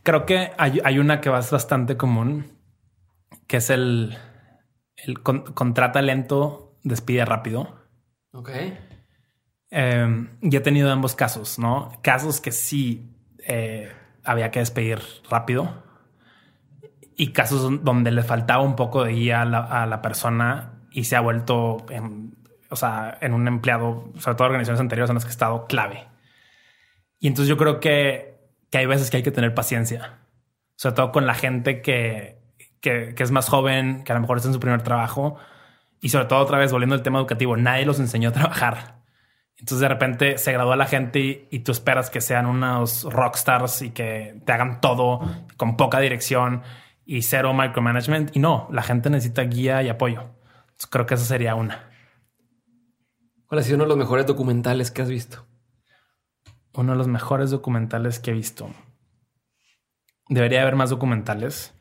[0.03, 2.57] Creo que hay, hay una que ser bastante común,
[3.45, 4.17] que es el,
[4.95, 7.75] el con- contrata lento, despide rápido.
[8.33, 8.49] Ok.
[9.69, 11.91] Eh, y he tenido ambos casos, ¿no?
[12.01, 13.09] Casos que sí
[13.45, 13.91] eh,
[14.23, 14.99] había que despedir
[15.29, 15.83] rápido
[17.15, 21.21] y casos donde le faltaba un poco de guía a la, persona y se ha
[21.21, 22.35] vuelto, en,
[22.69, 26.07] o sea, en un empleado, sobre todo organizaciones anteriores en las que he estado, clave.
[27.19, 28.39] Y entonces yo creo que,
[28.71, 30.19] que hay veces que hay que tener paciencia,
[30.75, 32.39] sobre todo con la gente que,
[32.79, 35.37] que, que es más joven, que a lo mejor está en su primer trabajo
[36.01, 39.00] y sobre todo otra vez volviendo al tema educativo, nadie los enseñó a trabajar.
[39.61, 43.81] Entonces de repente se gradúa la gente y, y tú esperas que sean unos rockstars
[43.83, 45.21] y que te hagan todo
[45.55, 46.63] con poca dirección
[47.05, 48.35] y cero micromanagement.
[48.35, 50.21] Y no, la gente necesita guía y apoyo.
[50.61, 51.89] Entonces, creo que esa sería una.
[53.45, 55.45] ¿Cuál ha sido uno de los mejores documentales que has visto?
[56.73, 58.69] Uno de los mejores documentales que he visto.
[60.27, 61.73] Debería haber más documentales.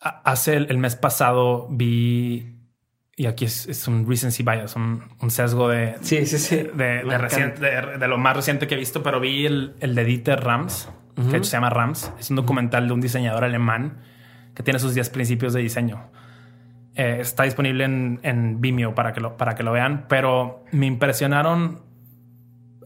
[0.00, 2.51] Ha- Hace el, el mes pasado vi,
[3.16, 6.56] y aquí es, es un recency bias, un, un sesgo de, Sí, sí, sí.
[6.56, 9.94] de, de reciente- de- de lo más reciente que he visto, pero vi el, el
[9.94, 12.10] de Dieter Rams, que de hecho se llama Rams.
[12.18, 13.98] Es un documental de un diseñador alemán
[14.54, 16.10] que tiene sus 10 principios de diseño.
[16.94, 20.86] Eh, está disponible en, en Vimeo para que, lo, para que lo vean, pero me
[20.86, 21.82] impresionaron.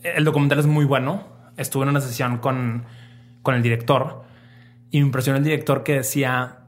[0.03, 1.27] El documental es muy bueno.
[1.57, 2.85] Estuve en una sesión con,
[3.43, 4.25] con el director
[4.91, 6.59] y me impresionó el director que decía,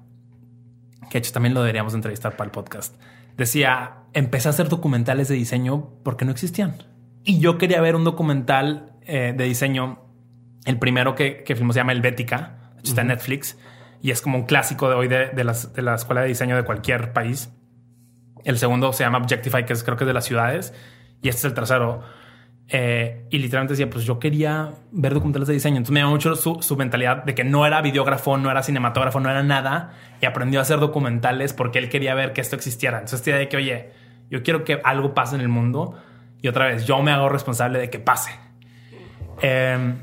[1.10, 2.94] que de hecho también lo deberíamos entrevistar para el podcast,
[3.38, 6.74] decía, empecé a hacer documentales de diseño porque no existían.
[7.24, 10.00] Y yo quería ver un documental eh, de diseño.
[10.66, 13.56] El primero que, que filmó se llama Helvética, hecho está en Netflix,
[14.02, 16.56] y es como un clásico de hoy de, de las- de la escuela de diseño
[16.56, 17.50] de cualquier país.
[18.44, 20.74] El segundo se llama Objectify, que es, creo que es de las ciudades,
[21.22, 22.02] y este es el tercero.
[22.70, 25.76] Eh, y literalmente decía, pues yo quería ver documentales de diseño.
[25.76, 29.20] Entonces me llamó mucho su, su mentalidad de que no era videógrafo, no era cinematógrafo,
[29.20, 29.94] no era nada.
[30.20, 32.98] Y aprendió a hacer documentales porque él quería ver que esto existiera.
[32.98, 33.90] Entonces esta idea de que, oye,
[34.30, 35.98] yo quiero que algo pase en el mundo.
[36.42, 38.30] Y otra vez, yo me hago responsable de que pase.
[39.40, 39.94] Eh,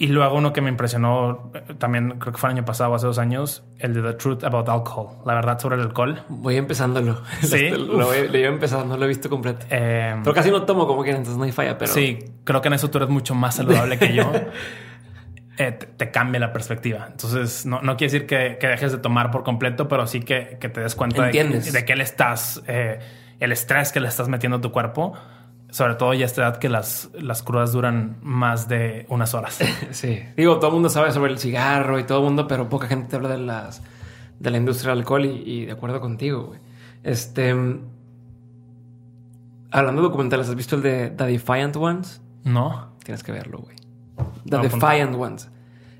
[0.00, 3.06] Y luego uno que me impresionó eh, también, creo que fue el año pasado, hace
[3.06, 6.22] dos años, el de The Truth About Alcohol, la verdad sobre el alcohol.
[6.28, 7.20] Voy empezándolo.
[7.42, 7.68] Sí.
[7.70, 9.66] lo, voy, lo empezando, no lo he visto completo.
[9.70, 11.76] Eh, pero casi no tomo como quiera, entonces no hay falla.
[11.76, 14.30] Pero Sí, creo que en eso tú eres mucho más saludable que yo.
[15.60, 17.08] Eh, te, te cambia la perspectiva.
[17.10, 20.56] Entonces, no, no quiere decir que, que dejes de tomar por completo, pero sí que,
[20.60, 23.00] que te des cuenta de, de que le estás, eh,
[23.40, 25.14] el estrés que le estás metiendo a tu cuerpo,
[25.70, 29.58] sobre todo ya esta edad que las, las crudas duran más de unas horas.
[29.90, 30.22] Sí.
[30.36, 33.08] Digo, todo el mundo sabe sobre el cigarro y todo el mundo, pero poca gente
[33.08, 33.82] te habla de las
[34.38, 36.60] de la industria del alcohol y, y de acuerdo contigo, güey.
[37.02, 37.50] Este.
[39.70, 42.22] Hablando de documentales, ¿has visto el de The Defiant Ones?
[42.44, 42.92] ¿No?
[43.04, 43.76] Tienes que verlo, güey.
[44.48, 44.58] The.
[44.58, 45.50] Defiant Ones.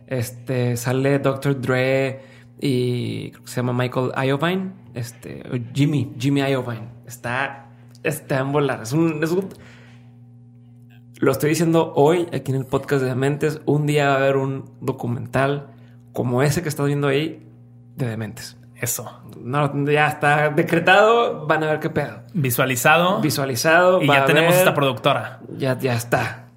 [0.06, 1.60] Este sale Dr.
[1.60, 2.20] Dre
[2.60, 4.72] y creo que se llama Michael Iovine.
[4.94, 5.42] Este,
[5.74, 6.88] Jimmy, Jimmy Iovine.
[7.06, 7.67] Está,
[8.02, 8.82] está en volar.
[8.82, 9.48] Es un, es un-
[11.20, 13.60] Lo estoy diciendo hoy aquí en el podcast de Dementes.
[13.66, 15.68] Un día va a haber un documental
[16.12, 17.46] como ese que estás viendo ahí
[17.96, 18.56] de Dementes.
[18.80, 19.10] Eso.
[19.40, 21.46] No, ya está decretado.
[21.46, 22.22] Van a ver qué pedo.
[22.34, 23.20] Visualizado.
[23.20, 24.00] Visualizado.
[24.02, 25.40] y ya tenemos esta productora.
[25.56, 26.47] ya, ya está.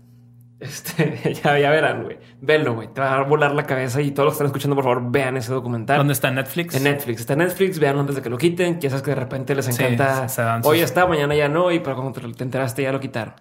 [0.62, 2.20] Este, ya, ya verán, güey.
[2.40, 2.88] Venlo, güey.
[2.94, 5.36] Te va a volar la cabeza y todos los que están escuchando, por favor, vean
[5.36, 5.98] ese documental.
[5.98, 6.76] ¿Dónde está Netflix?
[6.76, 7.22] En Netflix.
[7.22, 8.80] Está en Netflix, vean antes de que lo quiten.
[8.82, 10.30] Sabes que de repente les encanta.
[10.30, 11.72] sus- Hoy está, mañana ya no.
[11.72, 13.34] Y para cuando te te enteraste ya lo quitaron.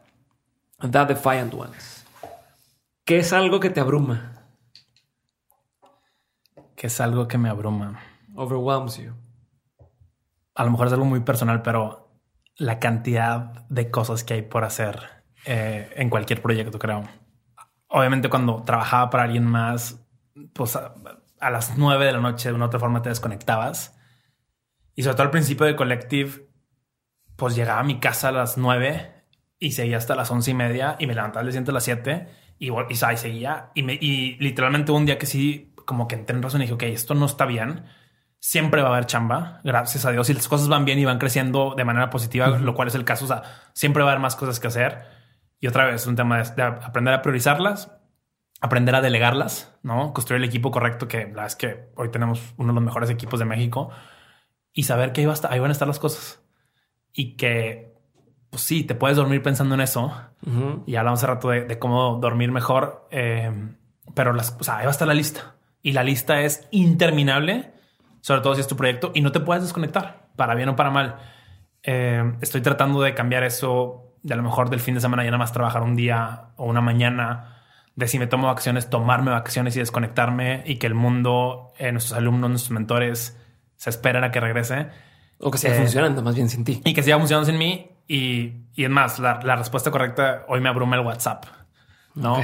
[0.80, 2.06] The Defiant Ones.
[3.04, 4.46] ¿Qué es algo que te abruma?
[6.76, 8.00] Que es algo que me abruma.
[8.34, 9.12] Overwhelms you.
[10.54, 12.08] a lo mejor es algo muy personal, pero
[12.56, 17.04] la cantidad de cosas que hay por hacer eh, en cualquier proyecto, creo.
[17.88, 20.00] Obviamente cuando trabajaba para alguien más,
[20.52, 20.94] pues a,
[21.40, 23.96] a las nueve de la noche de una otra forma te desconectabas.
[24.94, 26.48] Y sobre todo al principio de Collective,
[27.36, 29.24] pues llegaba a mi casa a las nueve
[29.58, 32.28] y seguía hasta las once y media y me levantaba al siguiente a las siete
[32.58, 33.70] y, vol- y, y seguía.
[33.74, 36.74] Y, me, y literalmente un día que sí, como que entré en razón y dije,
[36.74, 37.84] ok, esto no está bien.
[38.38, 40.30] Siempre va a haber chamba, gracias a Dios.
[40.30, 43.04] Y las cosas van bien y van creciendo de manera positiva, lo cual es el
[43.04, 43.24] caso.
[43.24, 43.42] O sea,
[43.72, 45.19] siempre va a haber más cosas que hacer.
[45.60, 47.92] Y otra vez, un tema de, de aprender a priorizarlas,
[48.60, 50.12] aprender a delegarlas, ¿no?
[50.12, 53.10] Construir el equipo correcto, que la verdad es que hoy tenemos uno de los mejores
[53.10, 53.90] equipos de México
[54.72, 56.42] y saber que ahí, va a estar- ahí van a estar las cosas
[57.12, 57.92] y que,
[58.50, 60.12] pues sí, te puedes dormir pensando en eso.
[60.46, 60.82] Ujú.
[60.86, 63.52] Y hablamos hace rato de, de cómo dormir mejor, eh,
[64.14, 67.72] pero las, o sea, ahí va a estar la lista y la lista es interminable,
[68.20, 70.90] sobre todo si es tu proyecto y no te puedes desconectar para bien o para
[70.90, 71.16] mal.
[71.82, 75.30] Eh, estoy tratando de cambiar eso de a lo mejor del fin de semana ya
[75.30, 77.56] nada más trabajar un día o una mañana
[77.96, 82.16] de si me tomo vacaciones, tomarme vacaciones y desconectarme y que el mundo, eh, nuestros
[82.16, 83.38] alumnos, nuestros mentores
[83.76, 84.88] se esperen a que regrese
[85.38, 86.80] O que siga Eh, funcionando más bien sin ti.
[86.84, 87.90] y que siga funcionando sin mí.
[88.06, 91.44] Y, y es más, la, la respuesta correcta hoy me abruma el WhatsApp.
[92.14, 92.42] No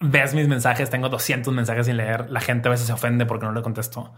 [0.00, 2.30] ves mis mensajes, tengo 200 mensajes sin leer.
[2.30, 4.12] La gente a veces se ofende porque no le contesto.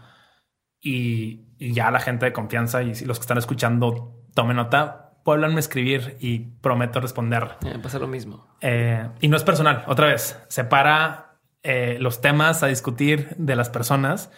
[0.79, 5.57] Y, y ya la gente de confianza y los que están escuchando tomen nota, pueden
[5.57, 7.57] escribir y prometo responder.
[7.65, 8.47] Eh, pasa lo mismo.
[8.61, 9.83] Eh, y no es personal.
[9.87, 14.31] Otra vez, separa eh, los temas a discutir de las personas.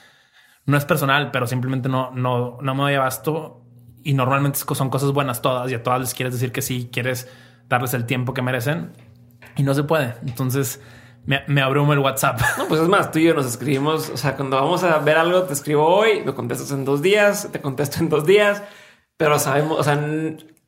[0.65, 3.61] No es personal, pero simplemente no, no, no me doy abasto.
[4.03, 7.31] Y normalmente son cosas buenas todas y a todas les quieres decir que sí, quieres
[7.69, 8.91] darles el tiempo que merecen
[9.55, 10.15] y no se puede.
[10.25, 10.81] Entonces
[11.25, 12.41] me, me abruma el WhatsApp.
[12.57, 14.09] No, pues es más, tú y yo nos escribimos.
[14.09, 17.49] O sea, cuando vamos a ver algo, te escribo hoy, me contestas en dos días,
[17.51, 18.61] te contesto en dos días,
[19.17, 19.95] pero sabemos, o sea,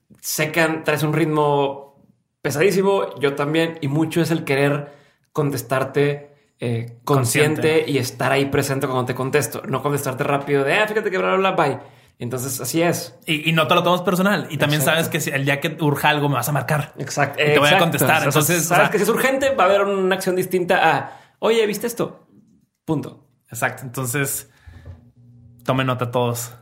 [0.09, 2.03] n- sé que traes un ritmo
[2.41, 4.93] pesadísimo, yo también, y mucho es el querer
[5.31, 7.91] contestarte eh, consciente, Consciente.
[7.91, 11.35] y estar ahí presente cuando te contesto, no contestarte rápido de, ah, fíjate que bla,
[11.35, 11.79] bla, bla, bye.
[12.17, 13.13] Entonces, así es.
[13.25, 14.47] Y, y no te lo tomas personal.
[14.49, 14.99] Y también Exacto.
[15.01, 16.93] sabes que si el día que urja algo me vas a marcar.
[16.97, 17.43] Exacto.
[17.43, 18.23] Y te voy a contestar.
[18.23, 21.19] Entonces, o sabes sea- que si es urgente, va a haber una acción distinta a,
[21.39, 22.25] oye, ¿viste esto?
[22.85, 23.27] Punto.
[23.49, 23.83] Exacto.
[23.83, 24.49] Entonces,
[25.65, 26.53] tomen nota todos.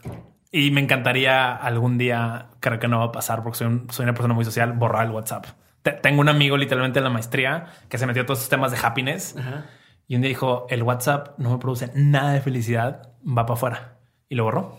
[0.56, 4.04] Y me encantaría algún día, creo que no va a pasar porque soy, un- soy
[4.04, 5.48] una persona muy social, borrar el WhatsApp.
[5.82, 8.72] Te- tengo un amigo literalmente en la maestría que se metió a todos estos temas
[8.72, 9.66] de happiness Ajá.
[10.08, 13.98] y un día dijo, el WhatsApp no me produce nada de felicidad, va para afuera.
[14.30, 14.78] Y lo borró.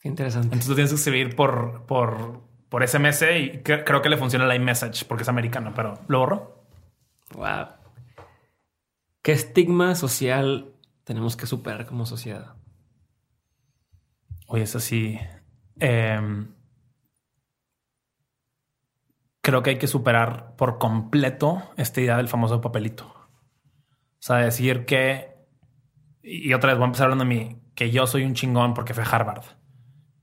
[0.00, 0.46] Qué interesante.
[0.46, 2.40] Entonces lo tienes que escribir por, por,
[2.70, 6.18] por SMS y cre- creo que le funciona el iMessage porque es americano, pero lo
[6.20, 6.64] borró.
[7.34, 7.66] Wow.
[9.22, 10.72] ¿Qué estigma social
[11.04, 12.54] tenemos que superar como sociedad?
[14.46, 15.18] Oye, es así.
[15.80, 16.48] em,
[19.40, 23.06] creo que hay que superar por completo esta idea del famoso papelito.
[23.06, 25.36] O sea, decir que,
[26.22, 28.94] y otra vez voy a empezar hablando de mí, que yo soy un chingón porque
[28.94, 29.44] fui a Harvard.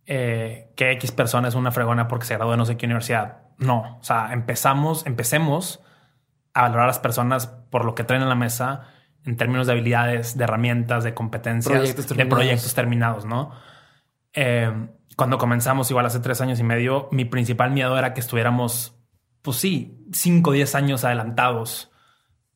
[0.08, 3.44] Eh, que X persona es una fregona porque se graduó de no sé qué universidad.
[3.60, 5.84] No, o sea, empezamos, empecemos
[6.54, 8.88] a valorar a las personas por lo que traen en la mesa
[9.24, 13.52] en términos de habilidades, de herramientas, de competencias, de proyectos terminados, ¿no?
[14.34, 14.72] Eh,
[15.16, 18.96] cuando comenzamos, igual hace tres años y medio, mi principal miedo era que estuviéramos,
[19.42, 21.92] pues sí, cinco o diez años adelantados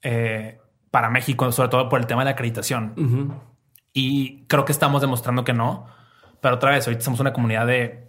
[0.02, 0.60] eh,
[0.92, 3.42] para México, sobre todo por el tema de la acreditación.
[3.94, 5.88] Y creo que estamos demostrando que no.
[6.42, 8.08] Pero otra vez, ahorita somos una comunidad de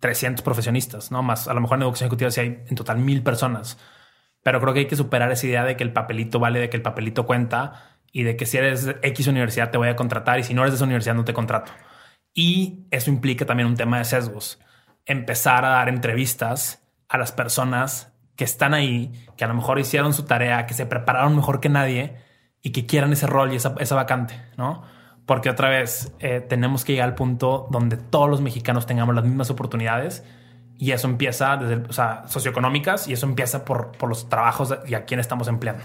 [0.00, 1.22] 300 profesionistas, ¿no?
[1.22, 3.78] Más a lo mejor en educación ejecutiva si hay en total mil personas.
[4.42, 6.76] Pero creo que hay que superar esa idea de que el papelito vale, de que
[6.76, 10.38] el papelito cuenta y de que si eres de X universidad te voy a contratar
[10.38, 11.72] y si no eres de esa universidad no te contrato.
[12.34, 14.60] Y eso implica también un tema de sesgos.
[15.06, 20.14] Empezar a dar entrevistas a las personas que están ahí, que a lo mejor hicieron
[20.14, 22.16] su tarea, que se prepararon mejor que nadie
[22.62, 24.82] y que quieran ese rol y esa, vacante, ¿no?
[25.26, 29.24] Porque otra vez eh, tenemos que llegar al punto donde todos los mexicanos tengamos las
[29.24, 30.24] mismas oportunidades
[30.78, 35.04] y eso empieza desde, o socioeconómicas y eso empieza por, por los trabajos y a
[35.04, 35.84] quién estamos empleando.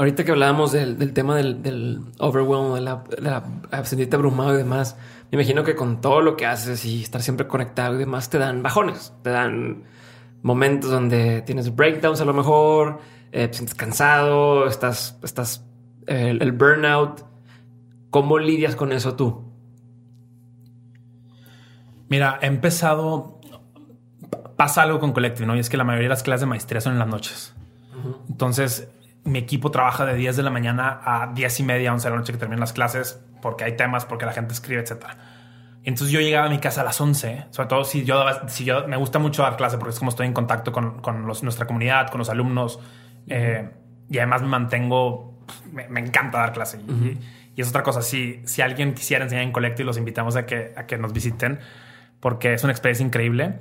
[0.00, 4.56] Ahorita que hablábamos del, tema del, del, overwhelm, de la, de la absentita abrumado y
[4.56, 4.96] demás,
[5.30, 8.38] me imagino que con todo lo que haces y estar siempre conectado y demás, te
[8.38, 9.84] dan bajones, te dan
[10.40, 13.00] momentos donde tienes breakdowns a lo mejor,
[13.30, 15.66] eh, te sientes cansado, estás, estás
[16.06, 17.22] el, el burnout.
[18.08, 19.52] ¿Cómo lidias con eso tú?
[22.08, 23.38] Mira, he empezado.
[24.56, 25.56] Pasa algo con Collective, ¿no?
[25.56, 27.54] Y es que la mayoría de las clases de maestría son en las noches.
[28.30, 28.88] Entonces,
[29.30, 32.16] mi equipo trabaja de 10 de la mañana a 10 y media, 11 de la
[32.18, 35.16] noche que terminan las clases, porque hay temas, porque la gente escribe, etcétera.
[35.82, 38.86] Entonces yo llegaba a mi casa a las 11, sobre todo si yo, si yo
[38.86, 42.10] me gusta mucho dar clase porque es como estoy en contacto con, con nuestra comunidad,
[42.10, 42.80] con los alumnos,
[43.28, 43.70] eh,
[44.10, 45.38] y además me mantengo,
[45.72, 46.80] me, encanta dar clase.
[47.56, 50.72] y, es otra cosa, si, si alguien quisiera enseñar en Collective, los invitamos a que,
[50.76, 51.60] a que nos visiten
[52.20, 53.60] porque es una experiencia increíble.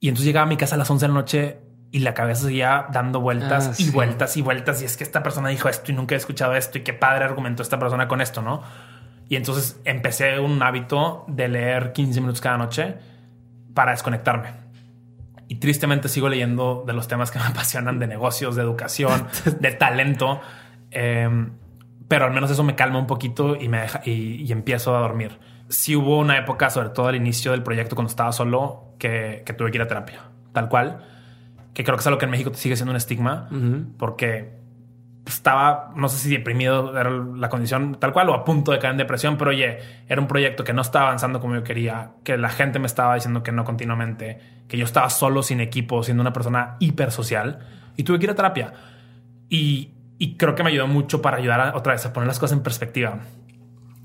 [0.00, 1.58] Y entonces llegaba a mi casa a las 11 de la noche
[1.96, 4.82] y la cabeza seguía dando vueltas ah, y vueltas y vueltas.
[4.82, 7.24] Y es que esta persona dijo esto y nunca he escuchado esto y qué padre
[7.24, 8.62] argumentó esta persona con esto, ¿no?
[9.30, 12.96] Y entonces empecé un hábito de leer 15 minutos cada noche
[13.72, 14.50] para desconectarme.
[15.48, 19.26] Y tristemente sigo leyendo de los temas que me apasionan, de negocios, de educación,
[19.60, 20.42] de talento.
[20.90, 21.52] Em,
[22.08, 25.38] pero al menos eso me calma un poquito y me deja y, empiezo a dormir.
[25.70, 29.54] Sí hubo una época, sobre todo al inicio del proyecto, cuando estaba solo, que, que
[29.54, 31.15] tuve que ir a terapia, tal cual
[31.76, 33.50] que creo que es algo que en México sigue siendo un estigma,
[33.98, 34.50] porque
[35.26, 38.92] estaba, no sé si deprimido era la condición tal cual o a punto de caer
[38.92, 39.76] en depresión, pero oye,
[40.08, 43.14] era un proyecto que no estaba avanzando como yo quería, que la gente me estaba
[43.14, 47.58] diciendo que no continuamente, que yo estaba solo, sin equipo, siendo una persona hipersocial
[47.94, 48.72] y tuve que ir a terapia.
[49.50, 49.92] Y,
[50.38, 53.18] creo que me ayudó mucho para ayudar otra vez a poner las cosas en perspectiva.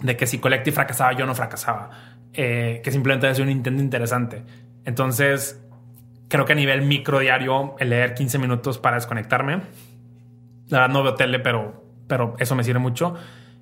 [0.02, 1.90] De que si Collective fracasaba, yo no fracasaba.
[2.34, 4.44] Eh, que simplemente es un intento interesante.
[4.84, 5.64] Entonces,
[6.32, 9.64] creo que a nivel micro diario, el leer 15 minutos para desconectarme.
[10.70, 13.16] La verdad no veo tele, pero, pero eso me sirve mucho.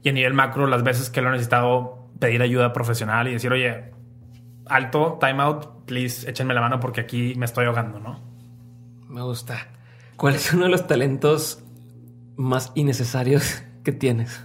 [0.04, 3.52] Y a nivel macro, las veces que lo he necesitado, pedir ayuda profesional y decir,
[3.52, 3.86] oye,
[4.68, 8.22] alto, time out, please, échenme la mano porque aquí me estoy ahogando, ¿no?
[9.08, 9.70] Me gusta.
[10.16, 11.64] ¿Cuál es uno de los talentos
[12.36, 14.44] más innecesarios que tienes?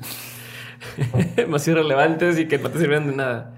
[1.48, 3.55] más irrelevantes y que no te sirven de nada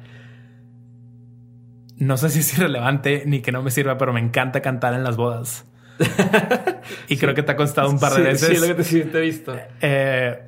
[1.98, 5.02] no sé si es irrelevante ni que no me sirva, pero me encanta cantar en
[5.02, 5.64] las bodas.
[7.08, 8.48] y creo que te ha costado un par de veces.
[8.48, 9.56] Sí, lo que te, he visto.
[9.80, 10.38] Eh,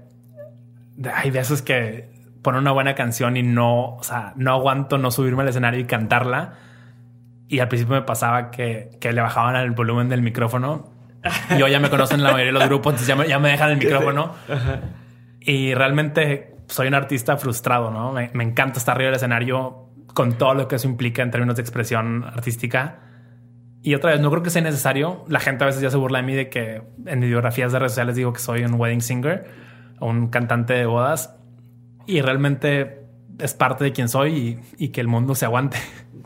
[1.15, 2.11] hay veces que
[2.43, 5.85] pone una buena canción y no, o sea, no aguanto no subirme al escenario y
[5.85, 6.55] cantarla.
[7.49, 10.93] Y al principio me pasaba que, le bajaban el volumen del micrófono.
[11.59, 13.79] Y hoy ya me conocen la mayoría de los grupos, entonces ya me, dejan el
[13.79, 14.35] micrófono.
[15.41, 18.13] Y realmente soy un artista frustrado, ¿no?
[18.13, 19.88] Me, me encanta estar arriba del escenario
[20.19, 22.99] con todo lo que eso implica en términos de expresión artística.
[23.83, 25.25] Y otra vez, no creo que sea necesario.
[25.29, 27.93] La gente a veces ya se burla de mí de que en biografías de redes
[27.93, 29.47] sociales digo que soy un wedding singer
[30.01, 31.37] o un cantante de bodas.
[32.05, 33.07] Y realmente
[33.39, 35.79] es parte de quien soy y, que el mundo se aguante.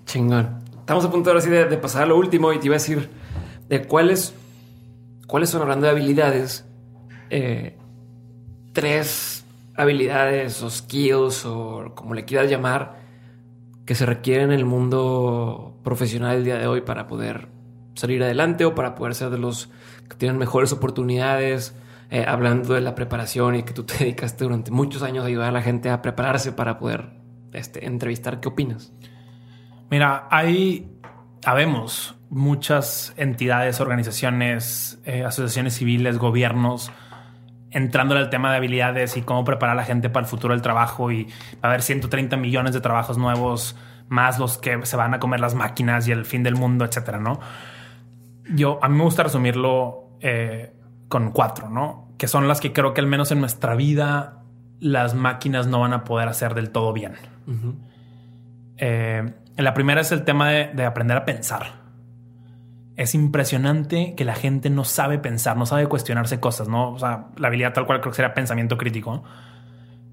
[0.07, 0.61] Chingón.
[0.81, 3.11] Estamos a punto ahora sí de, pasar a lo último y te iba a decir
[3.69, 4.35] de cuáles,
[5.27, 6.65] cuáles son hablando de habilidades,
[7.29, 7.77] eh,
[8.73, 9.45] tres
[9.77, 13.02] habilidades o skills o como le quieras llamar,
[13.85, 17.49] que se requiere en el mundo profesional el día de hoy para poder
[17.95, 19.71] salir adelante o para poder ser de los
[20.09, 21.75] que tienen mejores oportunidades,
[22.11, 25.49] eh, hablando de la preparación y que tú te dedicaste durante muchos años a ayudar
[25.49, 27.11] a la gente a prepararse para poder
[27.53, 28.41] este, entrevistar.
[28.41, 28.93] ¿Qué opinas?
[29.91, 30.91] Mira, hay,
[31.45, 36.91] habemos muchas entidades, organizaciones, eh, asociaciones civiles, gobiernos,
[37.73, 40.63] entrando al tema de habilidades y cómo preparar a la gente para el futuro del
[40.63, 41.31] trabajo y va
[41.63, 43.77] a haber 130 millones de trabajos nuevos,
[44.09, 47.19] más los que se van a comer las máquinas y el fin del mundo, etcétera,
[47.19, 47.41] ¿no?
[48.51, 50.73] Yo, a mí me gusta resumirlo eh,
[51.09, 52.09] con cuatro, ¿no?
[52.19, 54.43] Que son las que creo que al menos en nuestra vida
[54.81, 57.15] las máquinas no van a poder hacer del todo bien.
[58.77, 61.82] Eh, la primera es el tema de, aprender a pensar.
[62.97, 66.93] Es impresionante que la gente no sabe pensar, no sabe cuestionarse cosas, ¿no?
[66.93, 69.23] O sea, la habilidad tal cual creo que sería pensamiento crítico.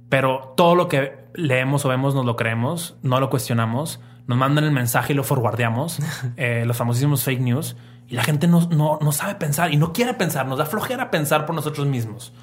[0.10, 4.64] Pero todo lo que leemos o vemos nos lo creemos, no lo cuestionamos, nos mandan
[4.64, 6.00] el mensaje y lo forwardeamos,
[6.38, 7.76] eh, los famosísimos fake news,
[8.08, 11.46] y la gente no, no, sabe pensar y no quiere pensar, nos da flojera pensar
[11.46, 12.34] por nosotros mismos.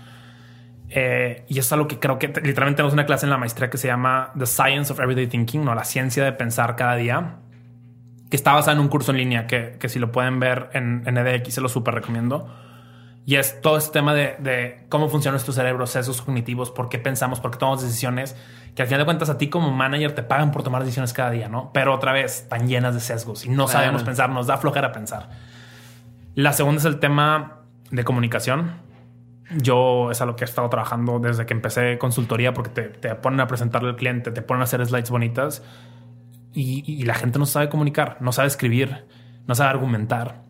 [0.89, 3.69] Eh, y eso es algo que creo que literalmente tenemos una clase en la maestría
[3.69, 5.75] que se llama The Science of Everyday Thinking, ¿no?
[5.75, 7.39] la ciencia de pensar cada día,
[8.31, 11.03] que está basada en un curso en línea que, que si lo pueden ver en,
[11.07, 12.49] en EDX se lo súper recomiendo.
[13.25, 17.01] Y es todo este tema de, de, cómo funciona nuestro cerebro, esos cognitivos, por qué
[17.01, 18.37] pensamos, por qué tomamos decisiones,
[18.77, 21.31] que al final de cuentas a ti como manager te pagan por tomar decisiones cada
[21.31, 21.73] día, ¿no?
[21.73, 25.29] Pero otra vez, están llenas de sesgos y no sabemos pensar, nos da flojera pensar.
[26.37, 28.75] La segunda es el tema de comunicación.
[29.57, 33.41] Yo es a lo que he estado trabajando desde que empecé consultoría porque te, ponen
[33.41, 35.63] a presentarle al cliente, te ponen a hacer slides bonitas
[36.57, 39.07] y, la gente no sabe comunicar, no sabe escribir,
[39.47, 40.43] no sabe argumentar.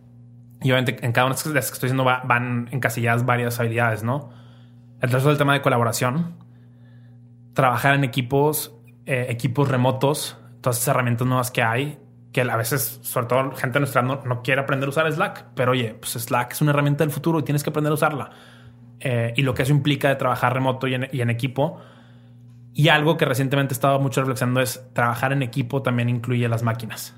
[0.62, 4.30] Y obviamente en cada una de las que estoy diciendo van encasilladas varias habilidades, ¿no?
[5.02, 6.36] El tercero es el tema de colaboración,
[7.52, 8.74] trabajar en equipos,
[9.04, 11.98] eh, equipos remotos, todas esas herramientas nuevas que hay
[12.32, 15.72] que a veces, sobre todo gente nuestra, no, no, quiere aprender a usar Slack, pero
[15.72, 18.30] oye, pues Slack es una herramienta del futuro y tienes que aprender a usarla.
[19.00, 21.80] Eh, y lo que eso implica de trabajar remoto y en, equipo.
[22.78, 26.62] Y algo que recientemente he estado mucho reflexionando es trabajar en equipo también incluye las
[26.62, 27.14] máquinas.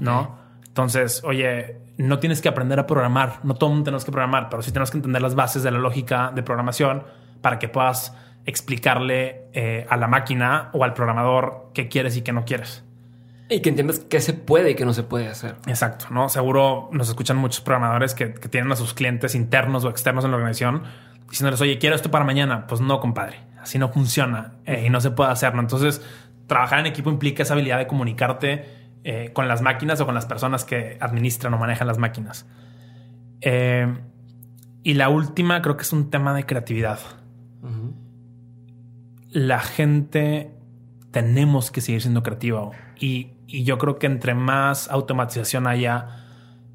[0.00, 0.38] ¿No?
[0.66, 4.48] Entonces, oye, no tienes que aprender a programar, no todo el mundo tenemos que programar,
[4.48, 7.02] pero sí tenemos que entender las bases de la lógica de programación
[7.42, 8.16] para que puedas
[8.46, 12.82] explicarle eh, a la máquina o al programador qué quieres y qué no quieres.
[13.50, 15.56] Y que entiendas qué se puede y qué no se puede hacer.
[15.66, 16.30] Exacto, ¿no?
[16.30, 20.38] Seguro nos escuchan muchos programadores que, tienen a sus clientes internos o externos en la
[20.38, 20.84] organización
[21.28, 22.66] diciéndoles, oye, quiero esto para mañana.
[22.66, 25.60] Pues no, compadre, así no funciona eh, y no se puede hacer, ¿no?
[25.60, 26.02] Entonces,
[26.46, 28.64] trabajar en equipo implica esa habilidad de comunicarte
[29.04, 32.46] eh, con las máquinas o con las personas que administran o manejan las máquinas.
[33.40, 33.92] Eh,
[34.82, 36.98] y la última creo que es un tema de creatividad.
[39.30, 40.50] La gente
[41.10, 46.24] tenemos que seguir siendo creativa y y yo creo que entre más automatización haya,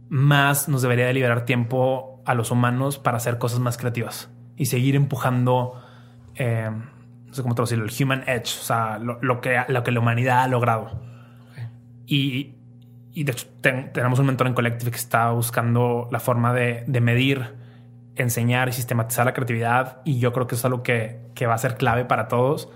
[0.10, 4.68] más nos debería de liberar tiempo a los humanos para hacer cosas más creativas y
[4.68, 5.82] seguir empujando,
[6.38, 10.00] eh, no sé cómo traducirlo, el human edge, o sea, lo, que, lo que la
[10.00, 11.02] humanidad ha logrado.
[12.06, 12.56] Y,
[13.14, 17.02] y, de hecho tenemos un mentor en Collective que está buscando la forma de, de,
[17.02, 17.56] medir,
[18.16, 21.56] enseñar y sistematizar la creatividad y yo creo que eso es algo que, que va
[21.56, 22.70] a ser clave para todos.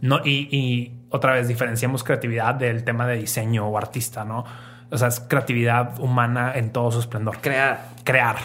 [0.00, 4.44] No, y, y otra vez diferenciamos creatividad del tema de diseño o artista, ¿no?
[4.90, 7.40] O sea, es creatividad humana en todo su esplendor.
[7.40, 7.88] Crear.
[8.04, 8.36] Crear.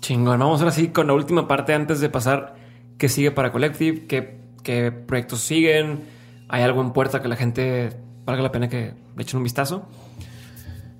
[0.00, 0.38] Chingón.
[0.38, 2.54] Vamos ahora sí con la última parte antes de pasar.
[3.02, 4.06] ¿Qué sigue para Collective?
[4.06, 6.04] ¿Qué, qué proyectos siguen?
[6.48, 9.88] ¿Hay algo en puerta que la gente valga la pena que le echen un vistazo?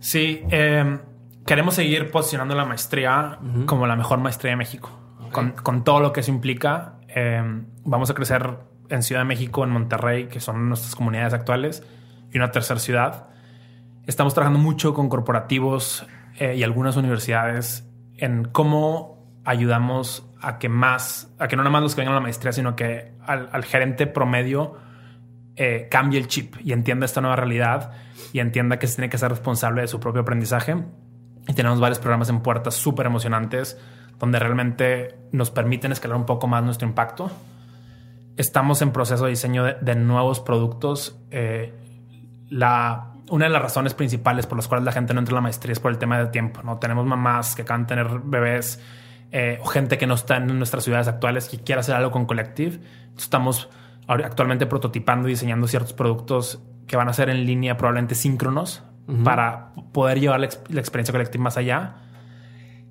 [0.01, 0.99] Sí, em,
[1.47, 4.91] queremos seguir posicionando la maestría como la mejor maestría de México.
[5.31, 8.51] Con, con, todo lo que eso implica, em, vamos a crecer
[8.89, 11.85] en Ciudad de México, en Monterrey, que son nuestras comunidades actuales,
[12.33, 13.29] y una tercera ciudad.
[14.09, 16.05] Estamos trabajando mucho con corporativos
[16.41, 21.82] eh, y algunas universidades en cómo ayudamos a que más, a que no nada más
[21.82, 24.77] los que vengan a la maestría, sino que al, gerente promedio
[25.56, 27.93] eh, cambie el chip y entienda esta nueva realidad
[28.32, 30.77] y entienda que se tiene que ser responsable de su propio aprendizaje.
[31.48, 33.78] Y tenemos varios programas en puertas súper emocionantes
[34.19, 37.31] donde realmente nos permiten escalar un poco más nuestro impacto
[38.36, 41.19] estamos en proceso de diseño de, nuevos productos.
[41.31, 41.73] Eh,
[42.48, 45.40] la, una de las razones principales por las cuales la gente no entra a la
[45.40, 46.62] maestría es por el tema del tiempo.
[46.62, 48.81] No tenemos mamás que acaban de tener bebés
[49.33, 52.27] eh, o gente que no está en nuestras ciudades actuales que quiera hacer algo con
[52.27, 52.79] Collective.
[53.17, 53.69] Estamos
[54.07, 58.83] actualmente prototipando y diseñando ciertos productos que van a ser en línea, probablemente síncronos,
[59.25, 61.97] para poder llevar la, la experiencia colectiva más allá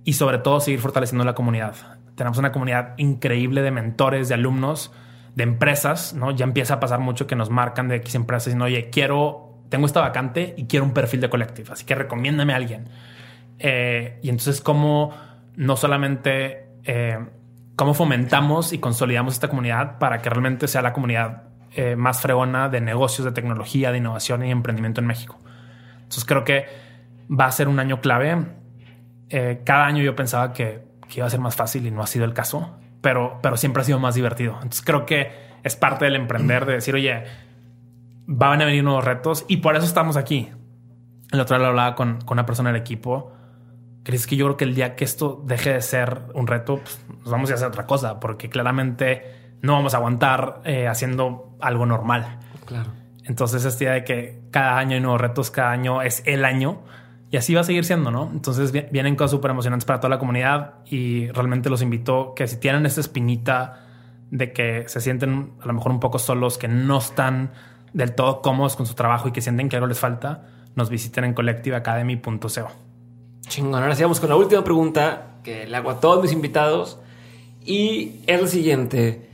[0.03, 1.75] y sobre todo seguir fortaleciendo la comunidad.
[2.15, 4.91] Tenemos una comunidad increíble de mentores, de alumnos
[5.35, 6.31] de empresas, ¿no?
[6.31, 9.85] Ya empieza a pasar mucho que nos marcan de X empresas diciendo, oye, quiero, tengo
[9.85, 12.89] esta vacante y quiero un perfil de Collective, así que recomiéndame a alguien.
[13.59, 15.13] Eh, y entonces, ¿cómo
[15.55, 17.19] no solamente, eh,
[17.75, 22.69] cómo fomentamos y consolidamos esta comunidad para que realmente sea la comunidad eh, más fregona
[22.69, 25.37] de negocios, de tecnología, de innovación y emprendimiento en México?
[25.95, 26.65] Entonces, creo que
[27.29, 28.45] va a ser un año clave.
[29.63, 32.25] cada año yo pensaba que, que iba a ser más fácil y no ha sido
[32.25, 34.53] el caso pero, pero siempre ha sido más divertido.
[34.55, 35.31] Entonces creo que
[35.63, 37.23] es parte del emprender de decir, oye,
[38.27, 40.49] van a venir nuevos retos y por eso estamos aquí.
[41.31, 43.33] El otro día hablaba con, con una persona del equipo.
[44.03, 46.99] Crees que yo creo que el día que esto deje de ser un reto, pues,
[47.19, 51.85] nos vamos a hacer otra cosa, porque claramente no vamos a aguantar eh, haciendo algo
[51.85, 52.39] normal.
[52.65, 52.91] Claro.
[53.25, 56.81] Entonces, esta idea de que cada año hay nuevos retos, cada año es el año
[57.31, 58.29] y así va a seguir siendo, ¿no?
[58.33, 62.57] Entonces vienen cosas súper emocionantes para toda la comunidad y realmente los invito que si
[62.57, 63.85] tienen esta espinita
[64.31, 67.51] de que se sienten a lo mejor un poco solos, que no están
[67.93, 70.43] del todo cómodos con su trabajo y que sienten que algo les falta,
[70.75, 72.90] nos visiten en collectiveacademy.co.
[73.51, 73.83] Chingón.
[73.83, 76.99] Ahora sigamos con la última pregunta que le hago a todos mis invitados
[77.65, 79.29] y es la siguiente.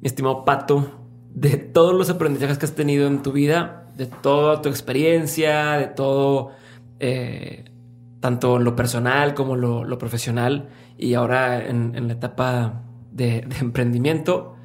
[0.00, 0.90] Mi estimado Pato,
[1.32, 5.86] de todos los aprendizajes que has tenido en tu vida, de toda tu experiencia, de
[5.86, 6.50] todo,
[6.98, 7.70] eh,
[8.18, 10.68] tanto lo personal como lo, profesional
[10.98, 12.82] y ahora en, la etapa
[13.12, 14.56] de, emprendimiento,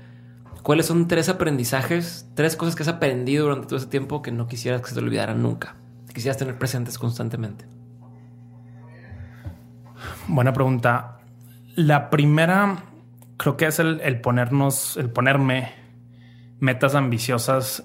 [0.64, 4.48] ¿cuáles son tres aprendizajes, tres cosas que has aprendido durante todo ese tiempo que no
[4.48, 5.76] quisieras que se te olvidaran nunca?
[6.12, 7.77] quisieras tener presentes constantemente.
[10.28, 11.20] Buena pregunta.
[11.76, 12.84] La primera
[13.38, 15.72] creo que es el, el ponernos, el ponerme
[16.60, 17.84] metas ambiciosas,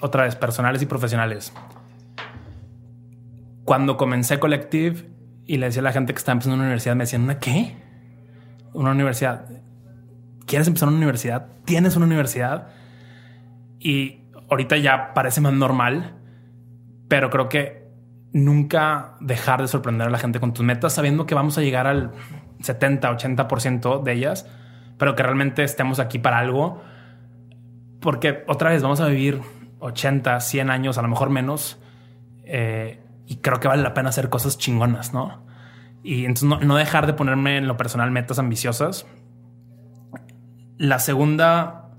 [0.00, 1.52] otra vez personales y profesionales.
[3.64, 5.10] Cuando comencé Collective
[5.46, 7.76] y le decía a la gente que estaba empezando una universidad, me decían, ¿una qué?
[8.72, 9.46] Una universidad.
[10.46, 11.46] ¿Quieres empezar una universidad?
[11.64, 12.68] ¿Tienes una universidad?
[13.78, 16.16] Y ahorita ya parece más normal,
[17.06, 17.79] pero creo que
[18.32, 21.86] nunca dejar de sorprender a la gente con tus metas, sabiendo que vamos a llegar
[21.86, 22.12] al
[22.60, 24.46] 70, 80% de ellas,
[24.98, 26.80] pero que realmente estemos aquí para algo
[28.00, 29.40] porque otra vez vamos a vivir
[29.78, 31.78] 80, 100 años, a lo mejor menos.
[32.44, 35.44] Eh, y creo que vale la pena hacer cosas chingonas, ¿no?
[36.02, 39.06] Y entonces no, dejar de ponerme en lo personal metas ambiciosas.
[40.78, 41.90] La segunda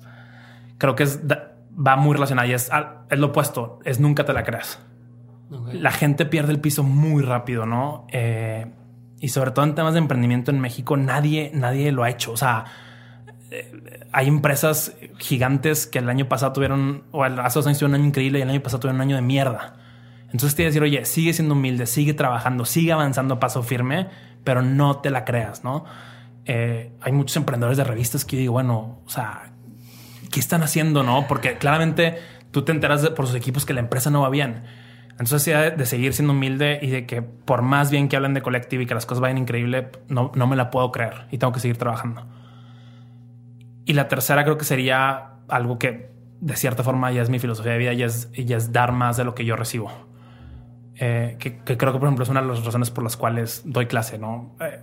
[0.80, 2.72] creo que es, va muy relacionada y es,
[3.10, 4.84] es lo opuesto, es nunca te la creas.
[5.74, 8.08] La gente pierde el piso muy rápido, ¿no?
[8.12, 8.66] Eh,
[9.20, 12.32] y sobre todo en temas de emprendimiento en México, nadie, nadie lo ha hecho.
[12.32, 12.66] O sea,
[14.12, 18.08] hay empresas gigantes que el año pasado tuvieron, o hace dos años tuvieron un año
[18.10, 19.76] increíble y el año pasado tuvieron un año de mierda.
[20.32, 24.08] Entonces te decir, oye, sigue siendo humilde, sigue trabajando, sigue avanzando a paso firme,
[24.44, 25.84] pero no te la creas, ¿no?
[26.46, 29.52] Eh, hay muchos emprendedores de revistas que yo digo, bueno, o sea,
[30.32, 31.28] ¿qué están haciendo, no?
[31.28, 32.18] Porque claramente
[32.52, 34.64] tú te enteras por sus equipos que la empresa no va bien.
[35.12, 38.84] Entonces, de, seguir siendo humilde y de que por más bien que hablen de Collective
[38.84, 41.60] y que las cosas vayan increíble, no, no me la puedo creer y tengo que
[41.60, 42.26] seguir trabajando.
[43.86, 47.74] Y la tercera creo que sería algo que de cierta forma ya es mi filosofía
[47.74, 49.92] de vida y es, es dar más de lo que yo recibo.
[50.96, 53.88] Eh, que, creo que, por ejemplo, es una de las razones por las cuales doy
[53.88, 54.56] clase, ¿no?
[54.60, 54.80] Eh,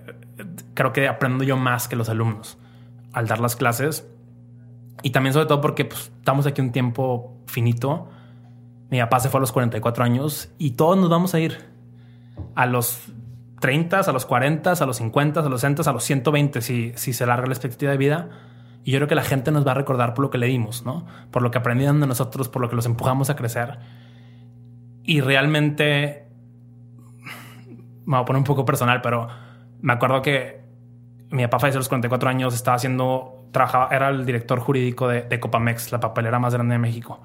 [0.75, 2.59] creo que aprendo yo más que los alumnos
[3.13, 4.09] al dar las clases.
[5.03, 8.11] Y también sobre todo porque pues, estamos aquí un tiempo finito.
[8.91, 11.59] Mi papá se fue a los 44 años y todos nos vamos a ir
[12.55, 13.01] a los
[13.61, 17.13] 30, a los 40, a los 50, a los 60, a los 120 si, si
[17.13, 18.29] se larga la expectativa de vida
[18.89, 20.87] y yo creo que la gente nos va a recordar por lo que le dimos,
[20.87, 21.05] ¿no?
[21.31, 23.79] Por lo que aprendieron de nosotros, por lo que los empujamos a crecer.
[25.03, 26.27] Y realmente,
[28.07, 29.29] me voy a poner un poco personal, pero
[29.83, 30.65] me acuerdo que
[31.31, 35.39] mi papá falleció a los 44 años, estaba haciendo, trabajaba, era el director jurídico de,
[35.39, 37.21] Copamex, la papelera más grande de México.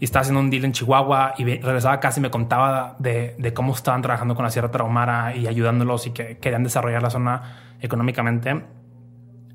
[0.00, 4.02] Y estaba haciendo un deal en Chihuahua y regresaba y me contaba de, cómo estaban
[4.02, 8.64] trabajando con la Sierra Traumara y ayudándolos y que querían desarrollar la zona económicamente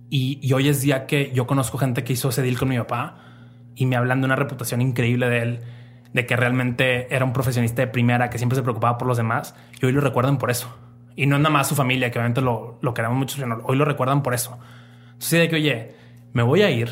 [0.09, 3.17] y, hoy es día que yo conozco gente que hizo ese deal con mi papá
[3.76, 5.59] y me hablan de una reputación increíble de él,
[6.13, 9.55] de que realmente era un profesionista de primera, que siempre se preocupaba por los demás.
[9.81, 10.73] Y hoy lo recuerdan por eso.
[11.15, 13.85] Y no nada más su familia, que obviamente lo, lo queremos mucho, sino hoy lo
[13.85, 14.57] recuerdan por eso.
[15.07, 15.95] Entonces, de que, oye,
[16.34, 16.91] me voy a ir,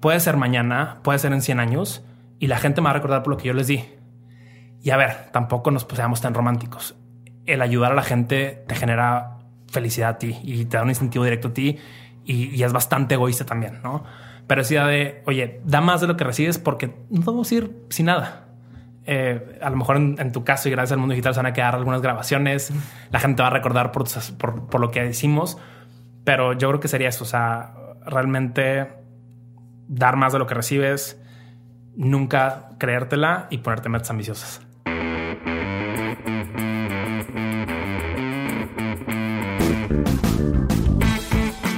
[0.00, 2.04] puede ser mañana, puede ser en 100 años,
[2.38, 3.84] y la gente me va a recordar por lo que yo les di.
[4.82, 6.96] Y a ver, tampoco nos seamos tan románticos.
[7.44, 9.38] El ayudar a la gente te genera
[9.68, 11.78] felicidad a ti y te da un incentivo directo a ti
[12.24, 14.04] y, es bastante egoísta también, ¿no?
[14.46, 17.76] Pero es idea de, oye, da más de lo que recibes porque no a ir
[17.88, 18.48] sin nada.
[19.06, 21.52] Eh, a lo mejor en, tu caso y gracias al mundo digital se van a
[21.52, 22.72] quedar algunas grabaciones,
[23.10, 24.06] la gente va a recordar por,
[24.36, 25.58] por, por lo que hicimos,
[26.24, 28.88] pero yo creo que sería eso, o sea, realmente
[29.86, 31.20] dar más de lo que recibes,
[31.96, 34.65] nunca creértela y ponerte metas ambiciosas.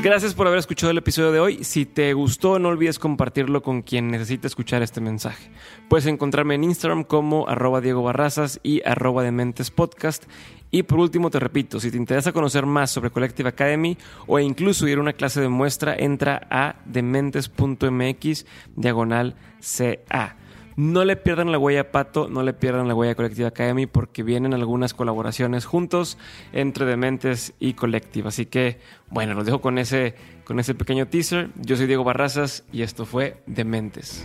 [0.08, 1.64] Gracias por haber escuchado el episodio de hoy.
[1.64, 5.50] Si te gustó, no olvides compartirlo con quien necesite escuchar este mensaje.
[5.90, 10.24] Puedes encontrarme en Instagram como arroba Diego Barrazas y arroba Dementes Podcast.
[10.70, 14.88] Y por último, te repito, si te interesa conocer más sobre Collective Academy o incluso
[14.88, 20.36] ir a una clase de muestra, entra a dementes.mx diagonal CA.
[20.78, 23.86] No le pierdan la huella a Pato, no le pierdan la huella a Colectiva Academy
[23.86, 26.18] porque vienen algunas colaboraciones juntos
[26.52, 28.28] entre Dementes y Colectiva.
[28.28, 28.78] Así que,
[29.10, 30.14] bueno, los dejo con ese,
[30.44, 31.50] con ese pequeño teaser.
[31.56, 34.24] Yo soy Diego Barrazas y esto fue Dementes.